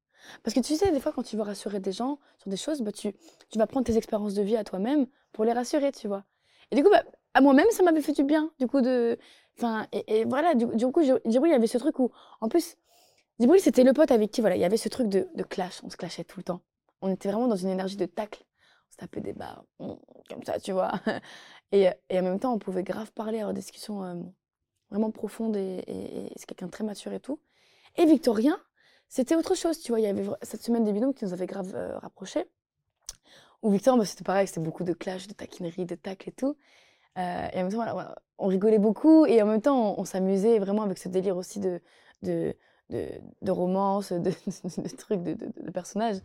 Parce 0.42 0.54
que 0.54 0.60
tu 0.60 0.76
sais, 0.76 0.90
des 0.92 1.00
fois, 1.00 1.12
quand 1.12 1.22
tu 1.22 1.36
veux 1.36 1.42
rassurer 1.42 1.80
des 1.80 1.92
gens 1.92 2.18
sur 2.38 2.50
des 2.50 2.56
choses, 2.56 2.80
bah, 2.82 2.92
tu, 2.92 3.12
tu 3.50 3.58
vas 3.58 3.66
prendre 3.66 3.86
tes 3.86 3.96
expériences 3.96 4.34
de 4.34 4.42
vie 4.42 4.56
à 4.56 4.64
toi-même 4.64 5.06
pour 5.32 5.44
les 5.44 5.52
rassurer, 5.52 5.92
tu 5.92 6.08
vois. 6.08 6.24
Et 6.70 6.76
du 6.76 6.82
coup, 6.84 6.90
bah, 6.90 7.02
à 7.34 7.40
moi-même, 7.40 7.66
ça 7.70 7.82
m'avait 7.82 8.02
fait 8.02 8.12
du 8.12 8.24
bien. 8.24 8.50
Du 8.58 8.66
coup, 8.66 8.80
de. 8.80 9.18
Enfin, 9.58 9.86
et, 9.92 10.24
voilà, 10.24 10.54
du, 10.54 10.66
du 10.76 10.86
coup, 10.90 11.02
Djibril, 11.02 11.50
il 11.50 11.52
y 11.52 11.54
avait 11.54 11.66
ce 11.66 11.78
truc 11.78 11.98
où, 11.98 12.10
en 12.40 12.48
plus, 12.48 12.76
Djibril, 13.40 13.60
c'était 13.60 13.84
le 13.84 13.92
pote 13.92 14.10
avec 14.10 14.30
qui, 14.30 14.40
voilà, 14.40 14.56
il 14.56 14.60
y 14.62 14.64
avait 14.64 14.76
ce 14.76 14.88
truc 14.88 15.08
de, 15.08 15.28
de 15.34 15.42
clash, 15.42 15.80
on 15.84 15.90
se 15.90 15.96
clashait 15.96 16.24
tout 16.24 16.38
le 16.40 16.44
temps. 16.44 16.60
on 17.02 17.10
était 17.12 17.30
vraiment 17.30 17.48
dans 17.48 17.56
une 17.56 17.70
énergie 17.70 17.96
de 17.96 18.06
tacle. 18.06 18.44
On 18.88 18.92
se 18.92 18.96
tapait 18.98 19.20
des 19.20 19.32
barres, 19.32 19.64
mm, 19.80 19.92
comme 20.30 20.42
ça, 20.44 20.60
tu 20.60 20.72
vois. 20.72 20.92
Et, 21.72 21.88
et 22.10 22.20
en 22.20 22.22
même 22.22 22.38
temps, 22.38 22.52
on 22.54 22.58
pouvait 22.58 22.82
grave 22.82 23.12
parler, 23.12 23.38
avoir 23.40 23.54
des 23.54 23.60
discussions 23.62 24.04
euh, 24.04 24.14
vraiment 24.90 25.10
profondes 25.10 25.56
et, 25.56 25.82
et- 25.86 26.32
c'est 26.36 26.46
quelqu'un 26.46 26.68
très 26.68 26.84
mature 26.84 27.12
et 27.12 27.20
tout. 27.20 27.40
Et 27.96 28.06
Victorien, 28.06 28.58
c'était 29.12 29.34
autre 29.34 29.54
chose, 29.54 29.78
tu 29.78 29.92
vois. 29.92 30.00
Il 30.00 30.04
y 30.04 30.06
avait 30.06 30.24
cette 30.40 30.62
semaine 30.62 30.84
des 30.84 30.92
binômes 30.94 31.12
qui 31.12 31.26
nous 31.26 31.34
avait 31.34 31.44
grave 31.44 31.74
euh, 31.74 31.98
rapprochés. 31.98 32.46
Où 33.60 33.70
Victor, 33.70 33.98
bah, 33.98 34.06
c'était 34.06 34.24
pareil, 34.24 34.46
c'était 34.46 34.62
beaucoup 34.62 34.84
de 34.84 34.94
clash, 34.94 35.26
de 35.28 35.34
taquinerie, 35.34 35.84
de 35.84 35.94
tacle 35.96 36.30
et 36.30 36.32
tout. 36.32 36.56
Euh, 37.18 37.48
et 37.52 37.58
en 37.58 37.64
même 37.64 37.72
temps, 37.72 38.14
on 38.38 38.46
rigolait 38.46 38.78
beaucoup 38.78 39.26
et 39.26 39.42
en 39.42 39.46
même 39.46 39.60
temps, 39.60 39.96
on, 39.98 40.06
s'amusait 40.06 40.58
vraiment 40.58 40.80
avec 40.80 40.96
ce 40.96 41.10
délire 41.10 41.36
aussi 41.36 41.60
de, 41.60 41.82
de, 42.22 42.54
de, 42.88 43.50
romance, 43.50 44.12
de, 44.12 44.30
trucs, 44.96 45.22
de, 45.22 45.70
personnages. 45.72 46.22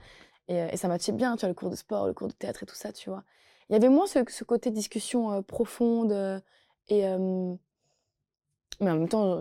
Et, 0.48 0.62
euh, 0.62 0.70
et 0.72 0.78
ça 0.78 0.88
matchait 0.88 1.12
bien, 1.12 1.36
tu 1.36 1.42
vois, 1.42 1.50
le 1.50 1.56
cours 1.56 1.70
de 1.70 1.76
sport, 1.76 2.08
le 2.08 2.14
cours 2.14 2.30
de 2.30 2.34
théâtre 2.34 2.64
et 2.64 2.66
tout 2.66 2.76
ça, 2.76 2.94
tu 2.94 3.10
vois. 3.10 3.26
Il 3.70 3.74
y 3.74 3.76
avait 3.76 3.90
moins 3.90 4.08
ce, 4.08 4.44
côté 4.46 4.72
discussion 4.72 5.44
profonde 5.44 6.42
et... 6.88 7.02
mais 7.02 8.92
en 8.92 8.96
même 8.96 9.10
temps, 9.10 9.38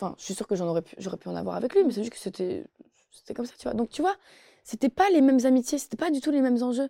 enfin, 0.00 0.14
je 0.18 0.24
suis 0.24 0.34
sûre 0.34 0.46
que 0.46 0.54
j'en 0.56 0.66
aurais 0.66 0.82
pu, 0.82 0.94
j'aurais 0.98 1.16
pu 1.16 1.28
en 1.28 1.36
avoir 1.36 1.56
avec 1.56 1.74
lui, 1.74 1.84
mais 1.84 1.92
c'est 1.92 2.00
juste 2.02 2.12
que 2.12 2.18
c'était, 2.18 2.64
c'était 3.12 3.34
comme 3.34 3.46
ça, 3.46 3.52
tu 3.58 3.64
vois. 3.64 3.74
Donc, 3.74 3.90
tu 3.90 4.02
vois, 4.02 4.16
c'était 4.64 4.88
pas 4.88 5.08
les 5.10 5.20
mêmes 5.20 5.44
amitiés, 5.44 5.78
c'était 5.78 5.96
pas 5.96 6.10
du 6.10 6.20
tout 6.20 6.30
les 6.30 6.40
mêmes 6.40 6.62
enjeux. 6.62 6.88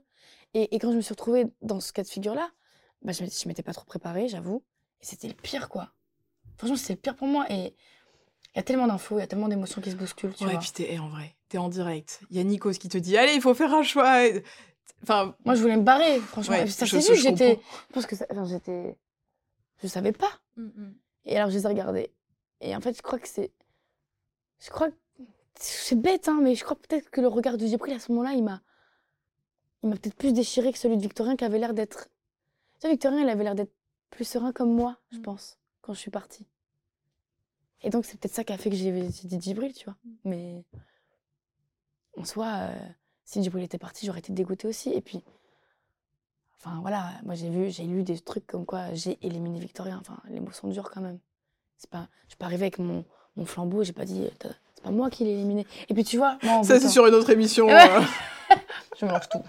Et, 0.55 0.75
et 0.75 0.79
quand 0.79 0.91
je 0.91 0.97
me 0.97 1.01
suis 1.03 1.13
retrouvée 1.13 1.47
dans 1.63 1.81
ce 1.81 1.93
cas 1.93 2.03
de 2.03 2.09
figure-là, 2.09 2.51
bah, 3.03 3.13
je 3.13 3.25
je 3.25 3.49
m'étais 3.49 3.63
pas 3.63 3.73
trop 3.73 3.85
préparée, 3.85 4.29
j'avoue. 4.29 4.63
Et 5.01 5.05
c'était 5.07 5.29
le 5.29 5.35
pire, 5.35 5.69
quoi. 5.69 5.93
Franchement, 6.59 6.77
c'était 6.77 6.95
le 6.95 7.01
pire 7.01 7.17
pour 7.17 7.27
moi. 7.29 7.47
Et 7.51 7.75
il 8.55 8.57
y 8.57 8.59
a 8.59 8.63
tellement 8.63 8.87
d'infos, 8.87 9.17
il 9.19 9.21
y 9.21 9.25
a 9.25 9.27
tellement 9.27 9.49
d'émotions 9.49 9.81
qui 9.81 9.91
se 9.91 9.97
bousculent, 9.97 10.35
tu 10.35 10.45
Ouais, 10.45 10.51
et 10.51 10.53
vois. 10.55 10.61
puis 10.61 10.71
t'es 10.73 10.99
en 10.99 11.09
vrai, 11.09 11.35
t'es 11.49 11.59
en 11.59 11.69
direct. 11.69 12.21
Il 12.31 12.37
y 12.37 12.41
a 12.41 12.45
Nikos 12.45 12.73
qui 12.73 12.89
te 12.89 12.99
dit 12.99 13.17
Allez, 13.17 13.35
il 13.35 13.41
faut 13.41 13.55
faire 13.55 13.73
un 13.73 13.83
choix. 13.83 14.21
Enfin, 15.03 15.35
Moi, 15.45 15.55
je 15.55 15.63
voulais 15.63 15.77
me 15.77 15.83
barrer, 15.83 16.19
franchement. 16.21 16.57
Ouais, 16.57 16.67
ça 16.67 16.85
je- 16.85 16.99
je- 17.01 17.15
j'étais... 17.15 17.59
Je 17.89 17.95
pense 17.95 18.07
que 18.07 18.17
ça- 18.17 18.27
enfin, 18.31 18.45
j'étais... 18.45 18.99
Je 19.83 19.87
savais 19.89 20.13
pas. 20.13 20.31
Et 21.25 21.37
alors, 21.39 21.49
je 21.51 21.57
les 21.57 21.65
ai 21.65 21.69
regardés. 21.69 22.13
Et 22.61 22.75
en 22.77 22.81
fait, 22.81 22.97
je 22.97 23.03
crois 23.03 23.19
que 23.19 23.29
c'est. 23.29 23.51
Je 24.59 24.71
crois 24.71 24.91
que. 24.91 24.97
C'est 25.55 25.97
bête, 25.97 26.29
hein, 26.29 26.41
mais 26.43 26.55
je 26.55 26.65
crois 26.65 26.77
peut-être 26.77 27.11
que 27.11 27.21
le 27.21 27.29
regard 27.29 27.59
j'ai 27.59 27.77
pris 27.77 27.93
à 27.93 27.99
ce 27.99 28.13
moment-là, 28.13 28.33
il 28.33 28.43
m'a. 28.43 28.63
Il 29.83 29.89
m'a 29.91 29.97
peut-être 29.97 30.15
plus 30.17 30.33
déchiré 30.33 30.73
que 30.73 30.79
celui 30.79 30.97
de 30.97 31.03
Victorien 31.03 31.37
qui 31.37 31.45
avait 31.45 31.59
l'air 31.59 31.75
d'être. 31.75 32.05
Tu 32.75 32.81
sais, 32.81 32.91
Victorien, 32.91 33.21
il 33.23 33.29
avait 33.29 33.45
l'air 33.45 33.55
d'être 33.55 33.73
plus 34.11 34.25
serein 34.25 34.53
comme 34.53 34.75
moi, 34.75 34.99
je 35.11 35.19
Mm. 35.19 35.23
pense, 35.23 35.59
quand 35.83 35.93
je 35.93 35.99
suis 36.01 36.11
partie. 36.11 36.47
Et 37.83 37.91
donc, 37.91 38.05
c'est 38.05 38.19
peut-être 38.19 38.35
ça 38.35 38.45
qui 38.45 38.53
a 38.53 38.59
fait 38.59 38.71
que 38.71 38.77
j'ai 38.77 38.93
j'ai 39.11 39.29
dit 39.29 39.41
Djibril, 39.41 39.73
tu 39.75 39.85
vois. 39.85 39.97
Mais. 40.25 40.65
En 42.17 42.25
soi, 42.25 42.47
euh, 42.71 42.89
si 43.25 43.43
Djibril 43.43 43.65
était 43.65 43.79
parti, 43.79 44.05
j'aurais 44.07 44.19
été 44.21 44.33
dégoûtée 44.33 44.69
aussi. 44.69 44.91
Et 44.93 45.01
puis. 45.01 45.23
Enfin, 46.57 46.79
voilà, 46.83 47.13
moi, 47.25 47.35
j'ai 47.35 47.49
vu, 47.49 47.71
j'ai 47.71 47.85
lu 47.85 48.03
des 48.03 48.19
trucs 48.21 48.47
comme 48.47 48.67
quoi 48.67 48.93
j'ai 48.95 49.19
éliminé 49.27 49.59
Victorien. 49.61 49.99
Enfin, 50.01 50.21
les 50.29 50.41
mots 50.41 50.53
sont 50.53 50.69
durs 50.69 50.91
quand 50.91 51.01
même. 51.01 51.19
C'est 51.81 51.89
pas, 51.89 52.09
je 52.25 52.33
suis 52.33 52.37
pas 52.37 52.45
arrivée 52.45 52.65
avec 52.65 52.79
mon, 52.79 53.07
mon 53.37 53.47
flambeau, 53.47 53.83
j'ai 53.83 53.95
pas 53.95 54.05
dit, 54.05 54.23
euh, 54.25 54.51
c'est 54.75 54.85
pas 54.85 54.91
moi 54.91 55.09
qui 55.09 55.25
l'ai 55.25 55.31
éliminé. 55.33 55.67
Et 55.89 55.95
puis 55.95 56.05
tu 56.05 56.19
vois, 56.19 56.37
moi 56.43 56.57
en 56.57 56.63
ça, 56.63 56.79
c'est 56.79 56.91
sur 56.91 57.07
une 57.07 57.15
autre 57.15 57.31
émission. 57.31 57.69
Ouais. 57.69 57.91
euh. 57.91 58.03
je 59.01 59.07
mélange 59.07 59.29
tout. 59.31 59.43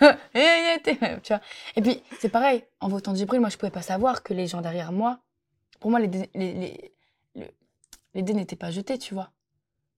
Et, 0.34 0.38
et, 0.38 0.74
et, 0.90 1.20
tu 1.22 1.32
vois. 1.32 1.40
Et 1.76 1.80
puis 1.82 2.02
c'est 2.20 2.28
pareil, 2.28 2.64
en 2.80 2.88
votant 2.88 3.14
Djibril, 3.14 3.40
moi 3.40 3.48
je 3.48 3.56
pouvais 3.56 3.70
pas 3.70 3.80
savoir 3.82 4.22
que 4.22 4.34
les 4.34 4.46
gens 4.46 4.60
derrière 4.60 4.92
moi, 4.92 5.20
pour 5.78 5.90
moi 5.90 6.00
les 6.00 6.08
dés, 6.08 6.30
les, 6.34 6.52
les, 6.52 6.92
le- 7.34 7.50
les 8.14 8.22
dés 8.22 8.34
n'étaient 8.34 8.56
pas 8.56 8.70
jetés, 8.70 8.98
tu 8.98 9.14
vois. 9.14 9.30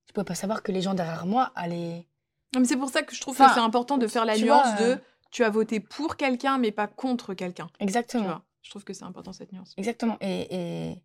Je 0.07 0.12
pouvais 0.12 0.25
pas 0.25 0.35
savoir 0.37 0.62
que 0.62 0.71
les 0.71 0.83
gens 0.83 0.95
derrière 0.95 1.27
moi 1.27 1.51
allaient. 1.57 2.07
Non, 2.55 2.61
mais 2.61 2.66
c'est 2.66 2.77
pour 2.77 2.90
ça 2.90 3.03
que 3.03 3.12
je 3.14 3.21
trouve 3.21 3.35
Enfin, 3.35 3.49
que 3.49 3.55
c'est 3.55 3.61
important 3.61 3.97
de 3.99 4.07
faire 4.07 4.25
la 4.25 4.37
tu 4.37 4.45
nuance 4.45 4.66
vois, 4.77 4.87
euh, 4.87 4.95
de 4.97 5.01
tu 5.33 5.42
as 5.42 5.51
voté 5.51 5.81
pour 5.81 6.16
quelqu'un, 6.16 6.59
mais 6.59 6.71
pas 6.71 6.87
contre 6.87 7.35
quelqu'un. 7.35 7.68
Tu 7.79 7.85
Exactement. 7.85 8.25
vois 8.25 8.42
Je 8.62 8.71
trouve 8.71 8.85
que 8.85 8.92
c'est 8.92 9.05
important 9.05 9.33
cette 9.33 9.53
nuance. 9.53 9.73
Exactement. 9.79 10.16
Et, 10.21 10.90
et, 10.90 11.03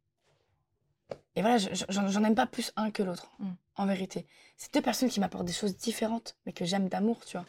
et 1.36 1.41
voilà, 1.41 1.58
je- 1.58 1.86
j'en 1.89 2.24
aime 2.24 2.36
pas 2.36 2.46
plus 2.48 2.72
un 2.76 2.91
que 2.91 3.04
l'autre, 3.04 3.32
Mm. 3.39 3.50
en 3.78 3.86
vérité. 3.86 4.26
C'est 4.58 4.74
deux 4.74 4.82
personnes 4.82 5.10
qui 5.10 5.20
m'apportent 5.20 5.46
des 5.46 5.54
choses 5.54 5.78
différentes, 5.78 6.36
mais 6.46 6.54
que 6.54 6.65
j'aime 6.65 6.89
d'amour, 6.89 7.24
tu 7.26 7.38
vois. 7.38 7.46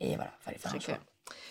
Et 0.00 0.16
voilà, 0.16 0.32
fallait 0.40 0.58
faire 0.58 0.74
un 0.74 0.80
choix. 0.80 0.98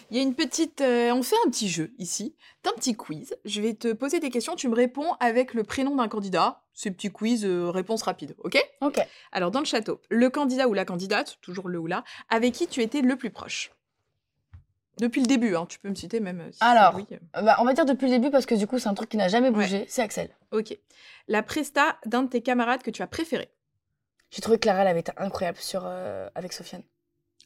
Il 0.09 0.15
y 0.17 0.19
a 0.19 0.23
une 0.23 0.35
petite. 0.35 0.79
euh, 0.81 1.11
on 1.13 1.21
fait 1.23 1.35
un 1.45 1.49
petit 1.49 1.67
jeu 1.67 1.93
ici, 1.97 2.35
un 2.65 2.71
petit 2.73 2.95
quiz. 2.95 3.35
Je 3.43 3.61
vais 3.61 3.73
te 3.73 3.91
poser 3.91 4.19
des 4.19 4.29
questions, 4.29 4.55
tu 4.55 4.69
me 4.69 4.75
réponds 4.75 5.13
avec 5.19 5.53
le 5.53 5.63
prénom 5.63 5.95
d'un 5.95 6.07
candidat. 6.07 6.63
C'est 6.73 6.91
petit 6.91 7.11
quiz, 7.11 7.43
euh, 7.45 7.69
réponse 7.71 8.03
rapide, 8.03 8.35
ok? 8.39 8.57
Ok. 8.81 8.99
Alors, 9.31 9.51
dans 9.51 9.59
le 9.59 9.65
château, 9.65 10.01
le 10.09 10.29
candidat 10.29 10.67
ou 10.67 10.73
la 10.73 10.85
candidate, 10.85 11.37
toujours 11.41 11.67
le 11.69 11.79
ou 11.79 11.87
la, 11.87 12.03
avec 12.29 12.53
qui 12.53 12.67
tu 12.67 12.81
étais 12.81 13.01
le 13.01 13.15
plus 13.17 13.31
proche? 13.31 13.71
Depuis 14.99 15.19
le 15.21 15.27
début, 15.27 15.55
hein, 15.55 15.65
tu 15.67 15.77
peux 15.79 15.89
me 15.89 15.95
citer 15.95 16.19
même. 16.19 16.39
euh, 16.41 16.51
si 16.51 16.59
Alors. 16.63 16.95
oui. 16.95 17.05
Euh, 17.11 17.41
bah, 17.41 17.57
on 17.59 17.65
va 17.65 17.73
dire 17.73 17.85
depuis 17.85 18.05
le 18.07 18.13
début, 18.13 18.29
parce 18.31 18.45
que 18.45 18.55
du 18.55 18.65
coup, 18.67 18.79
c'est 18.79 18.87
un 18.87 18.93
truc 18.93 19.09
qui 19.09 19.17
n'a 19.17 19.27
jamais 19.27 19.51
bougé, 19.51 19.85
c'est 19.89 20.01
Axel. 20.01 20.29
Ok. 20.51 20.77
La 21.27 21.43
presta 21.43 21.97
d'un 22.05 22.23
de 22.23 22.29
tes 22.29 22.41
camarades 22.41 22.81
que 22.83 22.91
tu 22.91 23.01
as 23.01 23.07
préféré 23.07 23.49
J'ai 24.31 24.41
trouvé 24.41 24.57
que 24.57 24.61
Clara, 24.63 24.81
elle 24.81 24.87
avait 24.87 25.01
été 25.01 25.11
incroyable 25.17 25.57
sur, 25.57 25.83
euh, 25.85 26.29
avec 26.35 26.53
Sofiane. 26.53 26.83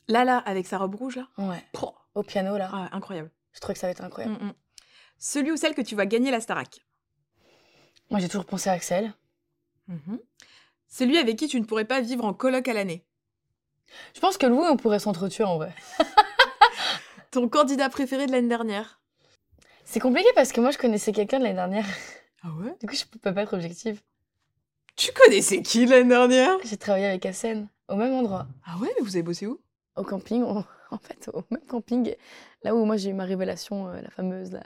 Lala, 0.07 0.37
avec 0.39 0.67
sa 0.67 0.77
robe 0.77 0.95
rouge, 0.95 1.15
là 1.17 1.27
Ouais. 1.37 1.63
Au 2.15 2.23
piano, 2.23 2.57
là. 2.57 2.69
ah, 2.73 2.89
Incroyable. 2.91 3.31
Je 3.53 3.59
trouvais 3.59 3.73
que 3.73 3.79
ça 3.79 3.87
avait 3.87 3.93
été 3.93 4.03
incroyable. 4.03 4.35
Mm, 4.43 4.47
mm. 4.47 4.53
Celui 5.17 5.51
ou 5.51 5.57
celle 5.57 5.73
que 5.75 5.81
tu 5.81 5.95
vas 5.95 6.05
gagner 6.05 6.31
la 6.31 6.39
Starac 6.41 6.85
Moi, 8.09 8.19
j'ai 8.19 8.27
toujours 8.29 8.45
pensé 8.45 8.69
à 8.69 8.73
Axel. 8.73 9.13
Mhm. 9.87 10.19
Celui 10.87 11.17
avec 11.17 11.35
qui 11.37 11.47
tu 11.47 11.59
ne 11.59 11.65
pourrais 11.65 11.85
pas 11.85 11.99
vivre 12.01 12.25
en 12.25 12.33
coloc 12.33 12.67
à 12.67 12.73
l'année? 12.73 13.05
Je 14.13 14.19
pense 14.19 14.37
que 14.37 14.45
Louis, 14.45 14.67
on 14.69 14.77
pourrait 14.77 14.99
s'entretuer 14.99 15.43
en 15.43 15.57
vrai. 15.57 15.73
Ton 17.31 17.47
candidat 17.49 17.89
préféré 17.89 18.25
de 18.25 18.31
l'année 18.31 18.47
dernière 18.47 18.99
C'est 19.85 19.99
compliqué 19.99 20.27
parce 20.35 20.51
que 20.51 20.61
moi, 20.61 20.71
je 20.71 20.77
connaissais 20.77 21.11
quelqu'un 21.11 21.37
de 21.39 21.43
l'année 21.43 21.55
dernière. 21.55 21.85
Ah 22.43 22.49
ouais 22.59 22.75
Du 22.79 22.87
coup, 22.87 22.95
je 22.95 23.05
peux 23.05 23.19
pas 23.33 23.41
être 23.41 23.53
objective. 23.53 24.01
Tu 24.95 25.11
connaissais 25.13 25.61
qui 25.61 25.85
l'année 25.85 26.09
dernière? 26.09 26.57
J'ai 26.63 26.77
travaillé 26.77 27.05
avec 27.05 27.25
Hassen, 27.25 27.69
au 27.87 27.95
même 27.95 28.13
endroit. 28.13 28.47
Ah 28.65 28.77
ouais, 28.79 28.89
mais 28.97 29.03
vous 29.05 29.15
avez 29.15 29.23
bossé 29.23 29.45
où? 29.47 29.61
Au 29.95 30.03
camping, 30.03 30.43
on- 30.43 30.65
en 30.91 30.97
fait, 30.97 31.29
au 31.33 31.43
même 31.51 31.65
camping, 31.67 32.15
là 32.63 32.75
où 32.75 32.83
moi 32.85 32.97
j'ai 32.97 33.11
eu 33.11 33.13
ma 33.13 33.25
révélation, 33.25 33.87
euh, 33.89 34.01
la 34.01 34.09
fameuse. 34.09 34.51
Là. 34.51 34.63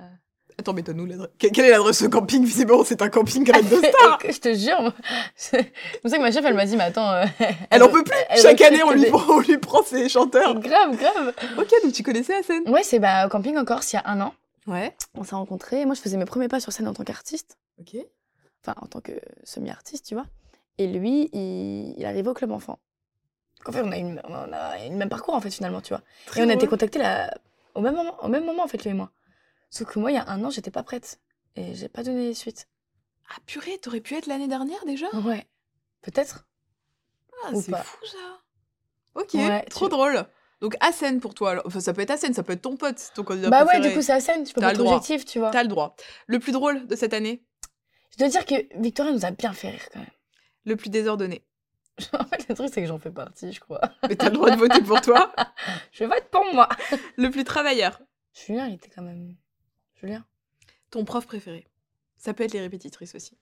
Attends, 0.59 0.73
mais 0.73 0.81
donne-nous 0.83 1.05
l'adresse. 1.05 1.29
Que- 1.39 1.47
Quelle 1.47 1.65
est 1.65 1.71
l'adresse 1.71 1.99
de 1.99 2.05
ce 2.05 2.09
camping 2.09 2.43
Visiblement, 2.45 2.83
c'est 2.83 3.01
un 3.01 3.09
camping 3.09 3.49
avec 3.51 3.67
de 3.69 3.75
stars 3.89 4.19
je 4.29 4.39
te 4.39 4.53
jure, 4.53 4.93
c'est 5.35 5.71
pour 6.01 6.09
ça 6.11 6.17
que 6.17 6.21
ma 6.21 6.31
chef, 6.31 6.45
elle 6.45 6.53
m'a 6.53 6.65
dit, 6.65 6.77
mais 6.77 6.83
attends. 6.83 7.11
euh, 7.11 7.25
Elle 7.69 7.83
en 7.83 7.89
peut 7.89 8.03
plus 8.03 8.15
Chaque 8.41 8.61
année, 8.61 8.83
on 8.83 8.91
lui, 8.91 9.01
des- 9.01 9.09
prend, 9.09 9.33
on 9.35 9.39
lui 9.39 9.57
prend 9.57 9.81
ses 9.83 10.07
chanteurs 10.09 10.59
Grave, 10.59 10.95
grave. 10.97 11.33
Ok, 11.57 11.71
donc 11.83 11.93
tu 11.93 12.03
connaissais 12.03 12.33
la 12.37 12.43
scène 12.43 12.69
Ouais, 12.69 12.83
c'est 12.83 12.99
bah, 12.99 13.25
au 13.25 13.29
camping 13.29 13.57
en 13.57 13.65
Corse, 13.65 13.91
il 13.93 13.95
y 13.95 13.99
a 13.99 14.03
un 14.05 14.21
an. 14.21 14.33
Ouais. 14.67 14.95
On 15.15 15.23
s'est 15.23 15.35
rencontrés. 15.35 15.85
Moi, 15.85 15.95
je 15.95 16.01
faisais 16.01 16.15
mes 16.17 16.25
premiers 16.25 16.47
pas 16.47 16.59
sur 16.59 16.71
scène 16.71 16.87
en 16.87 16.93
tant 16.93 17.03
qu'artiste. 17.03 17.57
Ok. 17.79 17.97
Enfin, 18.65 18.75
en 18.81 18.85
tant 18.85 19.01
que 19.01 19.11
semi-artiste, 19.43 20.05
tu 20.07 20.13
vois. 20.13 20.25
Et 20.77 20.87
lui, 20.87 21.29
il, 21.33 21.95
il 21.97 22.05
arrivait 22.05 22.29
au 22.29 22.33
club 22.33 22.51
enfant. 22.51 22.79
Donc, 23.59 23.69
en 23.69 23.71
fait, 23.73 23.81
on 23.81 23.91
a, 23.91 23.97
une, 23.97 24.21
on 24.29 24.33
a 24.53 24.85
eu 24.85 24.89
le 24.89 24.95
même 24.95 25.09
parcours, 25.09 25.33
en 25.33 25.41
fait, 25.41 25.51
finalement, 25.51 25.81
tu 25.81 25.89
vois. 25.89 26.01
Très 26.27 26.39
et 26.41 26.43
on 26.45 26.49
a 26.49 26.53
été 26.53 26.67
contactés 26.67 26.99
là, 26.99 27.33
au, 27.75 27.81
même 27.81 27.95
moment, 27.95 28.15
au 28.23 28.27
même 28.29 28.45
moment, 28.45 28.63
en 28.63 28.67
fait, 28.67 28.81
lui 28.83 28.91
et 28.91 28.93
moi. 28.93 29.09
Sauf 29.73 29.88
que 29.91 29.97
moi, 29.97 30.12
il 30.12 30.13
y 30.13 30.17
a 30.17 30.29
un 30.29 30.43
an, 30.43 30.51
j'étais 30.51 30.69
pas 30.69 30.83
prête. 30.83 31.19
Et 31.55 31.73
j'ai 31.73 31.89
pas 31.89 32.03
donné 32.03 32.36
suite. 32.36 32.67
Ah 33.27 33.39
purée, 33.47 33.79
t'aurais 33.79 34.01
pu 34.01 34.13
être 34.13 34.27
l'année 34.27 34.47
dernière 34.47 34.86
déjà? 34.86 35.07
Ouais. 35.25 35.47
Peut-être 36.03 36.45
Ah, 37.43 37.49
c'est 37.55 37.75
fou 37.75 38.05
ça 38.05 38.41
Ok, 39.15 39.33
Ouais, 39.33 39.63
trop 39.71 39.88
tu- 39.88 39.91
drôle. 39.91 40.25
Donc 40.62 40.75
Asen 40.79 41.19
pour 41.19 41.33
toi. 41.33 41.59
Enfin, 41.65 41.79
ça 41.79 41.91
peut 41.91 42.01
être 42.01 42.12
Asen, 42.12 42.36
ça 42.36 42.43
peut 42.43 42.53
être 42.53 42.62
ton 42.62 42.77
pote, 42.77 43.12
ton 43.15 43.23
candidat 43.23 43.49
Bah 43.49 43.65
ouais, 43.65 43.79
du 43.79 43.91
coup, 43.95 44.03
c'est 44.03 44.19
scène. 44.19 44.45
Je 44.45 44.53
peux 44.53 44.62
pas 44.62 44.79
objectif, 44.79 45.25
tu 45.25 45.39
vois. 45.39 45.49
T'as 45.49 45.63
le 45.63 45.69
droit. 45.69 45.95
Le 46.27 46.38
plus 46.38 46.51
drôle 46.51 46.86
de 46.86 46.95
cette 46.95 47.15
année? 47.15 47.43
Je 48.12 48.17
dois 48.19 48.29
dire 48.29 48.45
que 48.45 48.55
Victoria 48.79 49.12
nous 49.12 49.25
a 49.25 49.31
bien 49.31 49.53
fait 49.53 49.71
rire, 49.71 49.89
quand 49.91 49.99
même. 50.01 50.12
Le 50.65 50.75
plus 50.75 50.89
désordonné 50.91 51.43
en 52.13 52.25
fait, 52.25 52.47
le 52.47 52.53
truc, 52.55 52.69
c'est 52.71 52.81
que 52.81 52.88
j'en 52.88 52.99
fais 52.99 53.12
partie, 53.12 53.51
je 53.51 53.59
crois. 53.59 53.81
Mais 54.07 54.15
t'as 54.15 54.29
le 54.29 54.36
droit 54.36 54.51
de 54.51 54.55
voter 54.57 54.81
pour 54.81 55.01
toi? 55.01 55.33
Je 55.91 56.03
vote 56.05 56.25
pour 56.31 56.43
moi. 56.53 56.67
Le 57.17 57.29
plus 57.29 57.43
travailleur 57.43 57.99
Julien, 58.33 58.67
il 58.67 58.75
était 58.75 58.89
quand 58.89 59.03
même. 59.03 59.36
Julien? 60.03 60.25
Ton 60.91 61.05
prof 61.05 61.25
préféré 61.25 61.65
Ça 62.17 62.33
peut 62.33 62.43
être 62.43 62.53
les 62.53 62.59
répétitrices 62.59 63.15
aussi. 63.15 63.37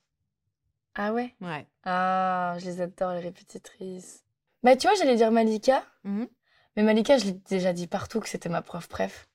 Ah 0.93 1.11
ouais? 1.11 1.35
Ouais. 1.41 1.65
Ah, 1.85 2.55
je 2.59 2.65
les 2.65 2.81
adore, 2.81 3.13
les 3.13 3.19
répétitrices. 3.19 4.23
Bah, 4.61 4.75
tu 4.75 4.87
vois, 4.87 4.95
j'allais 4.95 5.15
dire 5.15 5.31
Malika. 5.31 5.83
Mhm. 6.03 6.27
Mais 6.75 6.83
Malika, 6.83 7.17
je 7.17 7.25
l'ai 7.25 7.31
déjà 7.31 7.73
dit 7.73 7.87
partout 7.87 8.19
que 8.19 8.29
c'était 8.29 8.47
ma 8.49 8.61
prof 8.61 8.87
préf. 8.87 9.27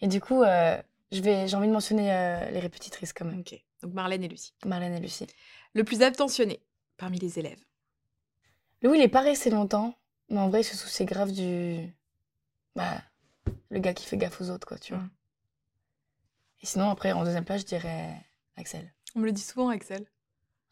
Et 0.00 0.08
du 0.08 0.20
coup, 0.20 0.42
euh, 0.42 0.80
j'ai 1.12 1.54
envie 1.54 1.68
de 1.68 1.72
mentionner 1.72 2.12
euh, 2.12 2.50
les 2.50 2.60
répétitrices 2.60 3.12
quand 3.12 3.26
même. 3.26 3.40
Ok. 3.40 3.54
Donc 3.82 3.92
Marlène 3.92 4.24
et 4.24 4.28
Lucie. 4.28 4.54
Marlène 4.64 4.94
et 4.94 5.00
Lucie. 5.00 5.26
Le 5.74 5.84
plus 5.84 6.02
attentionné 6.02 6.60
parmi 6.96 7.18
les 7.18 7.38
élèves 7.38 7.62
Louis, 8.82 8.98
il 8.98 9.02
est 9.02 9.08
pas 9.08 9.20
resté 9.20 9.50
longtemps. 9.50 9.94
Mais 10.30 10.38
en 10.38 10.48
vrai, 10.48 10.62
il 10.62 10.64
se 10.64 10.76
souciait 10.76 11.06
grave 11.06 11.32
du. 11.32 11.92
Bah, 12.74 13.02
le 13.70 13.78
gars 13.80 13.94
qui 13.94 14.06
fait 14.06 14.16
gaffe 14.16 14.40
aux 14.40 14.50
autres, 14.50 14.66
quoi, 14.66 14.78
tu 14.78 14.94
vois. 14.94 15.02
Mhm. 15.02 15.10
Et 16.62 16.66
sinon, 16.66 16.90
après, 16.90 17.12
en 17.12 17.24
deuxième 17.24 17.44
place, 17.44 17.62
je 17.62 17.66
dirais 17.66 18.14
Axel. 18.56 18.92
On 19.14 19.20
me 19.20 19.26
le 19.26 19.32
dit 19.32 19.42
souvent, 19.42 19.68
Axel. 19.68 20.06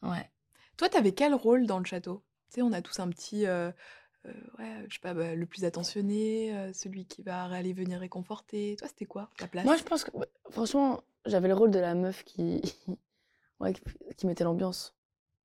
Ouais. 0.01 0.29
Toi, 0.77 0.89
t'avais 0.89 1.11
quel 1.13 1.33
rôle 1.33 1.65
dans 1.65 1.79
le 1.79 1.85
château? 1.85 2.23
Tu 2.49 2.55
sais, 2.55 2.61
on 2.61 2.71
a 2.73 2.81
tous 2.81 2.99
un 2.99 3.09
petit. 3.09 3.45
euh, 3.45 3.71
euh, 4.25 4.31
ouais, 4.59 4.85
je 4.89 4.93
sais 4.95 4.99
pas, 5.01 5.13
bah, 5.13 5.33
le 5.35 5.45
plus 5.45 5.65
attentionné, 5.65 6.55
euh, 6.55 6.73
celui 6.73 7.05
qui 7.05 7.21
va 7.23 7.43
aller 7.45 7.73
venir 7.73 7.99
réconforter. 7.99 8.75
Toi, 8.77 8.87
c'était 8.87 9.05
quoi 9.05 9.29
ta 9.37 9.47
place? 9.47 9.65
Moi, 9.65 9.75
je 9.77 9.83
pense 9.83 10.03
que, 10.03 10.11
franchement, 10.49 11.01
j'avais 11.25 11.47
le 11.47 11.53
rôle 11.55 11.71
de 11.71 11.79
la 11.79 11.95
meuf 11.95 12.23
qui, 12.23 12.61
ouais, 13.59 13.73
qui, 13.73 13.81
qui 14.17 14.27
mettait 14.27 14.43
l'ambiance. 14.43 14.95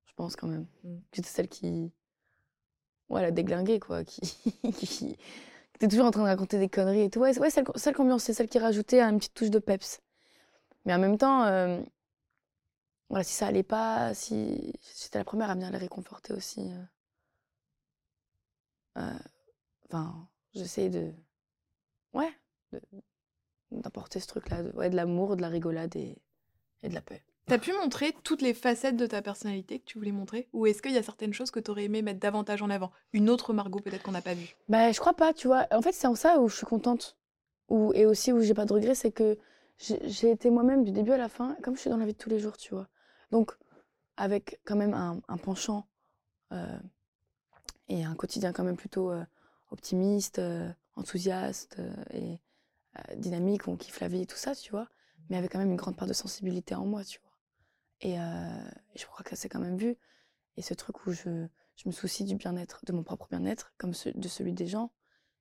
Je 0.05 0.13
pense 0.15 0.35
quand 0.35 0.47
même. 0.47 0.67
Mm. 0.83 0.97
J'étais 1.13 1.29
celle 1.29 1.47
qui, 1.47 1.91
ouais, 3.09 3.21
la 3.21 3.31
déglinguée, 3.31 3.79
quoi. 3.79 4.03
Qui, 4.03 4.21
qui, 4.73 5.17
toujours 5.89 6.05
en 6.05 6.11
train 6.11 6.21
de 6.23 6.27
raconter 6.27 6.59
des 6.59 6.69
conneries 6.69 7.01
et 7.01 7.09
tout. 7.09 7.19
Ouais, 7.19 7.33
c'est- 7.33 7.39
ouais 7.39 7.49
celle, 7.49 7.65
celle 7.75 7.95
qui 7.95 8.01
ambiance, 8.01 8.23
c'est 8.23 8.33
celle 8.33 8.47
qui 8.47 8.59
rajoutait 8.59 9.01
une 9.01 9.17
petite 9.17 9.33
touche 9.33 9.49
de 9.49 9.59
peps. 9.59 10.01
Mais 10.85 10.93
en 10.93 10.99
même 10.99 11.17
temps, 11.17 11.43
euh, 11.45 11.81
voilà, 13.09 13.23
si 13.23 13.33
ça 13.33 13.47
allait 13.47 13.63
pas, 13.63 14.13
si 14.13 14.73
j'étais 15.01 15.19
la 15.19 15.23
première 15.23 15.49
à 15.49 15.53
venir 15.55 15.71
les 15.71 15.77
réconforter 15.77 16.33
aussi. 16.33 16.71
euh. 16.71 16.83
Euh, 19.01 19.19
Enfin, 19.85 20.27
j'essayais 20.55 20.89
de, 20.89 21.11
ouais, 22.13 22.31
d'apporter 23.69 24.19
ce 24.19 24.25
truc-là, 24.25 24.63
de, 24.63 24.71
ouais, 24.75 24.89
de 24.89 24.95
l'amour, 24.95 25.35
de 25.35 25.41
la 25.41 25.49
rigolade 25.49 25.95
et, 25.95 26.17
et 26.81 26.89
de 26.89 26.95
la 26.95 27.01
paix. 27.01 27.21
T'as 27.45 27.59
pu 27.59 27.73
montrer 27.73 28.15
toutes 28.23 28.41
les 28.41 28.55
facettes 28.55 28.95
de 28.95 29.05
ta 29.05 29.21
personnalité 29.21 29.79
que 29.79 29.85
tu 29.85 29.99
voulais 29.99 30.11
montrer? 30.11 30.47
Ou 30.53 30.65
est-ce 30.65 30.81
qu'il 30.81 30.93
y 30.93 30.97
a 30.97 31.03
certaines 31.03 31.33
choses 31.33 31.51
que 31.51 31.59
t'aurais 31.59 31.83
aimé 31.83 32.01
mettre 32.01 32.19
davantage 32.19 32.63
en 32.63 32.71
avant? 32.71 32.91
Une 33.11 33.29
autre 33.29 33.53
Margot 33.53 33.81
peut-être 33.81 34.01
qu'on 34.01 34.13
n'a 34.13 34.21
pas 34.21 34.33
vue? 34.33 34.55
Bah, 34.67 34.91
je 34.91 34.99
crois 34.99 35.13
pas, 35.13 35.33
tu 35.33 35.47
vois. 35.47 35.67
En 35.71 35.81
fait, 35.81 35.91
c'est 35.91 36.07
en 36.07 36.15
ça 36.15 36.39
où 36.39 36.47
je 36.47 36.55
suis 36.55 36.65
contente. 36.65 37.17
Où, 37.69 37.91
et 37.93 38.05
aussi 38.05 38.31
où 38.31 38.41
j'ai 38.41 38.53
pas 38.53 38.65
de 38.65 38.73
regrets, 38.73 38.95
c'est 38.95 39.11
que 39.11 39.37
j'ai 39.77 40.31
été 40.31 40.49
moi-même 40.49 40.83
du 40.83 40.91
début 40.91 41.11
à 41.11 41.17
la 41.17 41.29
fin, 41.29 41.55
comme 41.61 41.75
je 41.75 41.81
suis 41.81 41.89
dans 41.89 41.97
la 41.97 42.05
vie 42.05 42.13
de 42.13 42.17
tous 42.17 42.29
les 42.29 42.39
jours, 42.39 42.57
tu 42.57 42.73
vois. 42.73 42.87
Donc, 43.31 43.57
avec 44.17 44.59
quand 44.63 44.75
même 44.75 44.93
un, 44.93 45.37
penchant 45.37 45.87
euh, 46.51 46.79
et 47.87 48.03
un 48.03 48.15
quotidien 48.15 48.53
quand 48.53 48.63
même 48.63 48.77
plutôt 48.77 49.11
euh, 49.11 49.25
optimiste, 49.71 50.39
euh, 50.39 50.71
enthousiaste 50.95 51.81
et 52.11 52.39
dynamique, 53.15 53.67
on 53.67 53.75
kiffe 53.75 53.99
la 54.01 54.07
vie 54.07 54.21
et 54.21 54.25
tout 54.27 54.37
ça, 54.37 54.53
tu 54.55 54.69
vois. 54.69 54.87
Mais 55.29 55.37
avec 55.37 55.51
quand 55.51 55.57
même 55.57 55.71
une 55.71 55.77
grande 55.77 55.97
part 55.97 56.07
de 56.07 56.13
sensibilité 56.13 56.75
en 56.75 56.85
moi, 56.85 57.03
tu 57.03 57.19
vois. 57.19 57.31
Et, 58.01 58.17
je 58.95 59.05
crois 59.07 59.23
que 59.23 59.35
c'est 59.35 59.49
quand 59.49 59.59
même 59.59 59.77
vu. 59.77 59.97
Et 60.57 60.61
ce 60.61 60.75
truc 60.75 61.07
où 61.07 61.11
je, 61.11 61.47
je 61.75 61.87
me 61.87 61.91
soucie 61.91 62.23
du 62.23 62.35
bien-être, 62.35 62.85
de 62.85 62.93
mon 62.93 63.01
propre 63.01 63.27
bien-être, 63.31 63.73
comme 63.79 63.93
de 64.13 64.27
celui 64.27 64.53
des 64.53 64.67
gens, 64.67 64.91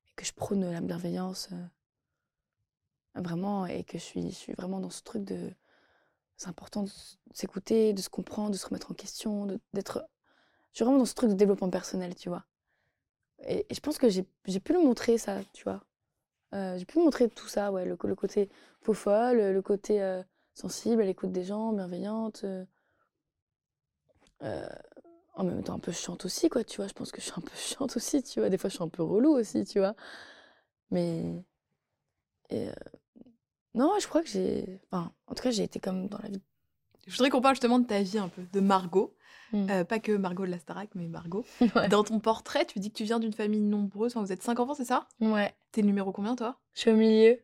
et 0.08 0.14
que 0.14 0.24
je 0.24 0.32
prône 0.32 0.64
la 0.70 0.80
bienveillance, 0.80 1.50
vraiment, 3.14 3.66
et 3.66 3.84
que 3.84 3.98
je 3.98 4.02
suis, 4.02 4.30
je 4.30 4.34
suis 4.36 4.52
vraiment 4.54 4.80
dans 4.80 4.90
ce 4.90 5.02
truc 5.02 5.24
de. 5.24 5.52
C'est 6.36 6.48
important 6.48 6.82
de 6.82 6.90
s'écouter, 7.34 7.92
de 7.92 8.00
se 8.02 8.08
comprendre, 8.08 8.50
de 8.50 8.56
se 8.56 8.66
remettre 8.66 8.90
en 8.90 8.94
question, 8.94 9.46
d'être. 9.74 10.04
Je 10.72 10.78
suis 10.78 10.84
vraiment 10.84 10.98
dans 10.98 11.04
ce 11.06 11.14
truc 11.14 11.30
de 11.30 11.34
développement 11.34 11.70
personnel, 11.70 12.14
tu 12.14 12.28
vois. 12.28 12.44
Et, 13.46 13.66
je 13.70 13.80
pense 13.80 13.98
que 13.98 14.08
j'ai 14.08 14.24
pu 14.60 14.72
le 14.72 14.80
montrer, 14.80 15.18
ça, 15.18 15.40
tu 15.52 15.64
vois. 15.64 15.84
Euh, 16.54 16.76
j'ai 16.78 16.84
pu 16.84 16.98
montrer 16.98 17.28
tout 17.28 17.48
ça, 17.48 17.72
ouais, 17.72 17.84
le, 17.84 17.96
le 18.02 18.14
côté 18.14 18.50
faux 18.82 18.94
folle, 18.94 19.38
le 19.38 19.62
côté 19.62 20.02
euh, 20.02 20.22
sensible 20.54 21.02
à 21.02 21.04
l'écoute 21.06 21.32
des 21.32 21.44
gens, 21.44 21.72
bienveillante. 21.72 22.44
euh, 24.42 24.68
en 25.34 25.44
même 25.44 25.62
temps 25.62 25.74
un 25.74 25.78
peu 25.78 25.92
chiante 25.92 26.24
aussi, 26.24 26.48
quoi, 26.48 26.64
tu 26.64 26.76
vois. 26.78 26.88
Je 26.88 26.92
pense 26.92 27.10
que 27.12 27.20
je 27.20 27.26
suis 27.26 27.34
un 27.36 27.40
peu 27.40 27.52
chiante 27.56 27.96
aussi, 27.96 28.22
tu 28.22 28.40
vois. 28.40 28.48
Des 28.50 28.58
fois, 28.58 28.70
je 28.70 28.74
suis 28.76 28.84
un 28.84 28.88
peu 28.88 29.02
relou 29.02 29.32
aussi, 29.32 29.64
tu 29.64 29.78
vois. 29.78 29.94
Mais. 30.90 31.44
Et, 32.50 32.68
Non, 33.74 33.92
je 34.00 34.06
crois 34.06 34.22
que 34.22 34.28
j'ai. 34.28 34.80
Enfin, 34.90 35.12
en 35.26 35.34
tout 35.34 35.42
cas, 35.42 35.50
j'ai 35.50 35.62
été 35.64 35.80
comme 35.80 36.08
dans 36.08 36.18
la 36.22 36.28
vie. 36.28 36.42
Je 37.06 37.12
voudrais 37.12 37.30
qu'on 37.30 37.40
parle 37.40 37.54
justement 37.56 37.78
de 37.78 37.86
ta 37.86 38.00
vie 38.02 38.18
un 38.18 38.28
peu, 38.28 38.42
de 38.52 38.60
Margot. 38.60 39.14
Mm. 39.52 39.70
Euh, 39.70 39.84
pas 39.84 39.98
que 39.98 40.12
Margot 40.12 40.46
de 40.46 40.50
la 40.50 40.58
Starac, 40.58 40.90
mais 40.94 41.08
Margot. 41.08 41.44
Ouais. 41.74 41.88
Dans 41.88 42.04
ton 42.04 42.20
portrait, 42.20 42.64
tu 42.64 42.78
dis 42.78 42.90
que 42.90 42.96
tu 42.96 43.04
viens 43.04 43.18
d'une 43.18 43.32
famille 43.32 43.60
nombreuse. 43.60 44.12
Enfin, 44.12 44.24
vous 44.24 44.32
êtes 44.32 44.42
cinq 44.42 44.60
enfants, 44.60 44.74
c'est 44.74 44.84
ça? 44.84 45.08
Ouais. 45.20 45.52
T'es 45.72 45.80
le 45.80 45.86
numéro 45.88 46.12
combien, 46.12 46.36
toi? 46.36 46.58
Je 46.74 46.80
suis 46.80 46.90
au 46.90 46.96
milieu. 46.96 47.38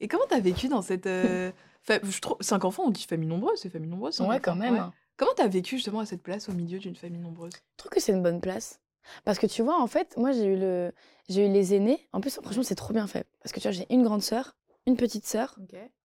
Et 0.00 0.08
comment 0.08 0.24
t'as 0.28 0.40
vécu 0.40 0.68
dans 0.68 0.82
cette. 0.82 1.06
euh, 1.06 1.50
fa- 1.82 2.00
je 2.02 2.20
trouve... 2.20 2.36
Cinq 2.40 2.64
enfants, 2.64 2.84
on 2.86 2.90
dit 2.90 3.04
famille 3.04 3.28
nombreuse, 3.28 3.58
c'est 3.60 3.70
famille 3.70 3.88
nombreuse. 3.90 4.20
Ouais, 4.20 4.26
enfants. 4.26 4.38
quand 4.42 4.56
même. 4.56 4.74
Ouais. 4.74 4.78
hein. 4.80 4.92
Comment 5.16 5.32
t'as 5.36 5.48
vécu 5.48 5.76
justement 5.76 6.00
à 6.00 6.06
cette 6.06 6.22
place 6.22 6.48
au 6.48 6.52
milieu 6.52 6.78
d'une 6.78 6.94
famille 6.94 7.20
nombreuse? 7.20 7.52
Je 7.54 7.76
trouve 7.78 7.90
que 7.90 8.00
c'est 8.00 8.12
une 8.12 8.22
bonne 8.22 8.40
place. 8.40 8.78
Parce 9.24 9.38
que 9.38 9.46
tu 9.46 9.62
vois, 9.62 9.80
en 9.80 9.86
fait, 9.88 10.16
moi, 10.16 10.30
j'ai 10.32 10.44
eu, 10.44 10.56
le... 10.58 10.92
j'ai 11.28 11.46
eu 11.46 11.50
les 11.52 11.74
aînés. 11.74 12.06
En 12.12 12.20
plus, 12.20 12.30
franchement, 12.40 12.62
c'est 12.62 12.74
trop 12.76 12.92
bien 12.92 13.06
fait. 13.08 13.26
Parce 13.42 13.52
que 13.52 13.58
tu 13.58 13.64
vois, 13.66 13.72
j'ai 13.72 13.86
une 13.92 14.02
grande 14.04 14.22
sœur, 14.22 14.54
une 14.88 14.96
petite 14.96 15.26
sœur, 15.26 15.56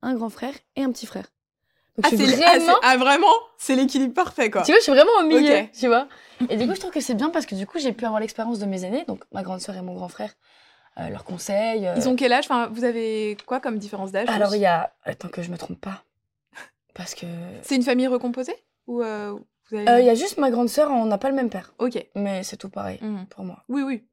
un 0.04 0.13
grand 0.13 0.30
frère 0.30 0.54
et 0.76 0.84
un 0.84 0.91
petit 0.91 1.06
frère. 1.08 1.26
Donc, 1.98 2.06
Ah, 2.06 2.10
c'est 2.10 2.26
vraiment. 2.26 2.74
ah, 2.84 2.98
vraiment 2.98 3.34
C'est 3.58 3.76
l'équilibre 3.76 4.13
parfait, 4.13 4.50
quoi. 4.52 4.63
Tu 4.63 4.72
vois, 4.72 4.80
je 4.80 4.84
suis 4.84 4.91
vraiment 4.91 5.12
au 5.19 5.24
milieu, 5.24 5.67
tu 5.80 5.88
vois. 5.88 6.08
Et 6.50 6.58
du 6.58 6.67
coup, 6.67 6.74
je 6.76 6.80
trouve 6.80 6.91
que 6.91 7.00
c'est 7.02 7.13
bien 7.15 7.30
parce 7.30 7.46
que 7.46 7.56
du 7.56 7.65
coup, 7.67 7.80
j'ai 7.80 7.93
pu 7.93 8.06
avoir 8.06 8.19
l'expérience 8.19 8.60
de 8.60 8.65
mes 8.65 8.84
aînés, 8.84 9.06
donc 9.08 9.24
ma 9.32 9.41
grande 9.43 9.62
sœur 9.62 9.76
et 9.78 9.82
mon 9.82 9.93
grand 9.93 10.10
frère, 10.10 10.34
euh, 11.00 11.10
leurs 11.10 11.24
conseils. 11.24 11.88
euh. 11.88 11.93
Ils 11.96 12.10
ont 12.10 12.15
quel 12.15 12.34
âge? 12.34 12.46
Enfin, 12.46 12.67
Vous 12.72 12.84
avez 12.84 13.38
quoi 13.46 13.60
comme 13.60 13.78
différence 13.78 14.12
d'âge? 14.12 14.28
Alors, 14.30 14.56
il 14.56 14.62
y 14.62 14.65
a. 14.65 14.93
Attends 15.04 15.30
que 15.30 15.41
je 15.43 15.50
me 15.52 15.58
trompe 15.58 15.80
pas. 15.80 16.04
Parce 16.93 17.15
que. 17.15 17.26
C'est 17.62 17.76
une 17.76 17.84
famille 17.84 18.08
recomposée? 18.08 18.56
Ou 18.88 19.02
euh, 19.02 19.38
vous 19.69 19.78
avez... 19.78 19.88
Euh, 19.89 20.00
Il 20.02 20.06
y 20.06 20.10
a 20.10 20.15
juste 20.15 20.38
ma 20.39 20.50
grande 20.52 20.69
sœur, 20.69 20.91
on 20.91 21.06
n'a 21.06 21.17
pas 21.17 21.30
le 21.30 21.36
même 21.36 21.50
père. 21.50 21.74
Ok. 21.80 22.04
Mais 22.15 22.43
c'est 22.43 22.58
tout 22.58 22.69
pareil 22.69 22.98
Mhm. 23.02 23.28
pour 23.28 23.43
moi. 23.46 23.63
Oui, 23.69 23.82
oui. 23.84 24.04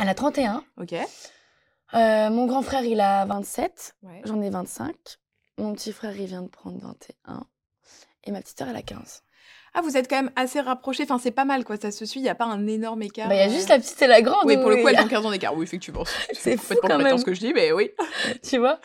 Elle 0.00 0.08
a 0.08 0.14
31. 0.14 0.62
Ok. 0.80 0.94
Euh, 1.94 2.30
mon 2.30 2.46
grand 2.46 2.62
frère, 2.62 2.84
il 2.84 3.00
a 3.00 3.24
27. 3.24 3.96
Ouais. 4.02 4.20
J'en 4.24 4.40
ai 4.40 4.50
25. 4.50 4.94
Mon 5.58 5.72
petit 5.74 5.92
frère, 5.92 6.16
il 6.16 6.26
vient 6.26 6.42
de 6.42 6.48
prendre 6.48 6.78
21. 6.80 7.46
Et 8.24 8.30
ma 8.30 8.40
petite 8.40 8.58
sœur, 8.58 8.68
elle 8.68 8.76
a 8.76 8.82
15. 8.82 9.22
Ah, 9.74 9.80
vous 9.80 9.96
êtes 9.96 10.08
quand 10.08 10.16
même 10.16 10.30
assez 10.36 10.60
rapprochés. 10.60 11.04
Enfin, 11.04 11.18
c'est 11.18 11.30
pas 11.30 11.44
mal, 11.44 11.64
quoi. 11.64 11.76
Ça 11.76 11.90
se 11.90 12.04
suit. 12.04 12.20
Il 12.20 12.24
n'y 12.24 12.28
a 12.28 12.34
pas 12.34 12.46
un 12.46 12.66
énorme 12.66 13.02
écart. 13.02 13.28
Bah, 13.28 13.34
il 13.34 13.38
y 13.38 13.42
a 13.42 13.48
euh. 13.48 13.50
juste 13.50 13.68
la 13.68 13.78
petite 13.78 14.00
et 14.02 14.06
la 14.06 14.22
grande. 14.22 14.44
Oui, 14.44 14.56
pour 14.56 14.70
le 14.70 14.76
coup, 14.76 14.88
elles 14.88 15.00
ont 15.00 15.08
15 15.08 15.26
ans 15.26 15.30
d'écart. 15.30 15.56
Oui, 15.56 15.64
effectivement. 15.64 16.04
C'est 16.32 16.56
fou 16.56 16.74
quand 16.80 16.98
même. 16.98 17.18
ce 17.18 17.24
que 17.24 17.34
je 17.34 17.40
dis, 17.40 17.52
mais 17.52 17.72
oui. 17.72 17.90
tu 18.42 18.58
vois? 18.58 18.80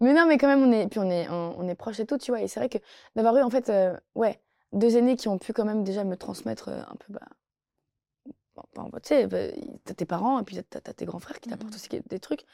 Mais 0.00 0.12
non, 0.14 0.26
mais 0.26 0.38
quand 0.38 0.48
même, 0.48 0.62
on 0.62 0.72
est, 0.72 0.88
puis 0.88 0.98
on 0.98 1.10
est, 1.10 1.28
on, 1.28 1.56
on 1.58 1.68
est 1.68 1.74
proches 1.74 2.00
et 2.00 2.06
tout, 2.06 2.18
tu 2.18 2.30
vois. 2.30 2.40
Et 2.40 2.48
c'est 2.48 2.58
vrai 2.60 2.68
que 2.68 2.78
d'avoir 3.16 3.36
eu, 3.36 3.42
en 3.42 3.50
fait, 3.50 3.68
euh, 3.68 3.94
ouais, 4.14 4.40
deux 4.72 4.96
aînés 4.96 5.16
qui 5.16 5.28
ont 5.28 5.38
pu 5.38 5.52
quand 5.52 5.64
même 5.64 5.84
déjà 5.84 6.04
me 6.04 6.16
transmettre 6.16 6.68
euh, 6.68 6.80
un 6.80 6.96
peu, 6.96 7.12
bah, 7.12 7.26
bah, 8.74 9.00
tu 9.02 9.08
sais, 9.08 9.26
bah, 9.26 9.38
t'as 9.84 9.94
tes 9.94 10.04
parents 10.06 10.40
et 10.40 10.44
puis 10.44 10.56
t'as, 10.62 10.80
t'as 10.80 10.92
tes 10.92 11.04
grands 11.04 11.18
frères 11.18 11.40
qui 11.40 11.48
t'apportent 11.48 11.72
Mhm. 11.72 11.76
aussi 11.76 11.88
des 12.08 12.20
trucs. 12.20 12.44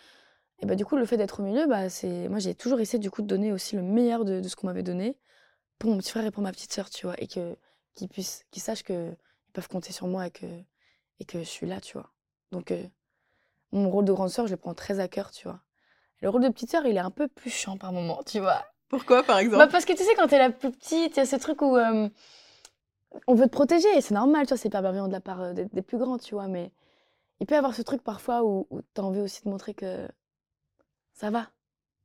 Et 0.60 0.66
bah, 0.66 0.74
du 0.74 0.84
coup, 0.86 0.96
le 0.96 1.04
fait 1.06 1.16
d'être 1.16 1.40
au 1.40 1.42
milieu, 1.42 1.66
bah, 1.66 1.88
c'est, 1.90 2.28
moi, 2.28 2.38
j'ai 2.38 2.54
toujours 2.54 2.80
essayé, 2.80 2.98
du 2.98 3.10
coup, 3.10 3.22
de 3.22 3.26
donner 3.26 3.52
aussi 3.52 3.76
le 3.76 3.82
meilleur 3.82 4.24
de, 4.24 4.40
de 4.40 4.48
ce 4.48 4.56
qu'on 4.56 4.66
m'avait 4.68 4.82
donné 4.82 5.16
pour 5.78 5.90
mon 5.90 5.98
petit 5.98 6.10
frère 6.10 6.24
et 6.24 6.30
pour 6.30 6.42
ma 6.42 6.52
petite 6.52 6.72
sœur, 6.72 6.88
tu 6.90 7.06
vois. 7.06 7.14
Et 7.20 7.26
que, 7.28 7.56
qu'ils 7.94 8.08
puissent, 8.08 8.44
qu'ils 8.50 8.62
sachent 8.62 8.82
que 8.82 9.10
ils 9.48 9.52
peuvent 9.52 9.68
compter 9.68 9.92
sur 9.92 10.06
moi 10.06 10.26
et 10.26 10.30
que, 10.30 10.46
et 11.20 11.24
que 11.24 11.38
je 11.40 11.44
suis 11.44 11.66
là, 11.66 11.80
tu 11.80 11.94
vois. 11.98 12.10
Donc, 12.52 12.70
euh, 12.70 12.82
mon 13.72 13.90
rôle 13.90 14.04
de 14.04 14.12
grande 14.12 14.30
sœur, 14.30 14.46
je 14.46 14.52
le 14.52 14.56
prends 14.56 14.74
très 14.74 15.00
à 15.00 15.08
cœur, 15.08 15.30
tu 15.30 15.48
vois. 15.48 15.60
Le 16.22 16.30
rôle 16.30 16.42
de 16.42 16.48
petite 16.48 16.70
sœur, 16.70 16.86
il 16.86 16.96
est 16.96 17.00
un 17.00 17.10
peu 17.10 17.28
plus 17.28 17.50
chiant 17.50 17.76
par 17.76 17.92
moment, 17.92 18.22
tu 18.24 18.40
vois. 18.40 18.64
Pourquoi, 18.88 19.22
par 19.22 19.38
exemple? 19.38 19.58
Bah 19.58 19.70
parce 19.70 19.84
que 19.84 19.92
tu 19.92 20.02
sais, 20.04 20.14
quand 20.14 20.28
t'es 20.28 20.38
la 20.38 20.50
plus 20.50 20.70
petite, 20.70 21.16
il 21.16 21.18
y 21.18 21.20
a 21.20 21.26
ce 21.26 21.36
truc 21.36 21.60
où 21.60 21.76
euh, 21.76 22.08
on 23.26 23.34
veut 23.34 23.46
te 23.46 23.50
protéger, 23.50 23.88
et 23.96 24.00
c'est 24.00 24.14
normal, 24.14 24.46
tu 24.46 24.50
vois, 24.50 24.58
c'est 24.58 24.68
hyper 24.68 24.82
bienveillant 24.82 25.08
de 25.08 25.12
la 25.12 25.20
part 25.20 25.40
euh, 25.40 25.52
des, 25.52 25.66
des 25.66 25.82
plus 25.82 25.98
grands, 25.98 26.18
tu 26.18 26.34
vois, 26.34 26.48
mais 26.48 26.72
il 27.40 27.46
peut 27.46 27.54
y 27.54 27.58
avoir 27.58 27.74
ce 27.74 27.82
truc 27.82 28.02
parfois 28.02 28.44
où, 28.44 28.66
où 28.70 28.80
t'as 28.94 29.02
envie 29.02 29.20
aussi 29.20 29.42
de 29.44 29.48
montrer 29.50 29.74
que 29.74 30.08
ça 31.12 31.30
va, 31.30 31.50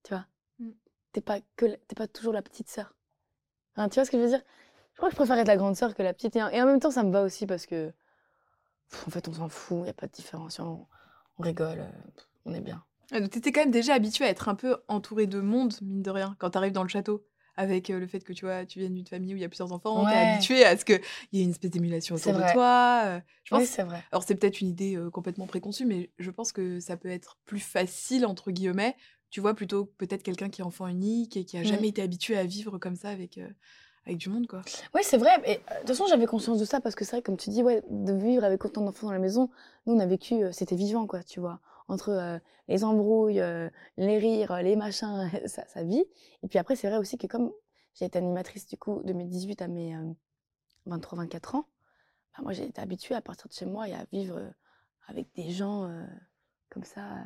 tu 0.04 0.14
vois. 0.14 0.26
Mm. 0.60 0.72
T'es 1.14 1.22
pas, 1.22 1.40
que 1.56 1.66
t'es 1.66 1.96
pas 1.96 2.08
toujours 2.08 2.34
la 2.34 2.42
petite 2.42 2.70
sœur. 2.70 2.96
Hein, 3.76 3.90
tu 3.90 3.96
vois 3.96 4.06
ce 4.06 4.12
que 4.12 4.18
je 4.18 4.24
veux 4.24 4.30
dire? 4.30 4.42
Je 4.94 4.98
crois 4.98 5.10
que 5.10 5.14
je 5.14 5.18
préfère 5.18 5.38
être 5.38 5.48
la 5.48 5.58
grande 5.58 5.76
sœur 5.76 5.96
que 5.96 6.04
la 6.04 6.14
petite, 6.14 6.36
et 6.36 6.44
en, 6.44 6.50
et 6.50 6.62
en 6.62 6.66
même 6.66 6.80
temps, 6.80 6.92
ça 6.92 7.04
me 7.04 7.12
va 7.12 7.24
aussi 7.24 7.46
parce 7.46 7.66
que, 7.66 7.94
pff, 8.90 9.08
en 9.08 9.12
fait, 9.12 9.28
on 9.28 9.34
s'en 9.34 9.50
fout, 9.50 9.80
il 9.80 9.84
n'y 9.84 9.90
a 9.90 9.94
pas 9.94 10.08
de 10.08 10.12
différence, 10.12 10.60
on, 10.60 10.86
on 11.38 11.44
rigole, 11.44 11.80
euh, 11.80 12.12
on 12.46 12.54
est 12.54 12.62
bien. 12.62 12.84
Ah, 13.12 13.20
donc 13.20 13.32
T'étais 13.32 13.52
quand 13.52 13.62
même 13.62 13.72
déjà 13.72 13.94
habitué 13.94 14.26
à 14.26 14.30
être 14.30 14.50
un 14.50 14.56
peu 14.56 14.78
entouré 14.88 15.28
de 15.28 15.40
monde, 15.40 15.74
mine 15.82 16.02
de 16.02 16.12
rien, 16.12 16.36
quand 16.40 16.52
t'arrives 16.52 16.72
dans 16.72 16.84
le 16.84 16.90
château. 16.90 17.26
Avec 17.62 17.90
le 17.90 18.08
fait 18.08 18.24
que 18.24 18.34
tu 18.34 18.46
vois, 18.46 18.66
tu 18.66 18.80
viennes 18.80 18.96
d'une 18.96 19.06
famille 19.06 19.34
où 19.34 19.38
il 19.38 19.42
y 19.42 19.46
a 19.46 19.50
plusieurs 19.50 19.72
enfants, 19.72 20.06
t'es 20.06 20.16
Ouais. 20.16 20.22
habitué 20.34 20.66
à 20.66 20.76
ce 20.78 20.84
qu'il 20.86 21.00
y 21.34 21.40
ait 21.42 21.44
une 21.44 21.52
espèce 21.52 21.70
d'émulation 21.72 22.16
autour 22.16 22.34
de 22.34 22.42
toi. 22.54 23.22
je 23.44 23.50
pense 23.52 23.60
Oui, 23.62 23.68
c'est 23.68 23.84
vrai. 23.84 24.02
Alors 24.12 24.24
c'est 24.24 24.36
peut-être 24.36 24.62
une 24.62 24.70
idée 24.70 24.98
complètement 25.14 25.46
préconçue, 25.48 25.86
mais 25.86 26.10
je 26.18 26.32
pense 26.32 26.52
que 26.52 26.80
ça 26.80 26.98
peut 26.98 27.10
être 27.10 27.38
plus 27.46 27.60
facile, 27.60 28.26
entre 28.26 28.52
guillemets, 28.52 28.96
tu 29.30 29.42
vois, 29.42 29.54
plutôt 29.54 29.86
peut-être 29.86 30.24
quelqu'un 30.24 30.50
qui 30.50 30.62
est 30.62 30.64
enfant 30.66 30.88
unique 30.88 31.38
et 31.38 31.46
qui 31.46 31.58
a 31.58 31.62
Mm. 31.62 31.66
jamais 31.66 31.88
été 31.90 32.02
habitué 32.02 32.38
à 32.38 32.44
vivre 32.46 32.78
comme 32.80 32.96
ça 32.96 33.10
avec, 33.10 33.40
avec 34.06 34.18
du 34.18 34.30
monde, 34.30 34.48
quoi. 34.48 34.62
Oui, 34.96 35.02
c'est 35.04 35.18
vrai. 35.18 35.32
Et, 35.46 35.52
euh, 35.52 35.56
de 35.56 35.80
toute 35.80 35.88
façon, 35.90 36.06
j'avais 36.08 36.26
conscience 36.26 36.60
de 36.60 36.66
ça 36.66 36.82
parce 36.82 36.96
que 36.96 37.06
c'est 37.06 37.18
vrai, 37.18 37.22
comme 37.22 37.38
tu 37.38 37.50
dis, 37.50 37.62
ouais, 37.64 37.82
de 37.90 38.14
vivre 38.14 38.44
avec 38.44 38.66
autant 38.66 38.82
d'enfants 38.82 39.08
dans 39.08 39.14
la 39.14 39.20
maison, 39.20 39.50
nous, 39.86 39.94
on 39.94 40.00
a 40.00 40.06
vécu, 40.06 40.44
euh, 40.44 40.52
c'était 40.52 40.76
vivant, 40.76 41.06
quoi, 41.08 41.24
tu 41.24 41.40
vois. 41.40 41.60
Entre 41.88 42.40
les 42.68 42.84
embrouilles, 42.84 43.42
les 43.98 44.18
rires, 44.18 44.62
les 44.62 44.76
machins, 44.76 45.30
ça, 45.48 45.66
ça 45.68 45.84
vit. 45.84 46.04
Et 46.44 46.48
puis 46.48 46.58
après, 46.60 46.76
c'est 46.76 46.88
vrai 46.90 46.98
aussi 46.98 47.18
que 47.18 47.28
comme 47.28 47.52
j'ai 47.96 48.06
été 48.06 48.18
animatrice, 48.18 48.66
du 48.68 48.78
coup, 48.78 49.02
de 49.04 49.14
mes 49.14 49.26
18 49.26 49.62
à 49.62 49.68
mes 49.68 49.96
23-24 50.88 51.56
ans, 51.56 51.66
bah, 52.36 52.44
moi, 52.44 52.54
j'ai 52.54 52.66
été 52.66 52.82
habituée 52.82 53.16
à 53.16 53.22
partir 53.22 53.48
de 53.48 53.54
chez 53.54 53.66
moi 53.66 53.88
et 53.88 53.94
à 53.94 54.06
vivre 54.12 54.40
avec 55.08 55.28
des 55.36 55.50
gens 55.50 55.86
euh, 55.86 56.06
comme 56.70 56.84
ça, 56.84 57.18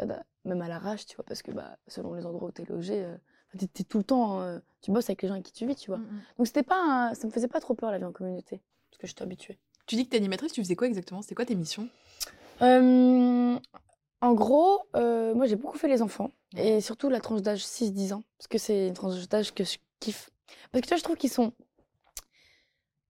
euh, 0.00 0.06
tu 0.06 0.48
même 0.48 0.62
à 0.62 0.68
l'arrache, 0.68 1.06
tu 1.06 1.16
vois, 1.16 1.24
parce 1.24 1.42
que 1.42 1.50
bah, 1.50 1.76
selon 1.88 2.14
les 2.14 2.24
endroits 2.24 2.48
où 2.48 2.52
tu 2.52 2.62
es 2.62 2.64
logé, 2.66 3.04
euh, 3.04 3.16
t'es 3.72 3.84
tout 3.84 3.98
le 3.98 4.04
temps, 4.04 4.60
tu 4.82 4.90
bosses 4.92 5.08
avec 5.08 5.22
les 5.22 5.28
gens 5.28 5.34
avec 5.34 5.46
qui 5.46 5.52
tu 5.52 5.66
vis, 5.66 5.74
tu 5.74 5.90
vois. 5.90 5.98
Mm, 5.98 6.02
mm. 6.02 6.22
Donc 6.38 6.46
c'était 6.46 6.62
pas, 6.62 6.80
un- 7.10 7.14
ça 7.14 7.26
me 7.26 7.32
faisait 7.32 7.48
pas 7.48 7.60
trop 7.60 7.74
peur 7.74 7.90
la 7.90 7.98
vie 7.98 8.04
en 8.04 8.12
communauté, 8.12 8.60
parce 8.90 8.98
que 8.98 9.06
je 9.06 9.12
suis 9.14 9.22
habituée. 9.22 9.58
Tu 9.86 9.96
dis 9.96 10.04
que 10.04 10.10
t'es 10.10 10.16
animatrice, 10.18 10.52
tu 10.52 10.62
faisais 10.62 10.76
quoi 10.76 10.86
exactement? 10.86 11.22
C'était 11.22 11.34
quoi 11.34 11.46
tes 11.46 11.54
missions? 11.54 11.88
En 14.20 14.32
gros, 14.34 14.80
euh, 14.96 15.34
moi 15.34 15.46
j'ai 15.46 15.56
beaucoup 15.56 15.78
fait 15.78 15.88
les 15.88 16.02
enfants 16.02 16.30
et 16.56 16.80
surtout 16.80 17.08
la 17.10 17.20
tranche 17.20 17.42
d'âge 17.42 17.64
6-10 17.64 18.12
ans 18.14 18.22
parce 18.38 18.48
que 18.48 18.58
c'est 18.58 18.88
une 18.88 18.94
tranche 18.94 19.28
d'âge 19.28 19.52
que 19.54 19.64
je 19.64 19.78
kiffe. 20.00 20.30
Parce 20.72 20.82
que 20.82 20.86
tu 20.86 20.94
vois, 20.94 20.98
je 20.98 21.02
trouve 21.04 21.16
qu'ils 21.16 21.30
sont 21.30 21.52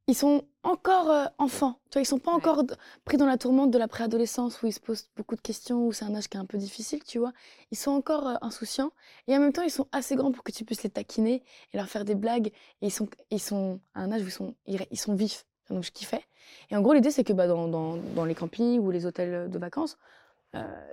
ils 0.09 0.15
sont 0.15 0.43
encore 0.63 1.11
euh, 1.11 1.25
enfants. 1.39 1.81
Tu 1.91 1.95
vois, 1.99 2.03
ils 2.03 2.07
sont 2.07 2.19
pas 2.21 2.31
Ouais. 2.31 2.37
encore 2.37 2.63
pris 3.05 3.17
dans 3.17 3.27
la 3.27 3.37
tourmente 3.39 3.73
de 3.73 3.79
la 3.79 3.89
préadolescence 3.89 4.63
où 4.63 4.67
ils 4.69 4.73
se 4.73 4.79
posent 4.79 5.09
beaucoup 5.17 5.35
de 5.35 5.41
questions, 5.41 5.85
où 5.85 5.93
c'est 5.93 6.05
un 6.05 6.15
âge 6.15 6.29
qui 6.29 6.37
est 6.37 6.41
un 6.41 6.45
peu 6.45 6.59
difficile, 6.59 7.03
tu 7.03 7.19
vois. 7.19 7.33
Ils 7.73 7.77
sont 7.77 7.91
encore 7.91 8.29
euh, 8.29 8.35
insouciants 8.41 8.93
et 9.27 9.37
en 9.37 9.41
même 9.41 9.53
temps, 9.53 9.63
ils 9.63 9.71
sont 9.71 9.89
assez 9.91 10.15
grands 10.15 10.31
pour 10.31 10.45
que 10.45 10.53
tu 10.53 10.65
puisses 10.65 10.85
les 10.85 10.91
taquiner 10.91 11.43
et 11.73 11.77
leur 11.77 11.89
faire 11.89 12.05
des 12.05 12.15
blagues. 12.15 12.49
Et 12.83 12.87
ils 12.87 12.93
sont, 12.93 13.09
ils 13.33 13.41
sont 13.41 13.81
à 13.95 14.03
un 14.03 14.13
âge 14.13 14.23
où 14.23 14.27
ils 14.27 14.31
sont, 14.31 14.55
ils, 14.67 14.87
ils 14.93 14.99
sont 14.99 15.15
vifs. 15.15 15.45
Donc, 15.71 15.83
je 15.83 15.91
kiffais. 15.91 16.25
Et 16.71 16.77
en 16.77 16.83
gros, 16.83 16.93
l'idée, 16.93 17.11
c'est 17.11 17.25
que 17.25 17.33
bah, 17.33 17.49
dans, 17.49 17.67
dans, 17.67 17.97
dans 17.97 18.25
les 18.25 18.37
campings 18.37 18.79
ou 18.79 18.93
les 18.93 19.07
hôtels 19.07 19.51
de 19.51 19.59
vacances, 19.59 19.99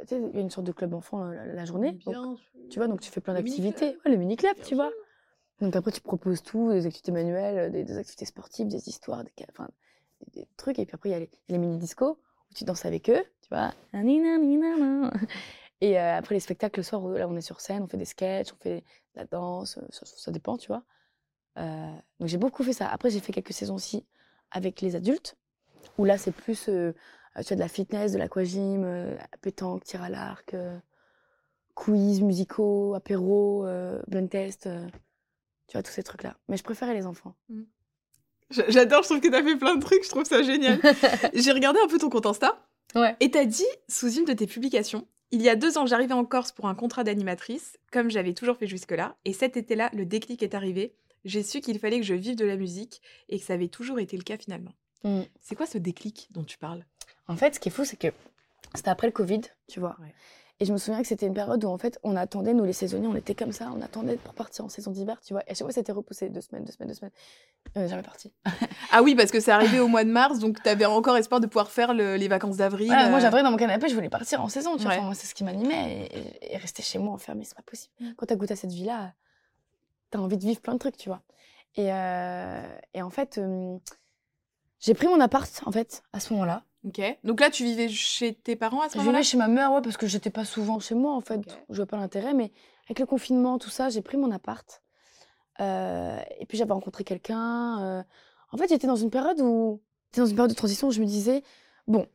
tu 0.01 0.07
sais, 0.07 0.21
il 0.21 0.35
y 0.35 0.37
a 0.37 0.41
une 0.41 0.49
sorte 0.49 0.67
de 0.67 0.71
club 0.71 0.93
enfant 0.93 1.23
euh, 1.25 1.33
la, 1.33 1.45
la 1.45 1.65
journée. 1.65 1.93
Donc, 2.05 2.39
tu 2.69 2.79
vois, 2.79 2.87
donc 2.87 3.01
tu 3.01 3.11
fais 3.11 3.21
plein 3.21 3.33
Le 3.33 3.39
d'activités. 3.41 3.97
Ouais, 4.05 4.11
le 4.11 4.17
mini-club, 4.17 4.55
Bien 4.55 4.63
tu 4.65 4.75
vois. 4.75 4.91
Donc 5.61 5.75
après, 5.75 5.91
tu 5.91 6.01
proposes 6.01 6.41
tout, 6.43 6.71
des 6.71 6.85
activités 6.85 7.11
manuelles, 7.11 7.71
des, 7.71 7.83
des 7.83 7.97
activités 7.97 8.25
sportives, 8.25 8.67
des 8.67 8.89
histoires, 8.89 9.23
des, 9.23 9.31
ca- 9.37 9.45
enfin, 9.51 9.69
des, 10.33 10.41
des 10.41 10.47
trucs. 10.57 10.79
Et 10.79 10.85
puis 10.85 10.95
après, 10.95 11.09
il 11.09 11.11
y 11.11 11.15
a 11.15 11.19
les, 11.19 11.29
les 11.49 11.57
mini-discos 11.57 12.17
où 12.17 12.53
tu 12.53 12.63
danses 12.63 12.85
avec 12.85 13.09
eux, 13.09 13.23
tu 13.41 13.49
vois. 13.49 13.71
Et 15.81 15.99
euh, 15.99 16.17
après, 16.17 16.35
les 16.35 16.39
spectacles 16.39 16.79
le 16.79 16.83
soir, 16.83 17.07
là, 17.09 17.27
on 17.27 17.35
est 17.35 17.41
sur 17.41 17.59
scène, 17.61 17.83
on 17.83 17.87
fait 17.87 17.97
des 17.97 18.05
sketchs, 18.05 18.51
on 18.53 18.57
fait 18.57 18.77
de 18.79 19.19
la 19.19 19.25
danse, 19.25 19.77
euh, 19.77 19.81
ça, 19.89 20.05
ça 20.05 20.31
dépend, 20.31 20.57
tu 20.57 20.67
vois. 20.67 20.83
Euh, 21.59 21.91
donc 22.19 22.29
j'ai 22.29 22.37
beaucoup 22.37 22.63
fait 22.63 22.73
ça. 22.73 22.87
Après, 22.87 23.09
j'ai 23.09 23.19
fait 23.19 23.31
quelques 23.31 23.53
saisons 23.53 23.75
aussi 23.75 24.05
avec 24.51 24.81
les 24.81 24.95
adultes, 24.95 25.37
où 25.97 26.05
là, 26.05 26.17
c'est 26.17 26.31
plus, 26.31 26.67
euh, 26.69 26.93
tu 27.41 27.47
vois, 27.49 27.55
de 27.55 27.61
la 27.61 27.67
fitness, 27.67 28.11
de 28.13 28.17
l'aquagym, 28.17 28.83
euh, 28.83 29.15
pétanque, 29.41 29.83
tir 29.83 30.01
à 30.03 30.09
l'arc, 30.09 30.53
euh, 30.53 30.77
quiz, 31.75 32.21
musicaux, 32.21 32.93
apéro, 32.93 33.65
euh, 33.65 34.01
blind 34.07 34.29
test. 34.29 34.67
euh, 34.67 34.85
tu 35.67 35.73
vois, 35.73 35.83
tous 35.83 35.91
ces 35.91 36.03
trucs-là. 36.03 36.35
Mais 36.49 36.57
je 36.57 36.63
préférais 36.63 36.93
les 36.93 37.05
enfants. 37.05 37.33
J- 38.49 38.61
J'adore, 38.67 39.01
je 39.03 39.07
trouve 39.07 39.21
que 39.21 39.29
t'as 39.29 39.43
fait 39.43 39.55
plein 39.55 39.75
de 39.75 39.81
trucs, 39.81 40.03
je 40.03 40.09
trouve 40.09 40.25
ça 40.25 40.43
génial. 40.43 40.79
J'ai 41.33 41.51
regardé 41.51 41.79
un 41.83 41.87
peu 41.87 41.97
ton 41.97 42.09
compte 42.09 42.25
Insta. 42.25 42.67
Ouais. 42.95 43.15
Et 43.19 43.31
t'as 43.31 43.45
dit, 43.45 43.65
sous 43.89 44.11
une 44.13 44.25
de 44.25 44.33
tes 44.33 44.45
publications, 44.45 45.07
il 45.31 45.41
y 45.41 45.49
a 45.49 45.55
deux 45.55 45.77
ans, 45.79 45.87
j'arrivais 45.87 46.13
en 46.13 46.25
Corse 46.25 46.51
pour 46.51 46.67
un 46.67 46.75
contrat 46.75 47.03
d'animatrice, 47.03 47.77
comme 47.91 48.11
j'avais 48.11 48.33
toujours 48.33 48.57
fait 48.57 48.67
jusque-là. 48.67 49.15
Et 49.25 49.33
cet 49.33 49.57
été-là, 49.57 49.89
le 49.93 50.05
déclic 50.05 50.43
est 50.43 50.53
arrivé. 50.53 50.93
J'ai 51.25 51.41
su 51.41 51.61
qu'il 51.61 51.79
fallait 51.79 51.99
que 51.99 52.05
je 52.05 52.13
vive 52.13 52.35
de 52.35 52.45
la 52.45 52.57
musique 52.57 53.01
et 53.29 53.39
que 53.39 53.45
ça 53.45 53.53
avait 53.53 53.69
toujours 53.69 53.99
été 53.99 54.15
le 54.17 54.23
cas 54.23 54.37
finalement. 54.37 54.73
Mm. 55.05 55.21
C'est 55.41 55.55
quoi 55.55 55.65
ce 55.65 55.77
déclic 55.79 56.27
dont 56.31 56.43
tu 56.43 56.57
parles? 56.59 56.85
En 57.27 57.35
fait, 57.35 57.55
ce 57.55 57.59
qui 57.59 57.69
est 57.69 57.71
fou, 57.71 57.85
c'est 57.85 57.97
que 57.97 58.07
c'était 58.75 58.89
après 58.89 59.07
le 59.07 59.13
Covid, 59.13 59.41
tu 59.67 59.79
vois. 59.79 59.95
Ouais. 60.01 60.13
Et 60.59 60.65
je 60.65 60.71
me 60.71 60.77
souviens 60.77 61.01
que 61.01 61.07
c'était 61.07 61.25
une 61.25 61.33
période 61.33 61.63
où, 61.63 61.67
en 61.67 61.77
fait, 61.77 61.99
on 62.03 62.15
attendait, 62.15 62.53
nous 62.53 62.63
les 62.63 62.73
saisonniers, 62.73 63.07
on 63.07 63.15
était 63.15 63.33
comme 63.35 63.51
ça, 63.51 63.71
on 63.75 63.81
attendait 63.81 64.17
pour 64.17 64.33
partir 64.33 64.63
en 64.63 64.69
saison 64.69 64.91
d'hiver, 64.91 65.19
tu 65.25 65.33
vois. 65.33 65.41
Et 65.47 65.51
à 65.51 65.53
chaque 65.55 65.65
fois, 65.65 65.71
c'était 65.73 65.91
repoussé 65.91 66.29
deux 66.29 66.41
semaines, 66.41 66.63
deux 66.63 66.71
semaines, 66.71 66.89
deux 66.89 66.95
semaines. 66.95 67.11
N'est 67.75 67.87
jamais 67.87 68.03
parti. 68.03 68.31
Ah 68.91 69.01
oui, 69.01 69.15
parce 69.15 69.31
que 69.31 69.39
c'est 69.39 69.51
arrivé 69.51 69.79
au 69.79 69.87
mois 69.87 70.03
de 70.03 70.11
mars, 70.11 70.37
donc 70.37 70.61
t'avais 70.61 70.85
encore 70.85 71.17
espoir 71.17 71.41
de 71.41 71.47
pouvoir 71.47 71.71
faire 71.71 71.95
le- 71.95 72.15
les 72.15 72.27
vacances 72.27 72.57
d'avril. 72.57 72.87
Voilà, 72.87 73.09
Moi, 73.09 73.17
euh, 73.17 73.21
j'avais 73.21 73.41
dans 73.41 73.49
mon 73.49 73.57
canapé, 73.57 73.89
je 73.89 73.95
voulais 73.95 74.09
partir 74.09 74.39
en 74.43 74.49
saison, 74.49 74.77
tu 74.77 74.83
vois. 74.83 74.91
Enfin, 74.93 75.01
moi, 75.01 75.15
c'est 75.15 75.25
ce 75.25 75.33
qui 75.33 75.43
m'animait. 75.43 76.07
Et, 76.11 76.19
et- 76.19 76.53
et 76.53 76.57
rester 76.57 76.83
chez 76.83 76.99
moi 76.99 77.11
enfermé, 77.13 77.43
c'est 77.43 77.55
pas 77.55 77.63
possible. 77.63 77.91
Quand 78.15 78.27
t'as 78.27 78.35
goûté 78.35 78.53
à 78.53 78.55
cette 78.55 78.71
vie-là, 78.71 79.13
t'as 80.11 80.19
envie 80.19 80.37
de 80.37 80.43
vivre 80.43 80.61
plein 80.61 80.73
de 80.73 80.77
trucs, 80.79 80.97
tu 80.97 81.09
vois. 81.09 81.21
Et, 81.75 81.91
euh, 81.91 82.61
et 82.93 83.01
en 83.01 83.09
fait, 83.09 83.39
euh, 83.39 83.77
j'ai 84.79 84.93
pris 84.93 85.07
mon 85.07 85.19
appart, 85.19 85.49
en 85.65 85.71
fait, 85.71 86.03
à 86.13 86.19
ce 86.19 86.31
moment-là. 86.33 86.63
Ok. 86.85 87.01
Donc 87.23 87.39
là, 87.39 87.49
tu 87.49 87.63
vivais 87.63 87.87
chez 87.89 88.33
tes 88.33 88.55
parents 88.55 88.81
à 88.81 88.89
ce 88.89 88.93
Je 88.93 88.97
moment-là 88.99 89.19
vivais 89.19 89.29
chez 89.29 89.37
ma 89.37 89.47
mère, 89.47 89.71
ouais, 89.71 89.81
parce 89.81 89.97
que 89.97 90.07
j'étais 90.07 90.29
pas 90.29 90.45
souvent 90.45 90.79
chez 90.79 90.95
moi, 90.95 91.13
en 91.13 91.21
fait. 91.21 91.37
Ok. 91.37 91.63
Je 91.69 91.75
vois 91.77 91.85
pas 91.85 91.97
l'intérêt, 91.97 92.33
mais 92.33 92.51
avec 92.85 92.99
le 92.99 93.05
confinement, 93.05 93.57
tout 93.57 93.69
ça, 93.69 93.89
j'ai 93.89 94.01
pris 94.01 94.17
mon 94.17 94.31
appart. 94.31 94.81
Euh, 95.59 96.17
et 96.39 96.45
puis 96.45 96.57
j'avais 96.57 96.73
rencontré 96.73 97.03
quelqu'un. 97.03 97.81
euh, 97.83 98.03
En 98.51 98.57
fait, 98.57 98.67
j'étais 98.67 98.87
dans 98.87 98.95
une 98.95 99.09
période 99.11 99.39
où. 99.41 99.81
J'étais 100.11 100.21
dans 100.21 100.27
une 100.27 100.35
période 100.35 100.51
de 100.51 100.55
transition 100.55 100.87
où 100.89 100.91
je 100.91 100.99
me 100.99 101.05
disais, 101.05 101.43
bon, 101.87 102.05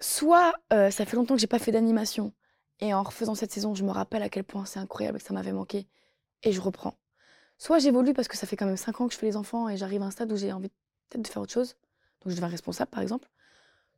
soit 0.00 0.52
euh, 0.72 0.90
ça 0.90 1.04
fait 1.04 1.16
longtemps 1.16 1.34
que 1.34 1.40
j'ai 1.40 1.46
pas 1.48 1.58
fait 1.58 1.72
d'animation, 1.72 2.32
et 2.80 2.94
en 2.94 3.02
refaisant 3.02 3.34
cette 3.34 3.50
saison, 3.50 3.74
je 3.74 3.82
me 3.82 3.90
rappelle 3.90 4.22
à 4.22 4.28
quel 4.28 4.44
point 4.44 4.64
c'est 4.64 4.78
incroyable 4.78 5.16
et 5.16 5.20
que 5.20 5.26
ça 5.26 5.34
m'avait 5.34 5.52
manqué, 5.52 5.88
et 6.44 6.52
je 6.52 6.60
reprends. 6.60 6.94
Soit 7.56 7.80
j'évolue 7.80 8.12
parce 8.12 8.28
que 8.28 8.36
ça 8.36 8.46
fait 8.46 8.56
quand 8.56 8.66
même 8.66 8.76
5 8.76 9.00
ans 9.00 9.08
que 9.08 9.12
je 9.14 9.18
fais 9.18 9.26
les 9.26 9.36
enfants 9.36 9.68
et 9.68 9.76
j'arrive 9.76 10.02
à 10.02 10.04
un 10.04 10.12
stade 10.12 10.30
où 10.30 10.36
j'ai 10.36 10.52
envie 10.52 10.68
peut-être 11.08 11.22
de 11.22 11.26
faire 11.26 11.42
autre 11.42 11.52
chose, 11.52 11.74
donc 12.20 12.30
je 12.30 12.34
deviens 12.36 12.46
responsable 12.46 12.90
par 12.92 13.02
exemple. 13.02 13.28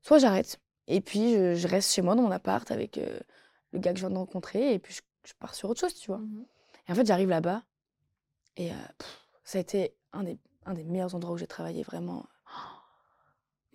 Soit 0.02 0.18
j'arrête. 0.18 0.58
Et 0.86 1.00
puis, 1.00 1.34
je, 1.34 1.54
je 1.54 1.68
reste 1.68 1.92
chez 1.92 2.02
moi 2.02 2.14
dans 2.14 2.22
mon 2.22 2.30
appart 2.30 2.70
avec 2.70 2.98
euh, 2.98 3.18
le 3.72 3.78
gars 3.78 3.92
que 3.92 3.98
je 3.98 4.02
viens 4.06 4.10
de 4.10 4.18
rencontrer. 4.18 4.74
Et 4.74 4.78
puis, 4.78 4.94
je, 4.94 5.00
je 5.28 5.34
pars 5.38 5.54
sur 5.54 5.68
autre 5.70 5.80
chose, 5.80 5.94
tu 5.94 6.08
vois. 6.08 6.18
Mhm. 6.18 6.46
Et 6.88 6.92
en 6.92 6.94
fait, 6.94 7.06
j'arrive 7.06 7.28
là-bas. 7.28 7.62
Et 8.56 8.72
euh, 8.72 8.76
pff, 8.98 9.28
ça 9.44 9.58
a 9.58 9.60
été 9.60 9.94
un 10.12 10.24
des, 10.24 10.38
un 10.66 10.74
des 10.74 10.84
meilleurs 10.84 11.14
endroits 11.14 11.34
où 11.34 11.38
j'ai 11.38 11.46
travaillé, 11.46 11.82
vraiment. 11.82 12.26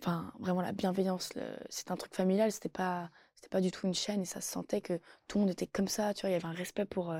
Enfin, 0.00 0.32
vraiment, 0.40 0.60
la 0.62 0.72
bienveillance. 0.72 1.34
le- 1.34 1.56
C'était 1.70 1.92
un 1.92 1.96
truc 1.96 2.14
familial. 2.14 2.52
C'était 2.52 2.68
pas, 2.68 3.10
c'était 3.34 3.48
pas 3.48 3.60
du 3.60 3.70
tout 3.70 3.86
une 3.86 3.94
chaîne. 3.94 4.22
Et 4.22 4.26
ça 4.26 4.40
se 4.40 4.50
sentait 4.50 4.80
que 4.80 5.00
tout 5.28 5.38
le 5.38 5.42
monde 5.44 5.50
était 5.50 5.66
comme 5.66 5.88
ça. 5.88 6.14
Tu 6.14 6.22
vois, 6.22 6.30
il 6.30 6.32
y 6.34 6.36
avait 6.36 6.44
un 6.46 6.52
respect 6.52 6.84
pour, 6.84 7.14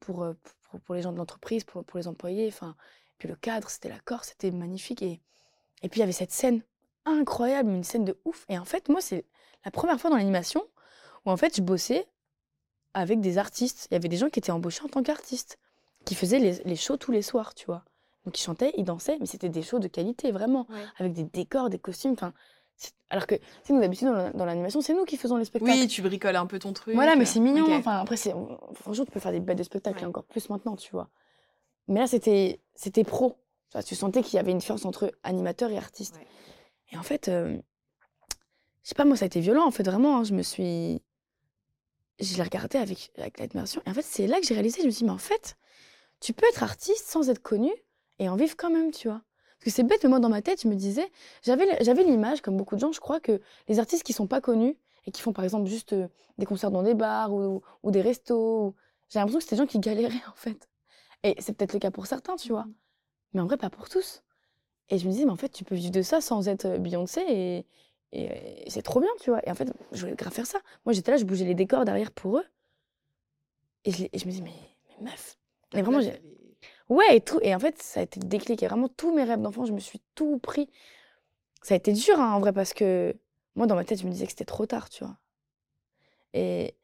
pour, 0.00 0.22
euh, 0.22 0.34
pour, 0.70 0.80
pour 0.80 0.94
les 0.94 1.02
gens 1.02 1.12
de 1.12 1.18
l'entreprise, 1.18 1.64
pour, 1.64 1.84
pour 1.84 1.98
les 1.98 2.08
employés. 2.08 2.48
Enfin, 2.48 2.76
puis 3.18 3.28
le 3.28 3.36
cadre, 3.36 3.68
c'était 3.70 3.88
la 3.88 4.00
Corse. 4.00 4.28
C'était 4.28 4.50
magnifique. 4.50 5.02
Et, 5.02 5.20
et 5.82 5.88
puis, 5.88 5.98
il 6.00 6.02
y 6.02 6.04
avait 6.04 6.12
cette 6.12 6.32
scène 6.32 6.62
incroyable, 7.06 7.70
une 7.70 7.84
scène 7.84 8.04
de 8.04 8.18
ouf. 8.24 8.44
Et 8.48 8.58
en 8.58 8.64
fait, 8.64 8.88
moi, 8.88 9.00
c'est 9.00 9.24
la 9.64 9.70
première 9.70 9.98
fois 10.00 10.10
dans 10.10 10.16
l'animation 10.16 10.62
où 11.24 11.30
en 11.30 11.36
fait 11.36 11.56
je 11.56 11.62
bossais 11.62 12.06
avec 12.94 13.20
des 13.20 13.38
artistes. 13.38 13.88
Il 13.90 13.94
y 13.94 13.96
avait 13.96 14.08
des 14.08 14.16
gens 14.16 14.28
qui 14.28 14.38
étaient 14.38 14.52
embauchés 14.52 14.82
en 14.84 14.88
tant 14.88 15.02
qu'artistes, 15.02 15.58
qui 16.04 16.14
faisaient 16.14 16.38
les, 16.38 16.52
les 16.64 16.76
shows 16.76 16.96
tous 16.96 17.12
les 17.12 17.22
soirs, 17.22 17.54
tu 17.54 17.66
vois. 17.66 17.84
Donc 18.24 18.38
ils 18.38 18.42
chantaient, 18.42 18.72
ils 18.76 18.84
dansaient, 18.84 19.16
mais 19.20 19.26
c'était 19.26 19.48
des 19.48 19.62
shows 19.62 19.78
de 19.78 19.88
qualité, 19.88 20.30
vraiment, 20.32 20.66
Ouais. 20.70 20.80
avec 20.98 21.12
des 21.12 21.24
décors, 21.24 21.70
des 21.70 21.78
costumes. 21.78 22.12
Enfin, 22.12 22.32
c'est- 22.76 22.92
alors 23.10 23.26
que, 23.26 23.34
sais, 23.64 23.72
nous 23.72 23.80
d'habitude 23.80 24.08
dans 24.08 24.14
la- 24.14 24.30
dans 24.32 24.44
l'animation, 24.44 24.80
c'est 24.80 24.94
nous 24.94 25.04
qui 25.04 25.16
faisons 25.16 25.36
les 25.36 25.44
spectacles. 25.44 25.72
Oui, 25.78 25.86
tu 25.88 26.02
bricoles 26.02 26.36
un 26.36 26.46
peu 26.46 26.58
ton 26.58 26.72
truc. 26.72 26.94
Voilà, 26.94 27.14
mais 27.16 27.24
c'est 27.24 27.40
mignon. 27.40 27.66
Enfin, 27.74 27.98
après, 28.00 28.16
c'est, 28.16 28.34
franchement, 28.74 29.04
tu 29.04 29.10
peux 29.12 29.20
faire 29.20 29.32
des 29.32 29.40
bêtes 29.40 29.58
de 29.58 29.62
spectacles, 29.62 29.98
et 29.98 30.02
Ouais. 30.02 30.08
encore 30.08 30.24
plus 30.24 30.48
maintenant, 30.50 30.74
tu 30.76 30.90
vois. 30.92 31.08
Mais 31.88 32.00
là, 32.00 32.06
c'était, 32.08 32.60
c'était 32.74 33.04
pro. 33.04 33.36
Tu, 33.70 33.72
vois, 33.78 33.82
tu 33.82 33.94
sentais 33.94 34.22
qu'il 34.22 34.34
y 34.36 34.38
avait 34.40 34.50
une 34.52 34.58
différence 34.58 34.84
entre 34.84 35.12
animateur 35.22 35.70
et 35.70 35.76
artiste. 35.78 36.16
Ouais. 36.16 36.26
Et 36.92 36.96
en 36.98 37.02
fait, 37.02 37.28
euh, 37.28 37.58
je 38.82 38.88
sais 38.90 38.94
pas, 38.94 39.04
moi, 39.04 39.16
ça 39.16 39.24
a 39.24 39.26
été 39.26 39.40
violent, 39.40 39.66
en 39.66 39.70
fait, 39.70 39.82
vraiment. 39.82 40.18
hein, 40.18 40.24
je 40.24 40.32
me 40.34 40.42
suis. 40.42 41.02
Je 42.18 42.36
l'ai 42.36 42.42
regardé 42.42 42.78
avec, 42.78 43.12
avec 43.18 43.38
l'admiration. 43.38 43.82
Et 43.86 43.90
en 43.90 43.94
fait, 43.94 44.02
c'est 44.02 44.26
là 44.26 44.40
que 44.40 44.46
j'ai 44.46 44.54
réalisé, 44.54 44.80
je 44.80 44.86
me 44.86 44.90
suis 44.90 45.00
dit, 45.00 45.04
mais 45.04 45.10
en 45.10 45.18
fait, 45.18 45.56
tu 46.20 46.32
peux 46.32 46.46
être 46.48 46.62
artiste 46.62 47.06
sans 47.08 47.30
être 47.30 47.42
connu 47.42 47.72
et 48.18 48.28
en 48.28 48.36
vivre 48.36 48.56
quand 48.56 48.70
même, 48.70 48.92
tu 48.92 49.08
vois. 49.08 49.22
Parce 49.58 49.66
que 49.66 49.70
c'est 49.70 49.84
bête, 49.84 50.04
mais 50.04 50.10
moi, 50.10 50.20
dans 50.20 50.28
ma 50.30 50.42
tête, 50.42 50.62
je 50.62 50.68
me 50.68 50.74
disais, 50.76 51.10
j'avais 51.44 52.04
l'image, 52.04 52.42
comme 52.42 52.56
beaucoup 52.56 52.76
de 52.76 52.80
gens, 52.80 52.92
je 52.92 53.00
crois, 53.00 53.20
que 53.20 53.40
les 53.68 53.78
artistes 53.80 54.04
qui 54.04 54.12
sont 54.14 54.26
pas 54.28 54.40
connus 54.40 54.76
et 55.06 55.12
qui 55.12 55.22
font, 55.22 55.32
par 55.32 55.44
exemple, 55.44 55.68
juste 55.68 55.94
euh, 55.94 56.08
des 56.38 56.46
concerts 56.46 56.70
dans 56.72 56.82
des 56.84 56.94
bars 56.94 57.32
ou, 57.34 57.62
ou 57.82 57.90
des 57.92 58.02
restos, 58.02 58.66
ou- 58.68 58.74
j'ai 59.10 59.18
l'impression 59.20 59.38
que 59.38 59.44
c'était 59.44 59.56
des 59.56 59.62
gens 59.62 59.66
qui 59.68 59.80
galéraient, 59.80 60.14
en 60.28 60.36
fait. 60.36 60.68
Et 61.24 61.36
c'est 61.40 61.54
peut-être 61.56 61.74
le 61.74 61.80
cas 61.80 61.90
pour 61.92 62.06
certains, 62.06 62.36
tu 62.36 62.50
vois. 62.50 62.64
Mhm. 62.66 62.74
Mais 63.34 63.40
en 63.42 63.46
vrai, 63.46 63.56
pas 63.58 63.70
pour 63.70 63.88
tous. 63.90 64.22
Et 64.88 64.98
je 64.98 65.06
me 65.06 65.12
disais, 65.12 65.24
mais 65.24 65.32
en 65.32 65.36
fait, 65.36 65.48
tu 65.48 65.64
peux 65.64 65.74
vivre 65.74 65.90
de 65.92 66.02
ça 66.02 66.20
sans 66.20 66.48
être 66.48 66.66
euh, 66.66 66.78
Beyoncé 66.78 67.20
et, 67.28 67.66
et, 68.12 68.66
et 68.66 68.70
c'est 68.70 68.82
trop 68.82 69.00
bien, 69.00 69.10
tu 69.20 69.30
vois. 69.30 69.46
Et 69.46 69.50
en 69.50 69.54
fait, 69.54 69.72
je 69.92 70.00
voulais 70.00 70.14
grave 70.14 70.32
faire 70.32 70.46
ça. 70.46 70.58
Moi, 70.84 70.92
j'étais 70.92 71.10
là, 71.10 71.16
je 71.16 71.24
bougeais 71.24 71.44
les 71.44 71.54
décors 71.54 71.84
derrière 71.84 72.12
pour 72.12 72.38
eux. 72.38 72.44
Et 73.84 73.92
je, 73.92 74.04
et 74.04 74.26
me 74.26 74.30
dis, 74.30 74.42
mais, 74.42 74.52
mais 75.00 75.10
meuf. 75.10 75.38
Mais 75.74 75.82
vraiment, 75.82 76.00
j'ai. 76.00 76.20
Ouais, 76.88 77.16
et 77.16 77.20
tout. 77.20 77.40
Et 77.42 77.54
en 77.54 77.58
fait, 77.58 77.82
ça 77.82 78.00
a 78.00 78.02
été 78.04 78.20
le 78.20 78.26
déclic. 78.26 78.62
Et 78.62 78.68
vraiment, 78.68 78.88
tous 78.88 79.12
mes 79.14 79.24
rêves 79.24 79.40
d'enfant, 79.40 79.64
je 79.64 79.72
me 79.72 79.80
suis 79.80 80.00
tout 80.14 80.38
pris. 80.38 80.68
Ça 81.62 81.74
a 81.74 81.76
été 81.76 81.92
dur, 81.92 82.20
hein, 82.20 82.34
en 82.34 82.40
vrai, 82.40 82.52
parce 82.52 82.72
que 82.72 83.14
moi, 83.56 83.66
dans 83.66 83.74
ma 83.74 83.84
tête, 83.84 84.00
je 84.00 84.06
me 84.06 84.12
disais 84.12 84.26
que 84.26 84.30
c'était 84.32 84.44
trop 84.44 84.66
tard, 84.66 84.88
tu 84.88 85.02
vois. 85.02 85.16
Et, 86.32 86.74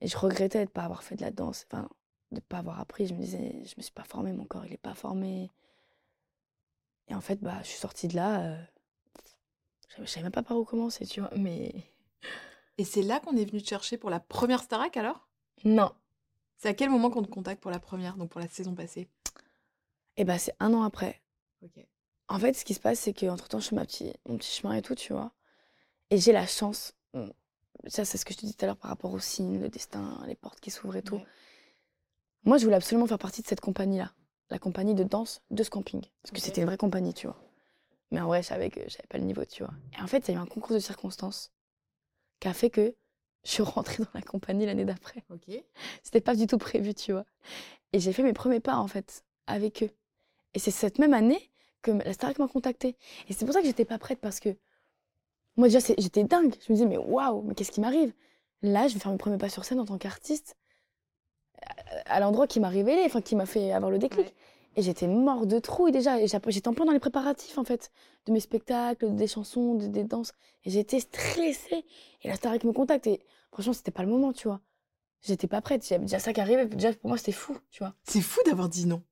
et 0.00 0.06
je 0.06 0.16
regrettais 0.16 0.58
de 0.58 0.64
ne 0.64 0.68
pas 0.68 0.84
avoir 0.84 1.02
fait 1.02 1.16
de 1.16 1.22
la 1.22 1.30
danse, 1.30 1.66
enfin, 1.70 1.88
de 2.30 2.36
ne 2.36 2.40
pas 2.40 2.58
avoir 2.58 2.80
appris. 2.80 3.06
Je 3.06 3.14
me 3.14 3.20
disais, 3.20 3.62
je 3.64 3.74
me 3.76 3.82
suis 3.82 3.92
pas 3.92 4.04
formée, 4.04 4.32
mon 4.32 4.44
corps, 4.44 4.64
il 4.64 4.70
n'est 4.70 4.78
pas 4.78 4.94
formé. 4.94 5.50
Et 7.08 7.14
en 7.14 7.20
fait, 7.20 7.40
bah, 7.40 7.60
je 7.62 7.68
suis 7.68 7.78
sortie 7.78 8.08
de 8.08 8.16
là. 8.16 8.40
euh, 8.40 8.64
je 9.96 10.02
ne 10.02 10.06
savais 10.06 10.24
même 10.24 10.32
pas 10.32 10.42
par 10.42 10.56
où 10.56 10.64
commencer, 10.64 11.06
tu 11.06 11.20
vois. 11.20 11.30
Mais 11.36 11.74
Et 12.78 12.84
c'est 12.84 13.02
là 13.02 13.20
qu'on 13.20 13.36
est 13.36 13.44
venu 13.44 13.62
te 13.62 13.68
chercher 13.68 13.96
pour 13.96 14.10
la 14.10 14.20
première 14.20 14.62
Starac 14.62 14.96
alors? 14.96 15.28
Non. 15.64 15.92
C'est 16.58 16.68
à 16.68 16.74
quel 16.74 16.90
moment 16.90 17.10
qu'on 17.10 17.22
te 17.22 17.30
contacte 17.30 17.62
pour 17.62 17.70
la 17.70 17.78
première, 17.80 18.16
donc 18.16 18.30
pour 18.30 18.40
la 18.40 18.48
saison 18.48 18.74
passée? 18.74 19.08
Et 20.16 20.24
bah, 20.24 20.38
c'est 20.38 20.54
un 20.60 20.72
an 20.74 20.82
après. 20.82 21.22
Ok. 21.62 21.78
En 22.28 22.38
fait, 22.38 22.54
ce 22.54 22.64
qui 22.64 22.74
se 22.74 22.80
passe, 22.80 22.98
c'est 22.98 23.12
qu'entre-temps, 23.12 23.60
je 23.60 23.68
fais 23.68 23.76
ma 23.76 23.84
petit, 23.84 24.12
mon 24.26 24.36
petit 24.36 24.50
chemin 24.50 24.74
et 24.74 24.82
tout, 24.82 24.94
tu 24.94 25.12
vois. 25.12 25.32
Et 26.10 26.18
j'ai 26.18 26.32
la 26.32 26.46
chance. 26.46 26.94
Ça, 27.88 28.04
c'est 28.04 28.18
ce 28.18 28.24
que 28.24 28.32
je 28.32 28.38
te 28.38 28.42
disais 28.42 28.54
tout 28.54 28.64
à 28.64 28.68
l'heure 28.68 28.76
par 28.76 28.90
rapport 28.90 29.12
au 29.12 29.20
signe, 29.20 29.60
le 29.60 29.68
destin, 29.68 30.20
les 30.26 30.34
portes 30.34 30.60
qui 30.60 30.70
s'ouvrent 30.70 30.96
et 30.96 31.02
tout. 31.02 31.16
Ouais. 31.16 31.26
Moi, 32.44 32.58
je 32.58 32.64
voulais 32.64 32.76
absolument 32.76 33.06
faire 33.06 33.18
partie 33.18 33.42
de 33.42 33.46
cette 33.46 33.60
compagnie-là. 33.60 34.12
La 34.50 34.58
compagnie 34.58 34.94
de 34.94 35.04
danse 35.04 35.42
de 35.50 35.62
ce 35.62 35.70
camping. 35.70 36.02
Parce 36.22 36.32
que 36.32 36.40
c'était 36.40 36.60
une 36.60 36.66
vraie 36.66 36.76
compagnie, 36.76 37.14
tu 37.14 37.26
vois. 37.26 37.36
Mais 38.10 38.20
en 38.20 38.26
vrai, 38.26 38.42
je 38.42 38.48
savais 38.48 38.70
que 38.70 38.80
j'avais 38.88 39.06
pas 39.08 39.18
le 39.18 39.24
niveau, 39.24 39.44
tu 39.44 39.64
vois. 39.64 39.74
Et 39.98 40.02
en 40.02 40.06
fait, 40.06 40.28
il 40.28 40.34
y 40.34 40.36
a 40.36 40.38
eu 40.38 40.42
un 40.42 40.46
concours 40.46 40.74
de 40.74 40.78
circonstances 40.78 41.50
qui 42.38 42.48
a 42.48 42.52
fait 42.52 42.70
que 42.70 42.94
je 43.44 43.50
suis 43.50 43.62
rentrée 43.62 44.02
dans 44.02 44.10
la 44.14 44.22
compagnie 44.22 44.66
l'année 44.66 44.84
d'après. 44.84 45.24
Ok. 45.30 45.62
C'était 46.02 46.20
pas 46.20 46.34
du 46.34 46.46
tout 46.46 46.58
prévu, 46.58 46.94
tu 46.94 47.12
vois. 47.12 47.24
Et 47.92 48.00
j'ai 48.00 48.12
fait 48.12 48.22
mes 48.22 48.32
premiers 48.32 48.60
pas, 48.60 48.76
en 48.76 48.86
fait, 48.86 49.24
avec 49.46 49.82
eux. 49.82 49.90
Et 50.54 50.58
c'est 50.58 50.70
cette 50.70 50.98
même 50.98 51.14
année 51.14 51.50
que 51.82 51.90
la 51.90 52.12
Starac 52.12 52.38
m'a 52.38 52.48
contactée. 52.48 52.96
Et 53.28 53.32
c'est 53.32 53.44
pour 53.44 53.54
ça 53.54 53.60
que 53.60 53.66
j'étais 53.66 53.84
pas 53.84 53.98
prête, 53.98 54.20
parce 54.20 54.40
que 54.40 54.56
moi, 55.56 55.68
déjà, 55.68 55.78
j'étais 55.98 56.24
dingue. 56.24 56.54
Je 56.66 56.72
me 56.72 56.76
disais, 56.76 56.86
mais 56.86 56.98
waouh, 56.98 57.42
mais 57.42 57.54
qu'est-ce 57.54 57.72
qui 57.72 57.80
m'arrive? 57.80 58.12
Là, 58.62 58.88
je 58.88 58.94
vais 58.94 59.00
faire 59.00 59.12
mes 59.12 59.18
premiers 59.18 59.38
pas 59.38 59.48
sur 59.48 59.64
scène 59.64 59.80
en 59.80 59.84
tant 59.84 59.98
qu'artiste, 59.98 60.56
à- 62.04 62.20
l'endroit 62.20 62.46
qui 62.46 62.60
m'a 62.60 62.68
révélé, 62.68 63.02
enfin, 63.06 63.20
qui 63.20 63.34
m'a 63.36 63.46
fait 63.46 63.72
avoir 63.72 63.90
le 63.90 63.98
déclic. 63.98 64.26
Ouais. 64.26 64.34
Et 64.76 64.82
j'étais 64.82 65.06
mort 65.06 65.46
de 65.46 65.58
trouille 65.58 65.92
déjà. 65.92 66.20
Et 66.20 66.26
j'étais 66.26 66.68
en 66.68 66.74
plein 66.74 66.84
dans 66.84 66.92
les 66.92 66.98
préparatifs, 67.00 67.56
en 67.56 67.64
fait, 67.64 67.90
de 68.26 68.32
mes 68.32 68.40
spectacles, 68.40 69.14
des 69.14 69.26
chansons, 69.26 69.74
de- 69.74 69.86
des 69.86 70.04
danses. 70.04 70.32
Et 70.64 70.70
j'étais 70.70 71.00
stressée. 71.00 71.84
Et 72.22 72.28
la 72.28 72.34
Starac 72.34 72.62
me 72.64 72.72
contacte. 72.72 73.06
Et 73.06 73.20
franchement, 73.52 73.72
c'était 73.72 73.90
pas 73.90 74.02
le 74.02 74.08
moment, 74.10 74.32
tu 74.32 74.48
vois. 74.48 74.60
J'étais 75.22 75.46
pas 75.46 75.60
prête. 75.62 75.86
J'avais 75.86 76.02
déjà 76.04 76.18
ça 76.18 76.32
qui 76.32 76.40
arrivait. 76.40 76.66
Déjà, 76.66 76.92
pour 76.92 77.08
moi, 77.08 77.16
c'était 77.18 77.32
fou, 77.32 77.56
tu 77.70 77.78
vois. 77.82 77.94
C'est 78.04 78.20
fou 78.20 78.40
d'avoir 78.44 78.68
dit 78.68 78.86
non. 78.86 79.02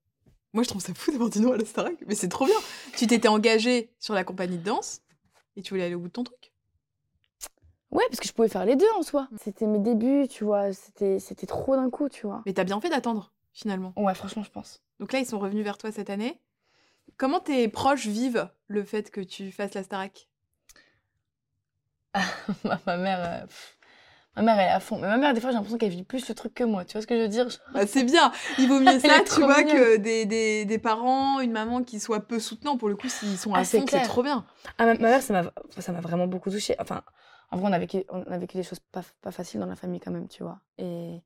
Moi, 0.53 0.63
je 0.63 0.69
trouve 0.69 0.81
ça 0.81 0.93
fou 0.93 1.11
d'avoir 1.11 1.29
dit 1.29 1.41
non 1.41 1.51
à 1.53 1.57
la 1.57 1.65
Starac. 1.65 1.95
Mais 2.07 2.15
c'est 2.15 2.29
trop 2.29 2.45
bien. 2.45 2.55
Tu 2.95 3.07
t'étais 3.07 3.27
engagée 3.27 3.89
sur 3.99 4.13
la 4.13 4.23
compagnie 4.23 4.57
de 4.57 4.63
danse 4.63 5.01
et 5.57 5.61
tu 5.63 5.73
voulais 5.73 5.85
aller 5.85 5.95
au 5.95 5.99
bout 5.99 6.07
de 6.07 6.13
ton 6.13 6.23
truc. 6.23 6.44
Ouais, 7.91 8.03
parce 8.09 8.19
que 8.19 8.27
je 8.27 8.33
pouvais 8.33 8.47
faire 8.49 8.65
les 8.65 8.75
deux 8.75 8.89
en 8.97 9.03
soi. 9.03 9.27
C'était 9.41 9.67
mes 9.67 9.79
débuts, 9.79 10.27
tu 10.27 10.43
vois. 10.43 10.73
C'était 10.73 11.19
c'était 11.19 11.47
trop 11.47 11.75
d'un 11.75 11.89
coup, 11.89 12.09
tu 12.09 12.25
vois. 12.27 12.41
Mais 12.45 12.53
t'as 12.53 12.63
bien 12.63 12.81
fait 12.81 12.89
d'attendre, 12.89 13.31
finalement. 13.53 13.93
Ouais, 13.95 14.13
franchement, 14.15 14.43
je 14.43 14.51
pense. 14.51 14.81
Donc 14.99 15.13
là, 15.13 15.19
ils 15.19 15.25
sont 15.25 15.39
revenus 15.39 15.63
vers 15.63 15.77
toi 15.77 15.91
cette 15.91 16.09
année. 16.09 16.41
Comment 17.17 17.39
tes 17.39 17.67
proches 17.69 18.07
vivent 18.07 18.49
le 18.67 18.83
fait 18.83 19.11
que 19.11 19.21
tu 19.21 19.51
fasses 19.51 19.73
la 19.75 19.83
Starac? 19.83 20.27
Ma, 22.85 22.97
mère, 22.97 23.19
euh, 23.43 23.45
ma 24.37 24.41
mère, 24.41 24.59
elle 24.59 24.67
est 24.67 24.71
à 24.71 24.79
fond. 24.79 24.97
Mais 24.99 25.07
ma 25.07 25.17
mère, 25.17 25.33
des 25.33 25.41
fois, 25.41 25.49
j'ai 25.51 25.55
l'impression 25.55 25.77
qu'elle 25.77 25.91
vit 25.91 26.03
plus 26.03 26.27
le 26.29 26.35
truc 26.35 26.53
que 26.53 26.63
moi. 26.63 26.85
Tu 26.85 26.93
vois 26.93 27.01
ce 27.01 27.07
que 27.07 27.15
je 27.15 27.21
veux 27.21 27.27
dire 27.27 27.47
Bah, 27.73 27.85
C'est 27.85 28.03
bien. 28.03 28.31
Il 28.57 28.67
vaut 28.67 28.79
mieux 28.81 28.99
ça, 28.99 29.19
tu 29.21 29.41
vois, 29.41 29.59
mignonne. 29.63 29.77
que 29.77 29.97
des, 29.97 30.25
des, 30.25 30.65
des 30.65 30.77
parents, 30.79 31.39
une 31.41 31.51
maman 31.51 31.83
qui 31.83 31.99
soit 31.99 32.21
peu 32.21 32.39
soutenant. 32.39 32.77
Pour 32.77 32.89
le 32.89 32.95
coup, 32.95 33.09
s'ils 33.09 33.37
sont 33.37 33.53
à 33.53 33.59
Ah, 33.59 33.65
c'est 33.65 33.79
fond, 33.79 33.85
c'est 33.89 34.01
trop 34.01 34.23
bien. 34.23 34.45
Ah, 34.77 34.85
ma, 34.85 34.93
ma 34.93 35.09
mère, 35.09 35.21
ça 35.21 35.33
m'a 35.33 35.51
ça 35.79 35.91
m'a 35.91 36.01
vraiment 36.01 36.27
beaucoup 36.27 36.49
touchée. 36.49 36.75
Enfin, 36.79 37.01
en 37.51 37.57
vrai, 37.57 37.69
on 37.69 37.73
a 37.73 37.79
vécu, 37.79 38.03
on 38.09 38.23
a 38.23 38.37
vécu 38.37 38.57
des 38.57 38.63
choses 38.63 38.79
pas, 38.79 39.03
pas 39.21 39.31
faciles 39.31 39.59
dans 39.59 39.65
la 39.65 39.75
famille 39.75 39.99
quand 39.99 40.11
même, 40.11 40.27
tu 40.27 40.43
vois. 40.43 40.59
Et, 40.77 41.21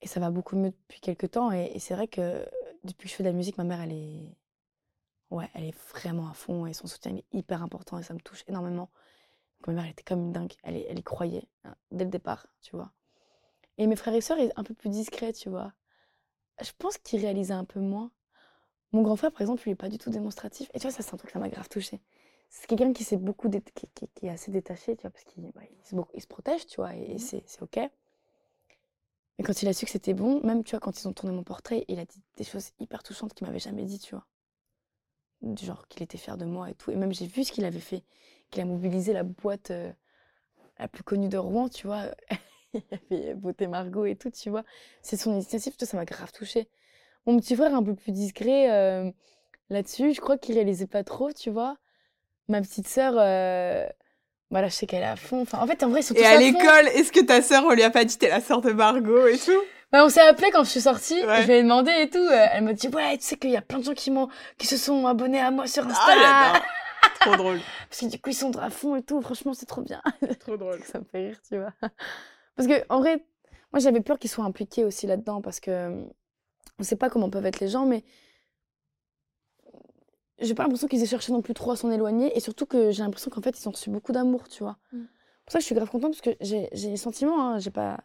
et 0.00 0.06
ça 0.06 0.20
va 0.20 0.30
beaucoup 0.30 0.56
mieux 0.56 0.70
depuis 0.70 1.00
quelques 1.00 1.32
temps. 1.32 1.50
Et, 1.52 1.78
c'est 1.78 1.94
vrai 1.94 2.08
que 2.08 2.46
depuis 2.84 3.06
que 3.06 3.10
je 3.10 3.16
fais 3.16 3.24
de 3.24 3.28
la 3.28 3.34
musique, 3.34 3.58
ma 3.58 3.64
mère, 3.64 3.80
elle 3.80 3.92
est, 3.92 4.36
ouais, 5.30 5.50
elle 5.54 5.64
est 5.64 5.76
vraiment 5.90 6.28
à 6.28 6.34
fond 6.34 6.66
et 6.66 6.72
son 6.72 6.86
soutien 6.86 7.16
est 7.16 7.24
hyper 7.32 7.62
important 7.62 7.98
et 7.98 8.02
ça 8.02 8.14
me 8.14 8.20
touche 8.20 8.44
énormément. 8.48 8.90
Donc, 9.60 9.68
ma 9.68 9.72
mère, 9.74 9.84
elle 9.84 9.92
était 9.92 10.04
comme 10.04 10.20
une 10.20 10.32
dingue. 10.32 10.52
Elle, 10.62 10.76
elle 10.76 10.98
y 10.98 11.02
croyait 11.02 11.48
hein, 11.64 11.74
dès 11.90 12.04
le 12.04 12.10
départ, 12.10 12.46
tu 12.62 12.76
vois. 12.76 12.92
Et 13.78 13.86
mes 13.86 13.96
frères 13.96 14.14
et 14.14 14.20
sœurs, 14.20 14.38
ils 14.38 14.48
sont 14.48 14.52
un 14.56 14.64
peu 14.64 14.74
plus 14.74 14.90
discrets, 14.90 15.32
tu 15.32 15.48
vois. 15.48 15.72
Je 16.62 16.70
pense 16.78 16.98
qu'ils 16.98 17.20
réalisaient 17.20 17.54
un 17.54 17.64
peu 17.64 17.80
moins. 17.80 18.12
Mon 18.92 19.02
grand 19.02 19.16
frère, 19.16 19.32
par 19.32 19.40
exemple, 19.40 19.62
il 19.66 19.72
est 19.72 19.76
pas 19.76 19.88
du 19.88 19.98
tout 19.98 20.10
démonstratif. 20.10 20.70
Et 20.74 20.78
tu 20.78 20.86
vois, 20.86 20.92
ça, 20.92 21.02
c'est 21.02 21.14
un 21.14 21.16
truc 21.16 21.32
qui 21.32 21.38
m'a 21.38 21.48
grave 21.48 21.68
touchée 21.68 22.00
c'est 22.54 22.66
quelqu'un 22.68 22.92
qui 22.94 23.04
s'est 23.04 23.18
beaucoup 23.18 23.48
dé- 23.48 23.62
qui, 23.74 23.88
qui- 23.94 24.08
qui 24.14 24.26
est 24.26 24.30
assez 24.30 24.50
détaché 24.52 24.96
tu 24.96 25.02
vois 25.02 25.10
parce 25.10 25.24
qu'il 25.24 25.44
bah, 25.52 25.62
il 25.70 25.86
se, 25.86 25.94
beaucoup- 25.94 26.12
il 26.14 26.22
se 26.22 26.26
protège 26.28 26.66
tu 26.66 26.76
vois 26.76 26.94
et, 26.96 27.12
et 27.14 27.18
c'est 27.18 27.42
c'est 27.46 27.62
ok. 27.62 27.78
Mais 29.38 29.44
quand 29.44 29.62
il 29.62 29.68
a 29.68 29.72
su 29.72 29.84
que 29.86 29.92
c'était 29.92 30.12
bon 30.12 30.40
même 30.44 30.64
tu 30.64 30.72
vois 30.72 30.80
quand 30.80 31.00
ils 31.00 31.06
ont 31.06 31.12
tourné 31.12 31.32
mon 31.32 31.44
portrait 31.44 31.84
il 31.86 32.00
a 32.00 32.04
dit 32.04 32.20
des 32.36 32.42
choses 32.42 32.72
hyper 32.80 33.04
touchantes 33.04 33.32
qu'il 33.32 33.46
m'avait 33.46 33.60
jamais 33.60 33.84
dit 33.84 34.00
tu 34.00 34.16
vois. 34.16 34.26
Du 35.42 35.66
genre 35.66 35.86
qu'il 35.88 36.02
était 36.02 36.16
fier 36.18 36.36
de 36.38 36.44
moi 36.46 36.70
et 36.70 36.74
tout. 36.74 36.90
Et 36.90 36.96
même 36.96 37.12
j'ai 37.12 37.26
vu 37.26 37.44
ce 37.44 37.52
qu'il 37.52 37.64
avait 37.64 37.78
fait. 37.80 38.02
Qu'il 38.50 38.62
a 38.62 38.64
mobilisé 38.64 39.12
la 39.12 39.24
boîte 39.24 39.70
euh, 39.70 39.92
la 40.78 40.88
plus 40.88 41.04
connue 41.04 41.28
de 41.30 41.38
Rouen 41.38 41.68
tu 41.68 41.86
vois. 41.88 42.06
Il 42.74 42.82
avait 42.92 43.34
Beauté 43.34 43.66
Margot 43.68 44.06
et 44.06 44.16
tout 44.16 44.30
tu 44.30 44.50
vois. 44.50 44.64
C'est 45.02 45.16
son 45.18 45.32
initiative 45.34 45.76
tout 45.76 45.86
ça 45.86 45.96
m'a 45.98 46.04
grave 46.06 46.32
touchée. 46.32 46.68
Mon 47.26 47.38
petit 47.38 47.56
frère 47.56 47.74
un 47.74 47.82
peu 47.84 47.94
plus 47.96 48.12
discret 48.12 48.70
euh, 48.72 49.12
là-dessus 49.70 50.14
je 50.14 50.20
crois 50.20 50.38
qu'il 50.38 50.56
réalisait 50.56 50.86
pas 50.88 51.04
trop 51.04 51.32
tu 51.32 51.50
vois 51.50 51.78
ma 52.48 52.60
petite 52.60 52.86
sœur, 52.88 53.14
euh, 53.16 53.86
voilà, 54.50 54.68
je 54.68 54.74
sais 54.74 54.86
qu'elle 54.86 55.02
est 55.02 55.06
à 55.06 55.16
fond. 55.16 55.42
Enfin, 55.42 55.58
en 55.60 55.66
fait, 55.66 55.82
en 55.82 55.88
vrai, 55.88 56.02
tous 56.02 56.14
Et 56.14 56.24
à 56.24 56.32
fond. 56.34 56.38
l'école, 56.40 56.88
est-ce 56.94 57.10
que 57.12 57.20
ta 57.20 57.42
sœur, 57.42 57.64
on 57.64 57.70
lui 57.72 57.82
a 57.82 57.90
pas 57.90 58.04
dit 58.04 58.16
t'es 58.18 58.28
la 58.28 58.40
sœur 58.40 58.60
de 58.60 58.70
Margot 58.72 59.26
et 59.26 59.38
tout? 59.38 59.60
Bah, 59.92 60.04
on 60.04 60.08
s'est 60.08 60.20
appelé 60.20 60.50
quand 60.50 60.64
je 60.64 60.70
suis 60.70 60.80
sortie. 60.80 61.24
Ouais. 61.24 61.42
Je 61.42 61.46
lui 61.46 61.54
ai 61.54 61.62
demandé 61.62 61.90
et 62.00 62.10
tout. 62.10 62.18
euh, 62.18 62.46
Elle 62.52 62.64
m'a 62.64 62.72
dit 62.72 62.88
ouais, 62.88 63.16
tu 63.18 63.24
sais 63.24 63.36
qu'il 63.36 63.50
y 63.50 63.56
a 63.56 63.62
plein 63.62 63.78
de 63.78 63.84
gens 63.84 63.94
qui 63.94 64.10
m'ont, 64.10 64.28
qui 64.58 64.66
se 64.66 64.76
sont 64.76 65.06
abonnés 65.06 65.40
à 65.40 65.50
moi 65.50 65.66
sur 65.66 65.86
Insta. 65.86 66.02
Ah. 66.24 66.62
Trop 67.20 67.36
drôle. 67.36 67.60
Parce 67.88 68.00
que 68.00 68.06
du 68.06 68.18
coup, 68.20 68.30
ils 68.30 68.34
sont 68.34 68.56
à 68.58 68.70
fond 68.70 68.96
et 68.96 69.02
tout. 69.02 69.20
Franchement, 69.22 69.54
c'est 69.54 69.66
trop 69.66 69.82
bien. 69.82 70.00
Trop 70.40 70.56
drôle. 70.56 70.80
ça 70.84 70.98
me 70.98 71.04
fait 71.04 71.28
rire, 71.28 71.38
tu 71.48 71.58
vois. 71.58 71.72
Parce 72.56 72.68
que 72.68 72.82
en 72.88 72.98
vrai, 73.00 73.24
moi, 73.72 73.80
j'avais 73.80 74.00
peur 74.00 74.18
qu'ils 74.18 74.30
soient 74.30 74.44
impliqués 74.44 74.84
aussi 74.84 75.06
là-dedans 75.06 75.40
parce 75.40 75.60
que 75.60 75.70
euh, 75.70 76.02
on 76.78 76.82
sait 76.82 76.96
pas 76.96 77.08
comment 77.08 77.30
peuvent 77.30 77.46
être 77.46 77.60
les 77.60 77.68
gens, 77.68 77.86
mais 77.86 78.04
j'ai 80.44 80.54
pas 80.54 80.62
l'impression 80.62 80.88
qu'ils 80.88 81.02
aient 81.02 81.06
cherché 81.06 81.32
non 81.32 81.42
plus 81.42 81.54
trop 81.54 81.72
à 81.72 81.76
s'en 81.76 81.90
éloigner 81.90 82.36
et 82.36 82.40
surtout 82.40 82.66
que 82.66 82.90
j'ai 82.90 83.02
l'impression 83.02 83.30
qu'en 83.30 83.40
fait 83.40 83.58
ils 83.58 83.68
ont 83.68 83.72
reçu 83.72 83.90
beaucoup 83.90 84.12
d'amour, 84.12 84.48
tu 84.48 84.62
vois. 84.62 84.76
Mm. 84.92 85.04
Pour 85.44 85.52
ça, 85.52 85.58
je 85.58 85.64
suis 85.64 85.74
grave 85.74 85.90
contente 85.90 86.12
parce 86.12 86.22
que 86.22 86.36
j'ai 86.40 86.70
le 86.72 86.96
sentiment, 86.96 87.40
hein, 87.40 87.58
j'ai 87.58 87.70
pas. 87.70 88.00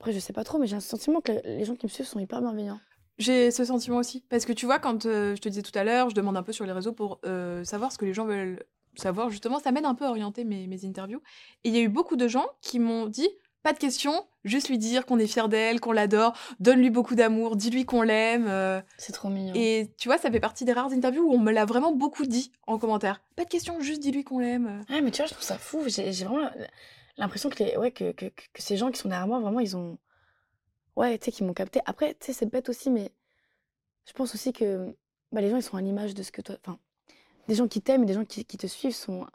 Après, 0.00 0.12
je 0.12 0.18
sais 0.18 0.32
pas 0.32 0.44
trop, 0.44 0.58
mais 0.58 0.66
j'ai 0.66 0.76
un 0.76 0.80
sentiment 0.80 1.20
que 1.20 1.32
les 1.44 1.64
gens 1.64 1.76
qui 1.76 1.86
me 1.86 1.90
suivent 1.90 2.06
sont 2.06 2.18
hyper 2.18 2.40
bienveillants. 2.40 2.80
J'ai 3.18 3.50
ce 3.50 3.64
sentiment 3.64 3.98
aussi. 3.98 4.24
Parce 4.28 4.44
que 4.44 4.52
tu 4.52 4.66
vois, 4.66 4.78
quand 4.78 5.06
euh, 5.06 5.36
je 5.36 5.40
te 5.40 5.48
disais 5.48 5.62
tout 5.62 5.76
à 5.78 5.84
l'heure, 5.84 6.10
je 6.10 6.14
demande 6.14 6.36
un 6.36 6.42
peu 6.42 6.52
sur 6.52 6.66
les 6.66 6.72
réseaux 6.72 6.92
pour 6.92 7.20
euh, 7.24 7.62
savoir 7.64 7.92
ce 7.92 7.98
que 7.98 8.04
les 8.04 8.14
gens 8.14 8.24
veulent 8.24 8.64
savoir. 8.96 9.30
Justement, 9.30 9.60
ça 9.60 9.72
m'aide 9.72 9.84
un 9.84 9.94
peu 9.94 10.04
à 10.04 10.10
orienter 10.10 10.44
mes, 10.44 10.66
mes 10.66 10.84
interviews. 10.84 11.20
Et 11.62 11.68
il 11.68 11.74
y 11.74 11.78
a 11.78 11.82
eu 11.82 11.88
beaucoup 11.88 12.16
de 12.16 12.28
gens 12.28 12.46
qui 12.60 12.78
m'ont 12.78 13.06
dit 13.06 13.28
pas 13.64 13.72
de 13.72 13.78
questions, 13.78 14.26
juste 14.44 14.68
lui 14.68 14.76
dire 14.78 15.06
qu'on 15.06 15.18
est 15.18 15.26
fier 15.26 15.48
d'elle, 15.48 15.80
qu'on 15.80 15.90
l'adore, 15.92 16.36
donne-lui 16.60 16.90
beaucoup 16.90 17.14
d'amour, 17.14 17.56
dis-lui 17.56 17.86
qu'on 17.86 18.02
l'aime. 18.02 18.46
euh. 18.46 18.80
C'est 18.98 19.12
trop 19.12 19.30
mignon. 19.30 19.54
Et 19.56 19.90
tu 19.96 20.08
vois, 20.08 20.18
ça 20.18 20.30
fait 20.30 20.38
partie 20.38 20.64
des 20.66 20.72
rares 20.74 20.92
interviews 20.92 21.24
où 21.24 21.32
on 21.32 21.38
me 21.38 21.50
l'a 21.50 21.64
vraiment 21.64 21.92
beaucoup 21.92 22.26
dit 22.26 22.52
en 22.66 22.78
commentaire. 22.78 23.22
Pas 23.36 23.44
de 23.44 23.48
questions, 23.48 23.80
juste 23.80 24.00
dis-lui 24.02 24.22
qu'on 24.22 24.38
l'aime. 24.38 24.84
Ouais, 24.90 25.00
mais 25.00 25.10
tu 25.10 25.16
vois, 25.16 25.26
je 25.26 25.32
trouve 25.32 25.44
ça 25.44 25.56
fou. 25.58 25.82
J'ai 25.86 26.12
j'ai 26.12 26.26
vraiment 26.26 26.48
l'impression 27.16 27.48
que, 27.48 27.64
les, 27.64 27.76
ouais, 27.78 27.90
que, 27.90 28.12
que, 28.12 28.26
que 28.26 28.42
que 28.52 28.62
ces 28.62 28.76
gens 28.76 28.90
qui 28.90 29.00
sont 29.00 29.08
derrière 29.08 29.26
moi, 29.26 29.40
vraiment, 29.40 29.60
ils 29.60 29.76
ont. 29.76 29.98
Ouais, 30.94 31.16
tu 31.18 31.24
sais, 31.24 31.32
qu'ils 31.32 31.46
m'ont 31.46 31.54
capté. 31.54 31.80
Après, 31.86 32.14
tu 32.14 32.26
sais, 32.26 32.32
c'est 32.34 32.46
bête 32.46 32.68
aussi, 32.68 32.90
mais 32.90 33.10
je 34.06 34.12
pense 34.12 34.34
aussi 34.34 34.52
que 34.52 34.94
bah, 35.32 35.40
les 35.40 35.48
gens, 35.48 35.56
ils 35.56 35.62
sont 35.62 35.78
à 35.78 35.80
l'image 35.80 36.14
de 36.14 36.22
ce 36.22 36.30
que 36.30 36.42
toi. 36.42 36.56
Enfin, 36.64 36.78
des 37.48 37.54
gens 37.54 37.66
qui 37.66 37.80
t'aiment 37.80 38.02
et 38.02 38.06
des 38.06 38.14
gens 38.14 38.26
qui, 38.26 38.44
qui 38.44 38.58
te 38.58 38.66
suivent 38.66 38.94
sont, 38.94 39.26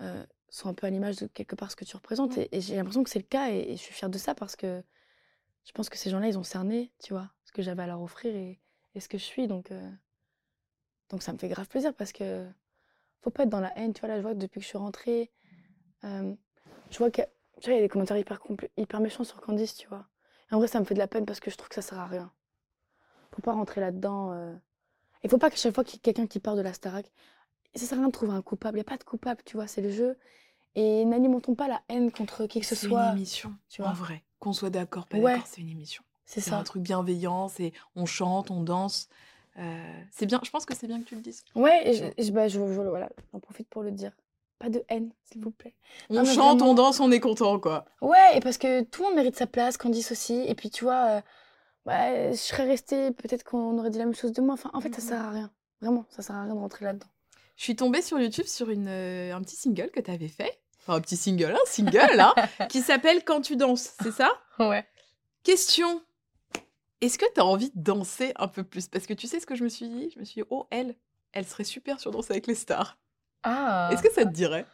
euh, 0.00 0.24
sont 0.52 0.68
un 0.68 0.74
peu 0.74 0.86
à 0.86 0.90
l'image 0.90 1.16
de 1.16 1.26
quelque 1.26 1.56
part 1.56 1.70
ce 1.70 1.76
que 1.76 1.84
tu 1.84 1.96
représentes. 1.96 2.36
Ouais. 2.36 2.48
Et, 2.52 2.58
et 2.58 2.60
j'ai 2.60 2.76
l'impression 2.76 3.02
que 3.02 3.10
c'est 3.10 3.18
le 3.18 3.24
cas 3.24 3.50
et, 3.50 3.72
et 3.72 3.72
je 3.72 3.82
suis 3.82 3.94
fière 3.94 4.10
de 4.10 4.18
ça 4.18 4.34
parce 4.34 4.54
que 4.54 4.84
je 5.64 5.72
pense 5.72 5.88
que 5.88 5.96
ces 5.96 6.10
gens-là, 6.10 6.28
ils 6.28 6.38
ont 6.38 6.44
cerné, 6.44 6.92
tu 7.02 7.12
vois, 7.12 7.30
ce 7.44 7.52
que 7.52 7.62
j'avais 7.62 7.82
à 7.82 7.86
leur 7.86 8.00
offrir 8.00 8.34
et, 8.36 8.60
et 8.94 9.00
ce 9.00 9.08
que 9.08 9.18
je 9.18 9.24
suis. 9.24 9.48
Donc, 9.48 9.70
euh, 9.72 9.90
donc 11.08 11.22
ça 11.22 11.32
me 11.32 11.38
fait 11.38 11.48
grave 11.48 11.68
plaisir 11.68 11.94
parce 11.94 12.12
que 12.12 12.46
faut 13.22 13.30
pas 13.30 13.44
être 13.44 13.48
dans 13.48 13.60
la 13.60 13.76
haine. 13.78 13.92
Tu 13.94 14.00
vois, 14.00 14.08
là, 14.08 14.16
je 14.18 14.22
vois 14.22 14.32
que 14.32 14.38
depuis 14.38 14.60
que 14.60 14.64
je 14.64 14.68
suis 14.68 14.78
rentrée, 14.78 15.32
euh, 16.04 16.34
je 16.90 16.98
vois 16.98 17.10
que 17.10 17.22
tu 17.60 17.70
vois, 17.70 17.74
il 17.74 17.76
y 17.76 17.78
a 17.78 17.82
des 17.82 17.88
commentaires 17.88 18.18
hyper, 18.18 18.40
hyper 18.76 19.00
méchants 19.00 19.24
sur 19.24 19.40
Candice, 19.40 19.74
tu 19.76 19.88
vois. 19.88 20.08
Et 20.50 20.54
en 20.54 20.58
vrai, 20.58 20.68
ça 20.68 20.80
me 20.80 20.84
fait 20.84 20.94
de 20.94 20.98
la 20.98 21.06
peine 21.06 21.24
parce 21.24 21.40
que 21.40 21.50
je 21.50 21.56
trouve 21.56 21.68
que 21.68 21.76
ça 21.76 21.82
sert 21.82 21.98
à 21.98 22.06
rien. 22.06 22.32
Faut 23.30 23.42
pas 23.42 23.52
rentrer 23.52 23.80
là-dedans. 23.80 24.32
euh. 24.32 24.54
Il 25.22 25.30
faut 25.30 25.38
pas 25.38 25.48
qu'à 25.48 25.56
chaque 25.56 25.74
fois 25.74 25.84
qu'il 25.84 25.94
y 25.94 25.98
ait 25.98 26.00
quelqu'un 26.00 26.26
qui 26.26 26.40
part 26.40 26.56
de 26.56 26.60
la 26.60 26.72
Starac, 26.72 27.10
ça 27.74 27.86
sert 27.86 27.98
à 27.98 28.00
rien 28.00 28.08
de 28.08 28.12
trouver 28.12 28.32
un 28.32 28.42
coupable. 28.42 28.76
Il 28.78 28.80
n'y 28.82 28.86
a 28.86 28.90
pas 28.90 28.96
de 28.98 29.04
coupable, 29.04 29.40
tu 29.44 29.56
vois, 29.56 29.66
c'est 29.66 29.80
le 29.82 29.90
jeu. 29.90 30.16
Et 30.74 31.04
n'alimentons 31.04 31.54
pas 31.54 31.68
la 31.68 31.82
haine 31.88 32.10
contre 32.10 32.46
qui 32.46 32.60
que 32.60 32.66
ce 32.66 32.74
C'est 32.74 32.86
soit. 32.88 33.06
une 33.10 33.16
émission, 33.16 33.52
tu 33.68 33.82
en 33.82 33.86
vois. 33.86 33.92
vrai. 33.94 34.22
Qu'on 34.38 34.52
soit 34.52 34.70
d'accord, 34.70 35.06
pas 35.06 35.18
Ouais. 35.18 35.32
d'accord, 35.34 35.46
c'est 35.46 35.60
une 35.60 35.68
émission. 35.68 36.02
C'est 36.24 36.40
C'est 36.40 36.50
ça. 36.50 36.58
un 36.58 36.62
truc 36.64 36.82
bienveillant, 36.82 37.48
c'est 37.48 37.72
on 37.94 38.06
chante, 38.06 38.50
on 38.50 38.62
danse. 38.62 39.08
Euh, 39.58 40.02
c'est 40.10 40.24
bien, 40.24 40.40
je 40.42 40.50
pense 40.50 40.64
que 40.64 40.74
c'est 40.74 40.86
bien 40.86 40.98
que 41.00 41.04
tu 41.06 41.14
le 41.14 41.20
dises. 41.20 41.44
Ouais, 41.54 41.86
et 41.88 41.92
je, 41.94 42.04
et 42.16 42.22
je- 42.22 42.32
bah, 42.32 42.48
je- 42.48 42.58
je- 42.58 42.80
voilà, 42.88 43.10
j'en 43.32 43.38
profite 43.40 43.68
pour 43.68 43.82
le 43.82 43.90
dire. 43.90 44.12
Pas 44.58 44.70
de 44.70 44.82
haine, 44.88 45.10
s'il 45.24 45.42
vous 45.42 45.50
plaît. 45.50 45.74
On 46.08 46.24
chante, 46.24 46.58
vraiment. 46.58 46.70
on 46.70 46.74
danse, 46.74 47.00
on 47.00 47.10
est 47.12 47.20
content, 47.20 47.58
quoi. 47.60 47.84
Ouais, 48.00 48.36
et 48.36 48.40
parce 48.40 48.56
que 48.56 48.80
tout 48.82 49.02
le 49.02 49.08
monde 49.08 49.16
mérite 49.16 49.36
sa 49.36 49.46
place, 49.46 49.76
Candice 49.76 50.10
aussi. 50.12 50.34
Et 50.46 50.54
puis, 50.54 50.70
tu 50.70 50.84
vois, 50.84 51.04
euh, 51.18 51.20
bah, 51.84 52.30
je 52.30 52.36
serais 52.36 52.64
restée, 52.64 53.10
peut-être 53.10 53.44
qu'on 53.44 53.76
aurait 53.78 53.90
dit 53.90 53.98
la 53.98 54.04
même 54.06 54.14
chose 54.14 54.32
de 54.32 54.40
moi. 54.40 54.54
Enfin, 54.54 54.70
en 54.72 54.80
fait, 54.80 54.94
ça 54.94 55.02
Mhm. 55.02 55.08
sert 55.08 55.20
à 55.20 55.30
rien. 55.30 55.50
Vraiment, 55.82 56.06
ça 56.08 56.22
sert 56.22 56.34
à 56.36 56.44
rien 56.44 56.54
de 56.54 56.58
rentrer 56.58 56.84
là-dedans. 56.86 57.06
Je 57.56 57.62
suis 57.64 57.76
tombée 57.76 58.02
sur 58.02 58.18
YouTube 58.20 58.46
sur 58.46 58.70
une, 58.70 58.88
euh, 58.88 59.34
un 59.34 59.40
petit 59.42 59.56
single 59.56 59.90
que 59.90 60.00
tu 60.00 60.10
avais 60.10 60.28
fait. 60.28 60.60
Enfin, 60.80 60.94
un 60.94 61.00
petit 61.00 61.16
single, 61.16 61.52
un 61.52 61.66
single, 61.66 62.16
là, 62.16 62.34
qui 62.68 62.80
s'appelle 62.80 63.22
Quand 63.24 63.40
tu 63.40 63.56
danses, 63.56 63.92
c'est 64.02 64.10
ça? 64.12 64.30
Ouais. 64.58 64.84
Question. 65.44 66.02
Est-ce 67.00 67.18
que 67.18 67.26
tu 67.34 67.40
as 67.40 67.44
envie 67.44 67.70
de 67.74 67.80
danser 67.80 68.32
un 68.36 68.48
peu 68.48 68.64
plus? 68.64 68.88
Parce 68.88 69.06
que 69.06 69.14
tu 69.14 69.26
sais 69.26 69.40
ce 69.40 69.46
que 69.46 69.54
je 69.54 69.64
me 69.64 69.68
suis 69.68 69.88
dit? 69.88 70.10
Je 70.14 70.18
me 70.20 70.24
suis 70.24 70.40
dit, 70.42 70.46
oh, 70.50 70.66
elle, 70.70 70.94
elle 71.32 71.44
serait 71.46 71.64
super 71.64 71.98
sur 72.00 72.10
Danser 72.10 72.32
avec 72.32 72.46
les 72.46 72.54
stars. 72.54 72.96
Ah. 73.42 73.90
Est-ce 73.92 74.02
que 74.02 74.12
ça 74.12 74.24
te 74.24 74.30
dirait? 74.30 74.66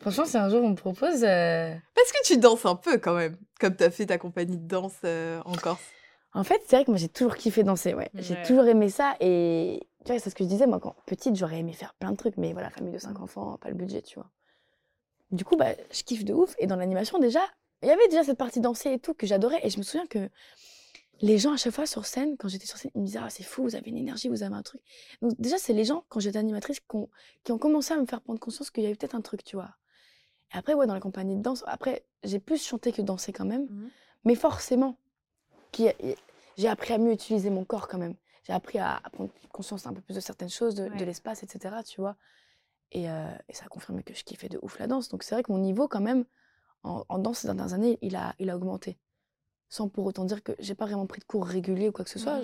Franchement, 0.00 0.24
si 0.24 0.36
un 0.36 0.48
jour 0.48 0.62
on 0.62 0.70
me 0.70 0.74
propose. 0.76 1.24
euh, 1.24 1.74
Parce 1.94 2.12
que 2.12 2.24
tu 2.26 2.36
danses 2.38 2.66
un 2.66 2.76
peu 2.76 2.98
quand 2.98 3.14
même, 3.14 3.36
comme 3.58 3.74
tu 3.76 3.82
as 3.84 3.90
fait 3.90 4.06
ta 4.06 4.18
compagnie 4.18 4.56
de 4.58 4.66
danse 4.68 4.94
euh, 5.04 5.40
en 5.44 5.54
Corse. 5.54 5.82
En 6.32 6.44
fait, 6.44 6.60
c'est 6.66 6.76
vrai 6.76 6.84
que 6.84 6.90
moi, 6.90 6.98
j'ai 6.98 7.08
toujours 7.08 7.36
kiffé 7.36 7.62
danser, 7.62 7.94
ouais. 7.94 8.10
J'ai 8.14 8.40
toujours 8.42 8.66
aimé 8.66 8.88
ça. 8.88 9.14
Et 9.20 9.80
tu 10.04 10.12
vois, 10.12 10.18
c'est 10.20 10.30
ce 10.30 10.34
que 10.34 10.44
je 10.44 10.48
disais, 10.48 10.66
moi, 10.66 10.80
quand 10.80 10.94
petite, 11.06 11.34
j'aurais 11.36 11.58
aimé 11.58 11.72
faire 11.72 11.94
plein 11.94 12.12
de 12.12 12.16
trucs. 12.16 12.36
Mais 12.36 12.52
voilà, 12.52 12.70
famille 12.70 12.92
de 12.92 12.98
cinq 12.98 13.16
Mhm. 13.18 13.22
enfants, 13.24 13.58
pas 13.58 13.68
le 13.68 13.74
budget, 13.74 14.02
tu 14.02 14.16
vois. 14.16 14.30
Du 15.30 15.44
coup, 15.44 15.56
bah, 15.56 15.72
je 15.90 16.02
kiffe 16.02 16.24
de 16.24 16.32
ouf. 16.34 16.54
Et 16.58 16.66
dans 16.66 16.76
l'animation, 16.76 17.18
déjà, 17.18 17.40
il 17.82 17.88
y 17.88 17.90
avait 17.90 18.06
déjà 18.08 18.22
cette 18.24 18.38
partie 18.38 18.60
danser 18.60 18.92
et 18.92 18.98
tout 18.98 19.14
que 19.14 19.26
j'adorais. 19.26 19.60
Et 19.64 19.70
je 19.70 19.78
me 19.78 19.82
souviens 19.82 20.06
que 20.06 20.28
les 21.20 21.38
gens, 21.38 21.52
à 21.52 21.56
chaque 21.56 21.72
fois 21.72 21.86
sur 21.86 22.06
scène, 22.06 22.36
quand 22.36 22.48
j'étais 22.48 22.66
sur 22.66 22.76
scène, 22.76 22.90
ils 22.94 23.00
me 23.00 23.06
disaient 23.06 23.20
Ah, 23.22 23.30
c'est 23.30 23.42
fou, 23.42 23.62
vous 23.62 23.74
avez 23.76 23.88
une 23.90 23.96
énergie, 23.96 24.28
vous 24.28 24.42
avez 24.42 24.54
un 24.54 24.62
truc. 24.62 24.80
Donc, 25.22 25.32
déjà, 25.40 25.58
c'est 25.58 25.72
les 25.72 25.84
gens, 25.84 26.04
quand 26.08 26.20
j'étais 26.20 26.38
animatrice, 26.38 26.80
qui 26.80 26.96
ont, 26.96 27.08
qui 27.42 27.52
ont 27.52 27.58
commencé 27.58 27.94
à 27.94 27.96
me 27.96 28.06
faire 28.06 28.20
prendre 28.20 28.38
conscience 28.40 28.70
qu'il 28.70 28.82
y 28.82 28.86
avait 28.86 28.94
peut-être 28.96 29.14
un 29.14 29.22
truc, 29.22 29.42
tu 29.44 29.56
vois. 29.56 29.70
Et 30.54 30.58
après, 30.58 30.74
ouais, 30.74 30.86
dans 30.86 30.94
la 30.94 31.00
compagnie 31.00 31.36
de 31.36 31.42
danse, 31.42 31.64
après, 31.66 32.04
j'ai 32.22 32.38
plus 32.38 32.62
chanté 32.64 32.92
que 32.92 33.02
dansé 33.02 33.32
quand 33.32 33.44
même. 33.46 33.62
Mhm. 33.70 33.90
Mais 34.24 34.34
forcément, 34.34 34.98
qui- 35.72 35.88
j'ai 36.56 36.68
appris 36.68 36.92
à 36.94 36.98
mieux 36.98 37.12
utiliser 37.12 37.50
mon 37.50 37.64
corps 37.64 37.88
quand 37.88 37.98
même. 37.98 38.14
J'ai 38.44 38.52
appris 38.52 38.78
à, 38.78 38.96
à 39.02 39.10
prendre 39.10 39.30
conscience 39.52 39.86
un 39.86 39.92
peu 39.94 40.00
plus 40.00 40.14
de 40.14 40.20
certaines 40.20 40.50
choses, 40.50 40.74
de, 40.74 41.04
l'espace, 41.04 41.42
etc. 41.42 41.82
Tu 41.82 42.00
vois. 42.00 42.16
Et, 42.92 43.10
euh, 43.10 43.34
et 43.48 43.54
ça 43.54 43.64
a 43.64 43.68
confirmé 43.68 44.02
que 44.02 44.14
je 44.14 44.22
kiffais 44.22 44.48
de 44.48 44.58
ouf 44.62 44.78
la 44.78 44.86
danse. 44.86 45.08
Donc 45.08 45.22
c'est 45.22 45.34
vrai 45.34 45.42
que 45.42 45.50
mon 45.50 45.58
niveau, 45.58 45.88
quand 45.88 46.00
même, 46.00 46.24
en, 46.82 47.04
en 47.08 47.18
danse 47.18 47.40
ces 47.40 47.48
dernières 47.48 47.72
années, 47.72 47.98
il 48.02 48.16
a, 48.16 48.34
il 48.38 48.50
a 48.50 48.56
augmenté. 48.56 48.98
Sans 49.70 49.88
pour 49.88 50.04
autant 50.04 50.24
dire 50.24 50.42
que 50.42 50.52
j'ai 50.58 50.74
pas 50.74 50.84
vraiment 50.84 51.06
pris 51.06 51.20
de 51.20 51.24
cours 51.24 51.46
réguliers 51.46 51.88
ou 51.88 51.92
quoi 51.92 52.04
que 52.04 52.10
ce 52.10 52.18
soit. 52.18 52.40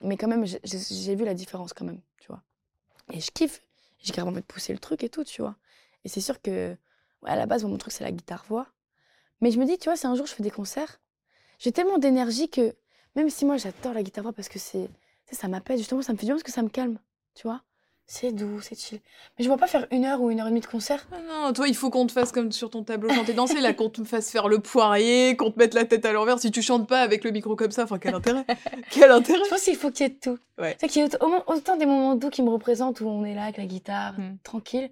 Mais 0.00 0.16
quand 0.16 0.26
même, 0.28 0.44
j'ai- 0.44 1.14
vu 1.14 1.24
la 1.24 1.34
différence 1.34 1.72
quand 1.72 1.84
même, 1.84 2.00
tu 2.18 2.26
vois. 2.26 2.42
Et 3.12 3.20
je 3.20 3.30
kiffe. 3.30 3.62
J'ai 4.00 4.12
carrément 4.12 4.32
envie 4.32 4.40
de 4.40 4.46
pousser 4.46 4.72
le 4.72 4.80
truc 4.80 5.04
et 5.04 5.08
tout, 5.08 5.22
tu 5.22 5.42
vois. 5.42 5.54
Et 6.04 6.08
c'est 6.08 6.20
sûr 6.20 6.42
que, 6.42 6.76
ouais, 7.22 7.30
à 7.30 7.36
la 7.36 7.46
base, 7.46 7.62
mon 7.64 7.78
truc, 7.78 7.92
c'est 7.92 8.02
la 8.02 8.10
guitare-voix. 8.10 8.66
Mais 9.40 9.52
je 9.52 9.60
me 9.60 9.64
dis, 9.64 9.78
tu 9.78 9.84
vois, 9.84 9.96
si 9.96 10.08
un 10.08 10.16
jour 10.16 10.26
je 10.26 10.34
fais 10.34 10.42
des 10.42 10.50
concerts, 10.50 11.00
j'ai 11.60 11.70
tellement 11.70 11.98
d'énergie 11.98 12.48
que, 12.48 12.74
même 13.14 13.30
si 13.30 13.44
moi, 13.44 13.58
j'adore 13.58 13.94
la 13.94 14.02
guitare-voix 14.02 14.32
parce 14.32 14.48
que 14.48 14.58
c'est, 14.58 14.90
ça 15.36 15.48
m'appelle, 15.48 15.78
justement, 15.78 16.02
ça 16.02 16.12
me 16.12 16.18
fait 16.18 16.22
du 16.24 16.26
bien 16.28 16.34
parce 16.36 16.42
que 16.42 16.52
ça 16.52 16.62
me 16.62 16.68
calme, 16.68 16.98
tu 17.34 17.46
vois. 17.46 17.62
C'est 18.04 18.32
doux, 18.32 18.60
c'est 18.60 18.78
chill. 18.78 19.00
Mais 19.38 19.44
je 19.44 19.48
vois 19.48 19.56
pas 19.56 19.68
faire 19.68 19.86
une 19.90 20.04
heure 20.04 20.20
ou 20.20 20.30
une 20.30 20.40
heure 20.40 20.46
et 20.48 20.50
demie 20.50 20.60
de 20.60 20.66
concert. 20.66 21.06
Ah 21.12 21.16
non, 21.26 21.52
toi, 21.52 21.68
il 21.68 21.74
faut 21.74 21.88
qu'on 21.88 22.06
te 22.06 22.12
fasse 22.12 22.32
comme 22.32 22.50
sur 22.52 22.68
ton 22.68 22.82
tableau 22.82 23.08
chanter 23.10 23.32
danser, 23.32 23.60
là, 23.60 23.72
qu'on 23.72 23.88
te 23.88 24.02
fasse 24.04 24.30
faire 24.30 24.48
le 24.48 24.58
poirier, 24.58 25.36
qu'on 25.36 25.50
te 25.50 25.58
mette 25.58 25.72
la 25.72 25.84
tête 25.84 26.04
à 26.04 26.12
l'envers. 26.12 26.38
Si 26.38 26.50
tu 26.50 26.60
chantes 26.62 26.86
pas 26.88 27.00
avec 27.00 27.22
le 27.24 27.30
micro 27.30 27.54
comme 27.56 27.70
ça, 27.70 27.84
enfin, 27.84 27.98
quel 27.98 28.14
intérêt 28.14 28.44
Quel 28.90 29.10
intérêt 29.10 29.44
Je 29.44 29.48
pense 29.50 29.62
qu'il 29.62 29.76
faut 29.76 29.90
qu'il 29.90 30.06
y 30.06 30.10
ait 30.10 30.12
de 30.12 30.18
tout. 30.20 30.38
Ouais. 30.58 30.76
C'est 30.80 30.88
qu'il 30.88 31.00
y 31.02 31.06
ait 31.06 31.16
autant, 31.46 31.76
des 31.76 31.86
moments 31.86 32.14
doux 32.16 32.28
qui 32.28 32.42
me 32.42 32.50
représentent 32.50 33.00
où 33.00 33.06
on 33.08 33.24
est 33.24 33.34
là 33.34 33.44
avec 33.44 33.56
la 33.56 33.66
guitare, 33.66 34.18
Mm. 34.18 34.36
tranquille, 34.42 34.90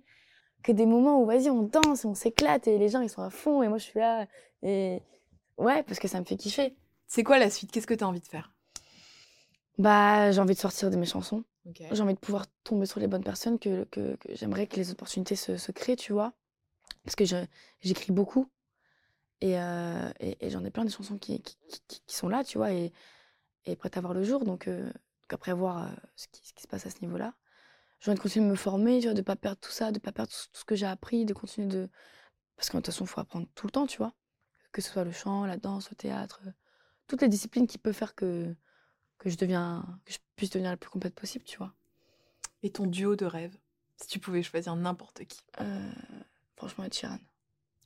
que 0.63 0.73
des 0.73 0.87
moments 0.87 1.21
où, 1.21 1.27
vas-y, 1.27 1.51
on 1.51 1.63
danse, 1.65 2.05
on 2.05 2.15
s'éclate 2.15 2.69
et 2.69 2.79
les 2.79 2.89
gens, 2.89 3.01
ils 3.01 3.11
sont 3.11 3.23
à 3.23 3.31
fond 3.31 3.63
et 3.63 3.69
moi, 3.69 3.77
je 3.79 3.85
suis 3.85 3.99
là. 3.99 4.27
Et 4.63 5.03
ouais, 5.59 5.83
parce 5.83 5.99
que 5.99 6.09
ça 6.09 6.21
me 6.21 6.25
fait 6.25 6.37
kiffer. 6.37 6.75
C'est 7.07 7.25
quoi 7.25 7.39
la 7.39 7.51
suite? 7.51 7.73
Qu'est-ce 7.73 7.89
que 7.89 7.95
t'as 7.95 8.07
envie 8.07 8.21
de 8.21 8.27
faire? 8.29 8.53
Bah, 9.81 10.31
j'ai 10.33 10.41
envie 10.41 10.55
de 10.55 10.61
sortir 10.61 10.91
de 10.91 10.97
mes 10.97 11.07
chansons. 11.07 11.45
J'ai 11.95 12.03
envie 12.03 12.15
de 12.15 12.19
pouvoir 12.19 12.47
tomber 12.65 12.87
sur 12.87 13.01
les 13.01 13.07
bonnes 13.09 13.25
personnes, 13.25 13.59
que, 13.59 13.85
que, 13.85 14.17
que 14.17 14.35
j'aimerais 14.35 14.67
que 14.67 14.77
les 14.77 14.91
opportunités 14.91 15.37
se, 15.37 15.57
se 15.57 15.73
créent, 15.73 15.97
tu 15.97 16.13
vois. 16.13 16.33
Parce 17.05 17.17
que 17.17 17.25
j'écris 17.83 18.13
beaucoup. 18.13 18.51
Et, 19.41 19.59
euh, 19.59 20.11
et, 20.21 20.47
et 20.47 20.51
j'en 20.51 20.65
ai 20.65 20.71
plein 20.71 20.85
de 20.85 20.91
chansons 20.91 21.19
qui, 21.19 21.41
qui, 21.43 21.57
qui- 21.89 22.03
qui 22.07 22.17
sont 22.17 22.29
là, 22.29 22.45
tu 22.45 22.59
vois, 22.59 22.73
et, 22.73 22.93
et 23.67 23.77
prêtes 23.77 23.97
à 23.97 24.03
voir 24.03 24.15
le 24.15 24.25
jour. 24.25 24.45
Donc, 24.45 24.69
euh, 24.69 24.85
donc 24.87 25.33
après 25.33 25.55
voir 25.55 25.85
euh, 25.85 25.91
ce, 26.17 26.29
qui, 26.29 26.47
ce 26.47 26.53
qui 26.55 26.63
se 26.65 26.69
passe 26.69 26.87
à 26.87 26.91
ce 26.91 27.01
niveau-là. 27.03 27.35
J'ai 28.01 28.11
envie 28.11 28.19
de 28.19 28.23
continuer 28.23 28.47
de 28.47 28.51
me 28.53 28.57
former, 28.57 29.01
tu 29.01 29.07
vois, 29.07 29.15
de 29.15 29.21
ne 29.21 29.25
pas 29.25 29.37
perdre 29.37 29.61
tout 29.61 29.73
ça, 29.73 29.93
de 29.93 29.97
ne 29.97 30.01
pas 30.01 30.13
perdre 30.13 30.33
tout, 30.33 30.49
tout 30.53 30.61
ce 30.61 30.67
que 30.67 30.77
j'ai 30.77 30.87
appris, 30.87 31.27
de 31.27 31.35
continuer 31.35 31.69
de... 31.69 31.91
Parce 32.57 32.71
que 32.71 32.77
de 32.77 32.83
toute 32.83 32.87
façon, 32.95 33.05
il 33.07 33.09
faut 33.09 33.21
apprendre 33.21 33.49
tout 33.57 33.67
le 33.67 33.73
temps, 33.73 33.87
tu 33.87 33.99
vois. 33.99 34.15
Que 34.73 34.83
ce 34.83 34.91
soit 34.93 35.05
le 35.05 35.13
chant, 35.13 35.47
la 35.47 35.59
danse, 35.59 35.91
le 35.91 35.97
théâtre, 35.97 36.43
toutes 37.09 37.23
les 37.23 37.29
disciplines 37.29 37.67
qui 37.67 37.79
peuvent 37.79 37.95
faire 37.95 38.15
que, 38.15 38.55
que, 39.21 39.31
je, 39.31 39.37
deviens, 39.37 39.85
que 40.05 40.13
je 40.13 40.19
puisse 40.35 40.51
devenir 40.51 40.71
la 40.73 40.77
plus 40.77 40.91
complète 40.91 41.15
possible, 41.15 41.45
tu 41.45 41.57
vois. 41.59 41.73
Et 42.65 42.71
ton 42.71 42.87
duo 42.87 43.15
de 43.17 43.25
rêve 43.27 43.55
Si 43.97 44.09
tu 44.09 44.19
pouvais 44.19 44.43
choisir 44.43 44.75
n'importe 44.75 45.25
qui. 45.27 45.41
Euh, 45.61 45.91
franchement, 46.57 46.85
Ed 46.85 46.93
Sheeran. 46.95 47.19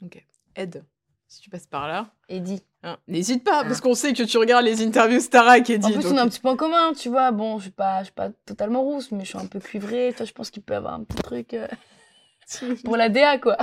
Ok. 0.02 0.24
Ed, 0.56 0.84
si 1.28 1.40
tu 1.42 1.50
passes 1.50 1.66
par 1.66 1.86
là. 1.88 2.10
Eddie. 2.28 2.62
hein, 2.82 2.96
N'hésite 3.08 3.44
pas, 3.44 3.64
parce 3.64 3.80
qu'on 3.80 3.94
sait 3.94 4.12
que 4.12 4.22
tu 4.22 4.38
regardes 4.38 4.64
les 4.64 4.82
interviews 4.82 5.20
Starac, 5.20 5.68
Eddie. 5.68 5.86
En 5.86 5.90
plus, 5.92 6.02
donc- 6.04 6.12
on 6.12 6.16
a 6.16 6.22
un 6.22 6.28
petit 6.28 6.40
point 6.40 6.52
en 6.52 6.56
commun, 6.56 6.92
tu 6.94 7.08
vois. 7.08 7.30
Bon, 7.32 7.58
je 7.58 7.64
suis 7.64 7.70
pas, 7.72 8.00
je 8.00 8.04
suis 8.04 8.14
pas 8.14 8.30
totalement 8.46 8.82
rousse, 8.82 9.10
mais 9.12 9.24
je 9.24 9.28
suis 9.30 9.38
un 9.38 9.46
peu 9.46 9.58
cuivrée. 9.60 10.12
Toi, 10.16 10.26
je 10.26 10.32
pense 10.32 10.50
qu'il 10.50 10.62
peut 10.62 10.74
y 10.74 10.76
avoir 10.76 10.94
un 10.94 11.04
petit 11.04 11.22
truc 11.22 11.54
euh, 11.54 11.66
pour 12.84 12.96
la 12.96 13.08
DA, 13.08 13.38
quoi. 13.38 13.56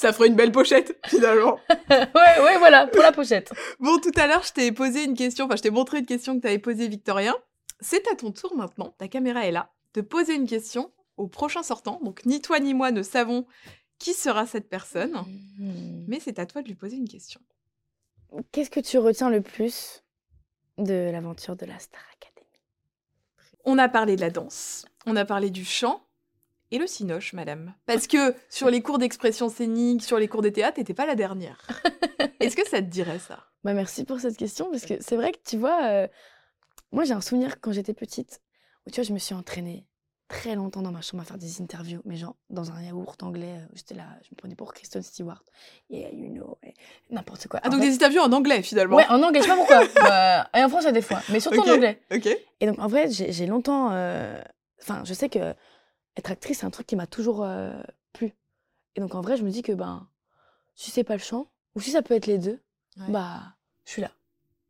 Ça 0.00 0.14
ferait 0.14 0.28
une 0.28 0.34
belle 0.34 0.50
pochette, 0.50 0.98
finalement. 1.06 1.58
ouais, 1.90 2.40
ouais, 2.42 2.58
voilà, 2.58 2.86
pour 2.86 3.02
la 3.02 3.12
pochette. 3.12 3.52
Bon, 3.80 3.98
tout 3.98 4.12
à 4.16 4.26
l'heure, 4.26 4.42
je 4.42 4.52
t'ai 4.54 4.72
posé 4.72 5.04
une 5.04 5.12
question, 5.14 5.44
enfin, 5.44 5.56
je 5.56 5.62
t'ai 5.62 5.70
montré 5.70 5.98
une 5.98 6.06
question 6.06 6.36
que 6.36 6.40
t'avais 6.42 6.58
posée, 6.58 6.88
Victorien. 6.88 7.36
C'est 7.80 8.08
à 8.10 8.14
ton 8.16 8.32
tour 8.32 8.56
maintenant, 8.56 8.94
ta 8.96 9.08
caméra 9.08 9.46
est 9.46 9.50
là, 9.50 9.70
de 9.92 10.00
poser 10.00 10.34
une 10.36 10.46
question 10.46 10.90
au 11.18 11.26
prochain 11.26 11.62
sortant. 11.62 12.00
Donc, 12.02 12.24
ni 12.24 12.40
toi 12.40 12.60
ni 12.60 12.72
moi 12.72 12.92
ne 12.92 13.02
savons 13.02 13.44
qui 13.98 14.14
sera 14.14 14.46
cette 14.46 14.70
personne, 14.70 15.12
Hmm. 15.58 16.06
mais 16.08 16.18
c'est 16.18 16.38
à 16.38 16.46
toi 16.46 16.62
de 16.62 16.68
lui 16.68 16.74
poser 16.76 16.96
une 16.96 17.06
question. 17.08 17.38
Qu'est-ce 18.52 18.70
que 18.70 18.80
tu 18.80 18.96
retiens 18.96 19.28
le 19.28 19.42
plus 19.42 20.02
de 20.78 21.10
l'aventure 21.12 21.56
de 21.56 21.66
la 21.66 21.78
Star 21.78 22.00
Academy? 22.16 22.48
On 23.66 23.76
a 23.76 23.90
parlé 23.90 24.16
de 24.16 24.22
la 24.22 24.30
danse, 24.30 24.86
on 25.04 25.14
a 25.16 25.26
parlé 25.26 25.50
du 25.50 25.66
chant 25.66 26.00
et 26.70 26.78
le 26.78 26.86
cinoche, 26.86 27.32
madame. 27.32 27.74
Parce 27.86 28.06
que 28.06 28.34
sur 28.48 28.70
les 28.70 28.80
cours 28.82 28.98
d'expression 28.98 29.48
scénique, 29.48 30.02
sur 30.02 30.18
les 30.18 30.28
cours 30.28 30.42
de 30.42 30.48
théâtre, 30.48 30.76
t'étais 30.76 30.94
pas 30.94 31.06
la 31.06 31.14
dernière. 31.14 31.66
Est-ce 32.40 32.56
que 32.56 32.66
ça 32.68 32.78
te 32.78 32.86
dirait 32.86 33.18
ça? 33.18 33.44
Bah 33.64 33.74
merci 33.74 34.04
pour 34.04 34.20
cette 34.20 34.36
question 34.36 34.70
parce 34.70 34.86
que 34.86 34.94
c'est 35.00 35.16
vrai 35.16 35.32
que 35.32 35.38
tu 35.44 35.56
vois, 35.58 35.84
euh, 35.84 36.08
moi 36.92 37.04
j'ai 37.04 37.12
un 37.12 37.20
souvenir 37.20 37.60
quand 37.60 37.72
j'étais 37.72 37.92
petite 37.94 38.40
où 38.86 38.90
tu 38.90 38.96
vois 39.00 39.04
je 39.06 39.12
me 39.12 39.18
suis 39.18 39.34
entraînée 39.34 39.84
très 40.28 40.54
longtemps 40.54 40.80
dans 40.80 40.92
ma 40.92 41.00
chambre 41.02 41.22
à 41.22 41.26
faire 41.26 41.38
des 41.38 41.60
interviews, 41.60 42.00
mais 42.04 42.16
genre 42.16 42.36
dans 42.50 42.70
un 42.70 42.80
yaourt 42.82 43.20
anglais, 43.22 43.56
euh, 43.58 43.66
j'étais 43.74 43.94
là, 43.96 44.06
je 44.22 44.28
me 44.30 44.36
prenais 44.36 44.54
pour 44.54 44.72
Kristen 44.72 45.02
Stewart, 45.02 45.42
yeah 45.90 46.08
you 46.12 46.32
know, 46.32 46.56
et 46.62 46.72
n'importe 47.10 47.48
quoi. 47.48 47.58
Ah, 47.64 47.66
En 47.66 47.70
donc 47.72 47.80
fait- 47.80 47.88
des 47.88 47.94
interviews 47.96 48.20
en 48.20 48.32
anglais, 48.32 48.62
finalement. 48.62 48.96
Ouais, 48.96 49.06
en 49.10 49.20
anglais, 49.24 49.40
je 49.40 49.44
sais 49.46 49.50
pas 49.50 49.56
pourquoi. 49.56 49.80
Bah, 49.96 50.48
et 50.54 50.62
en 50.64 50.68
français 50.68 50.92
des 50.92 51.02
fois, 51.02 51.20
mais 51.30 51.40
surtout 51.40 51.60
en 51.60 51.74
anglais. 51.74 52.00
Ok. 52.14 52.28
Et 52.60 52.66
donc 52.66 52.78
en 52.78 52.86
vrai 52.86 53.10
j'ai 53.10 53.32
j'ai 53.32 53.46
longtemps, 53.46 53.90
euh, 53.92 54.40
enfin 54.80 55.02
je 55.04 55.12
sais 55.14 55.28
que 55.28 55.52
être 56.16 56.30
actrice 56.30 56.58
c'est 56.60 56.66
un 56.66 56.70
truc 56.70 56.86
qui 56.86 56.96
m'a 56.96 57.06
toujours 57.06 57.42
euh, 57.44 57.72
plu. 58.12 58.34
Et 58.96 59.00
donc 59.00 59.14
en 59.14 59.20
vrai 59.20 59.36
je 59.36 59.42
me 59.44 59.50
dis 59.50 59.62
que 59.62 59.72
ben 59.72 60.06
si 60.74 60.90
c'est 60.90 61.04
pas 61.04 61.14
le 61.14 61.20
chant 61.20 61.48
ou 61.74 61.80
si 61.80 61.90
ça 61.90 62.02
peut 62.02 62.14
être 62.14 62.26
les 62.26 62.38
deux, 62.38 62.58
Ouais. 62.98 63.06
bah 63.08 63.40
je 63.84 63.92
suis 63.92 64.02
là. 64.02 64.10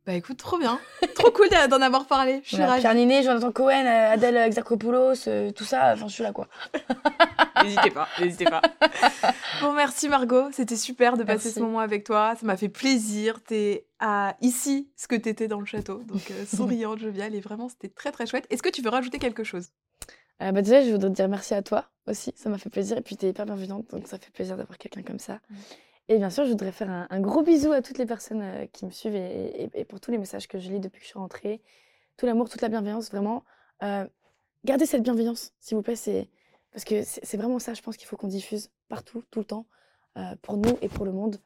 Bah 0.05 0.13
écoute, 0.13 0.37
trop 0.37 0.57
bien. 0.57 0.79
trop 1.15 1.29
cool 1.31 1.47
d'en 1.69 1.79
avoir 1.81 2.07
parlé. 2.07 2.41
Je 2.43 2.47
suis 2.49 2.57
Voilà, 2.57 2.71
ravie. 2.71 2.81
Pierre 2.81 2.95
Ninet, 2.95 3.21
Jonathan 3.23 3.51
Cohen, 3.51 3.85
euh, 3.85 4.11
Adèle 4.13 4.35
Exarchopoulos, 4.37 5.27
euh, 5.27 5.51
tout 5.51 5.63
ça, 5.63 5.93
enfin 5.93 6.07
je 6.07 6.13
suis 6.13 6.23
là 6.23 6.31
quoi. 6.31 6.47
N'hésitez 7.63 7.91
pas, 7.91 8.07
n'hésitez 8.19 8.45
pas. 8.45 8.61
Bon, 9.61 9.73
merci 9.73 10.09
Margot, 10.09 10.49
c'était 10.51 10.75
super 10.75 11.17
de 11.17 11.23
passer 11.23 11.45
Merci. 11.49 11.51
ce 11.51 11.59
moment 11.59 11.79
avec 11.79 12.03
toi. 12.03 12.33
Ça 12.39 12.45
m'a 12.47 12.57
fait 12.57 12.69
plaisir. 12.69 13.43
T'es 13.43 13.85
à 13.99 14.35
ici 14.41 14.89
ce 14.95 15.07
que 15.07 15.15
t'étais 15.15 15.47
dans 15.47 15.59
le 15.59 15.67
château, 15.67 15.99
donc 15.99 16.31
euh, 16.31 16.45
souriante, 16.47 16.97
joviale, 16.99 17.35
et 17.35 17.39
vraiment 17.41 17.69
c'était 17.69 17.89
très 17.89 18.11
très 18.11 18.25
chouette. 18.25 18.47
Est-ce 18.49 18.63
que 18.63 18.69
tu 18.69 18.81
veux 18.81 18.89
rajouter 18.89 19.19
quelque 19.19 19.43
chose? 19.43 19.67
Euh, 20.41 20.51
bah 20.51 20.61
déjà 20.61 20.81
je 20.83 20.89
voudrais 20.91 21.09
te 21.09 21.15
dire 21.15 21.27
merci 21.29 21.53
à 21.53 21.61
toi 21.61 21.85
aussi, 22.07 22.33
ça 22.35 22.49
m'a 22.49 22.57
fait 22.57 22.69
plaisir 22.69 22.97
et 22.97 23.01
puis 23.01 23.15
t'es 23.15 23.29
hyper 23.29 23.45
bienveillante 23.45 23.91
donc 23.91 24.07
ça 24.07 24.17
fait 24.17 24.31
plaisir 24.31 24.57
d'avoir 24.57 24.77
quelqu'un 24.79 25.03
comme 25.03 25.19
ça. 25.19 25.39
Et 26.09 26.17
bien 26.17 26.29
sûr 26.31 26.45
je 26.45 26.49
voudrais 26.49 26.71
faire 26.71 26.89
un, 26.89 27.07
un 27.09 27.19
gros 27.19 27.43
bisou 27.43 27.71
à 27.71 27.81
toutes 27.81 27.97
les 27.99 28.05
personnes 28.07 28.41
euh, 28.41 28.65
qui 28.73 28.85
me 28.85 28.91
suivent 28.91 29.15
et, 29.15 29.63
et- 29.65 29.69
et 29.81 29.85
pour 29.85 29.99
tous 29.99 30.09
les 30.11 30.17
messages 30.17 30.47
que 30.47 30.57
je 30.59 30.69
lis 30.69 30.79
depuis 30.79 30.99
que 30.99 31.05
je 31.05 31.09
suis 31.11 31.19
rentrée, 31.19 31.61
tout 32.17 32.25
l'amour, 32.25 32.49
toute 32.49 32.61
la 32.61 32.69
bienveillance, 32.69 33.11
vraiment. 33.11 33.43
euh, 33.83 34.07
gardez 34.65 34.85
cette 34.87 35.03
bienveillance 35.03 35.53
s'il 35.59 35.77
vous 35.77 35.83
plaît, 35.83 35.95
c'est 35.95 36.27
parce 36.71 36.85
que 36.85 37.03
c'est 37.03 37.37
vraiment 37.37 37.59
ça 37.59 37.73
je 37.75 37.81
pense 37.81 37.97
qu'il 37.97 38.07
faut 38.07 38.17
qu'on 38.17 38.27
diffuse 38.27 38.71
partout, 38.89 39.23
tout 39.31 39.39
le 39.39 39.45
temps, 39.45 39.65
euh, 40.17 40.35
pour 40.41 40.57
nous 40.57 40.77
et 40.81 40.89
pour 40.89 41.05
le 41.05 41.11
monde. 41.11 41.37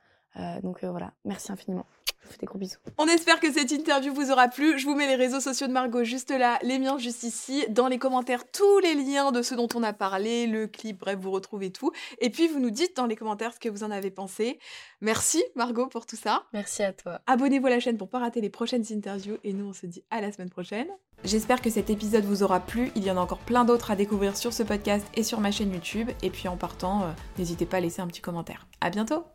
Donc 0.63 0.83
voilà, 0.83 1.13
merci 1.23 1.51
infiniment. 1.53 1.85
Je 2.25 2.29
vous 2.29 2.33
fais 2.33 2.39
des 2.39 2.45
gros 2.47 2.57
bisous. 2.57 2.79
On 2.97 3.05
espère 3.05 3.39
que 3.39 3.51
cette 3.51 3.71
interview 3.71 4.11
vous 4.11 4.31
aura 4.31 4.47
plu. 4.47 4.79
Je 4.79 4.85
vous 4.85 4.95
mets 4.95 5.05
les 5.05 5.15
réseaux 5.15 5.39
sociaux 5.39 5.67
de 5.67 5.71
Margot 5.71 6.03
juste 6.03 6.31
là, 6.31 6.57
les 6.63 6.79
miens 6.79 6.97
juste 6.97 7.21
ici. 7.21 7.63
Dans 7.69 7.87
les 7.87 7.99
commentaires, 7.99 8.49
tous 8.51 8.79
les 8.79 8.95
liens 8.95 9.31
de 9.31 9.43
ce 9.43 9.53
dont 9.53 9.67
on 9.75 9.83
a 9.83 9.93
parlé, 9.93 10.47
le 10.47 10.65
clip, 10.65 10.99
bref, 10.99 11.19
vous 11.19 11.29
retrouvez 11.29 11.71
tout. 11.71 11.91
Et 12.19 12.31
puis 12.31 12.47
vous 12.47 12.59
nous 12.59 12.71
dites 12.71 12.97
dans 12.97 13.05
les 13.05 13.15
commentaires 13.15 13.53
ce 13.53 13.59
que 13.59 13.69
vous 13.69 13.83
en 13.83 13.91
avez 13.91 14.09
pensé. 14.09 14.57
Merci 15.01 15.43
Margot 15.55 15.85
pour 15.85 16.07
tout 16.07 16.15
ça. 16.15 16.43
Merci 16.51 16.81
à 16.81 16.93
toi. 16.93 17.21
Abonnez-vous 17.27 17.67
à 17.67 17.69
la 17.69 17.79
chaîne 17.79 17.97
pour 17.97 18.09
pas 18.09 18.19
rater 18.19 18.41
les 18.41 18.49
prochaines 18.49 18.85
interviews 18.91 19.37
et 19.43 19.53
nous 19.53 19.65
on 19.65 19.73
se 19.73 19.85
dit 19.85 20.03
à 20.09 20.19
la 20.19 20.31
semaine 20.31 20.49
prochaine. 20.49 20.87
J'espère 21.23 21.61
que 21.61 21.69
cet 21.69 21.89
épisode 21.89 22.23
vous 22.23 22.43
aura 22.43 22.59
plu. 22.59 22.91
Il 22.95 23.03
y 23.03 23.11
en 23.11 23.17
a 23.17 23.19
encore 23.19 23.39
plein 23.39 23.65
d'autres 23.65 23.91
à 23.91 23.95
découvrir 23.95 24.35
sur 24.35 24.53
ce 24.53 24.63
podcast 24.63 25.05
et 25.15 25.23
sur 25.23 25.39
ma 25.39 25.51
chaîne 25.51 25.73
YouTube. 25.73 26.09
Et 26.21 26.29
puis 26.29 26.47
en 26.47 26.57
partant, 26.57 27.03
euh, 27.03 27.11
n'hésitez 27.37 27.65
pas 27.65 27.77
à 27.77 27.79
laisser 27.79 28.01
un 28.01 28.07
petit 28.07 28.21
commentaire. 28.21 28.67
À 28.81 28.89
bientôt 28.89 29.25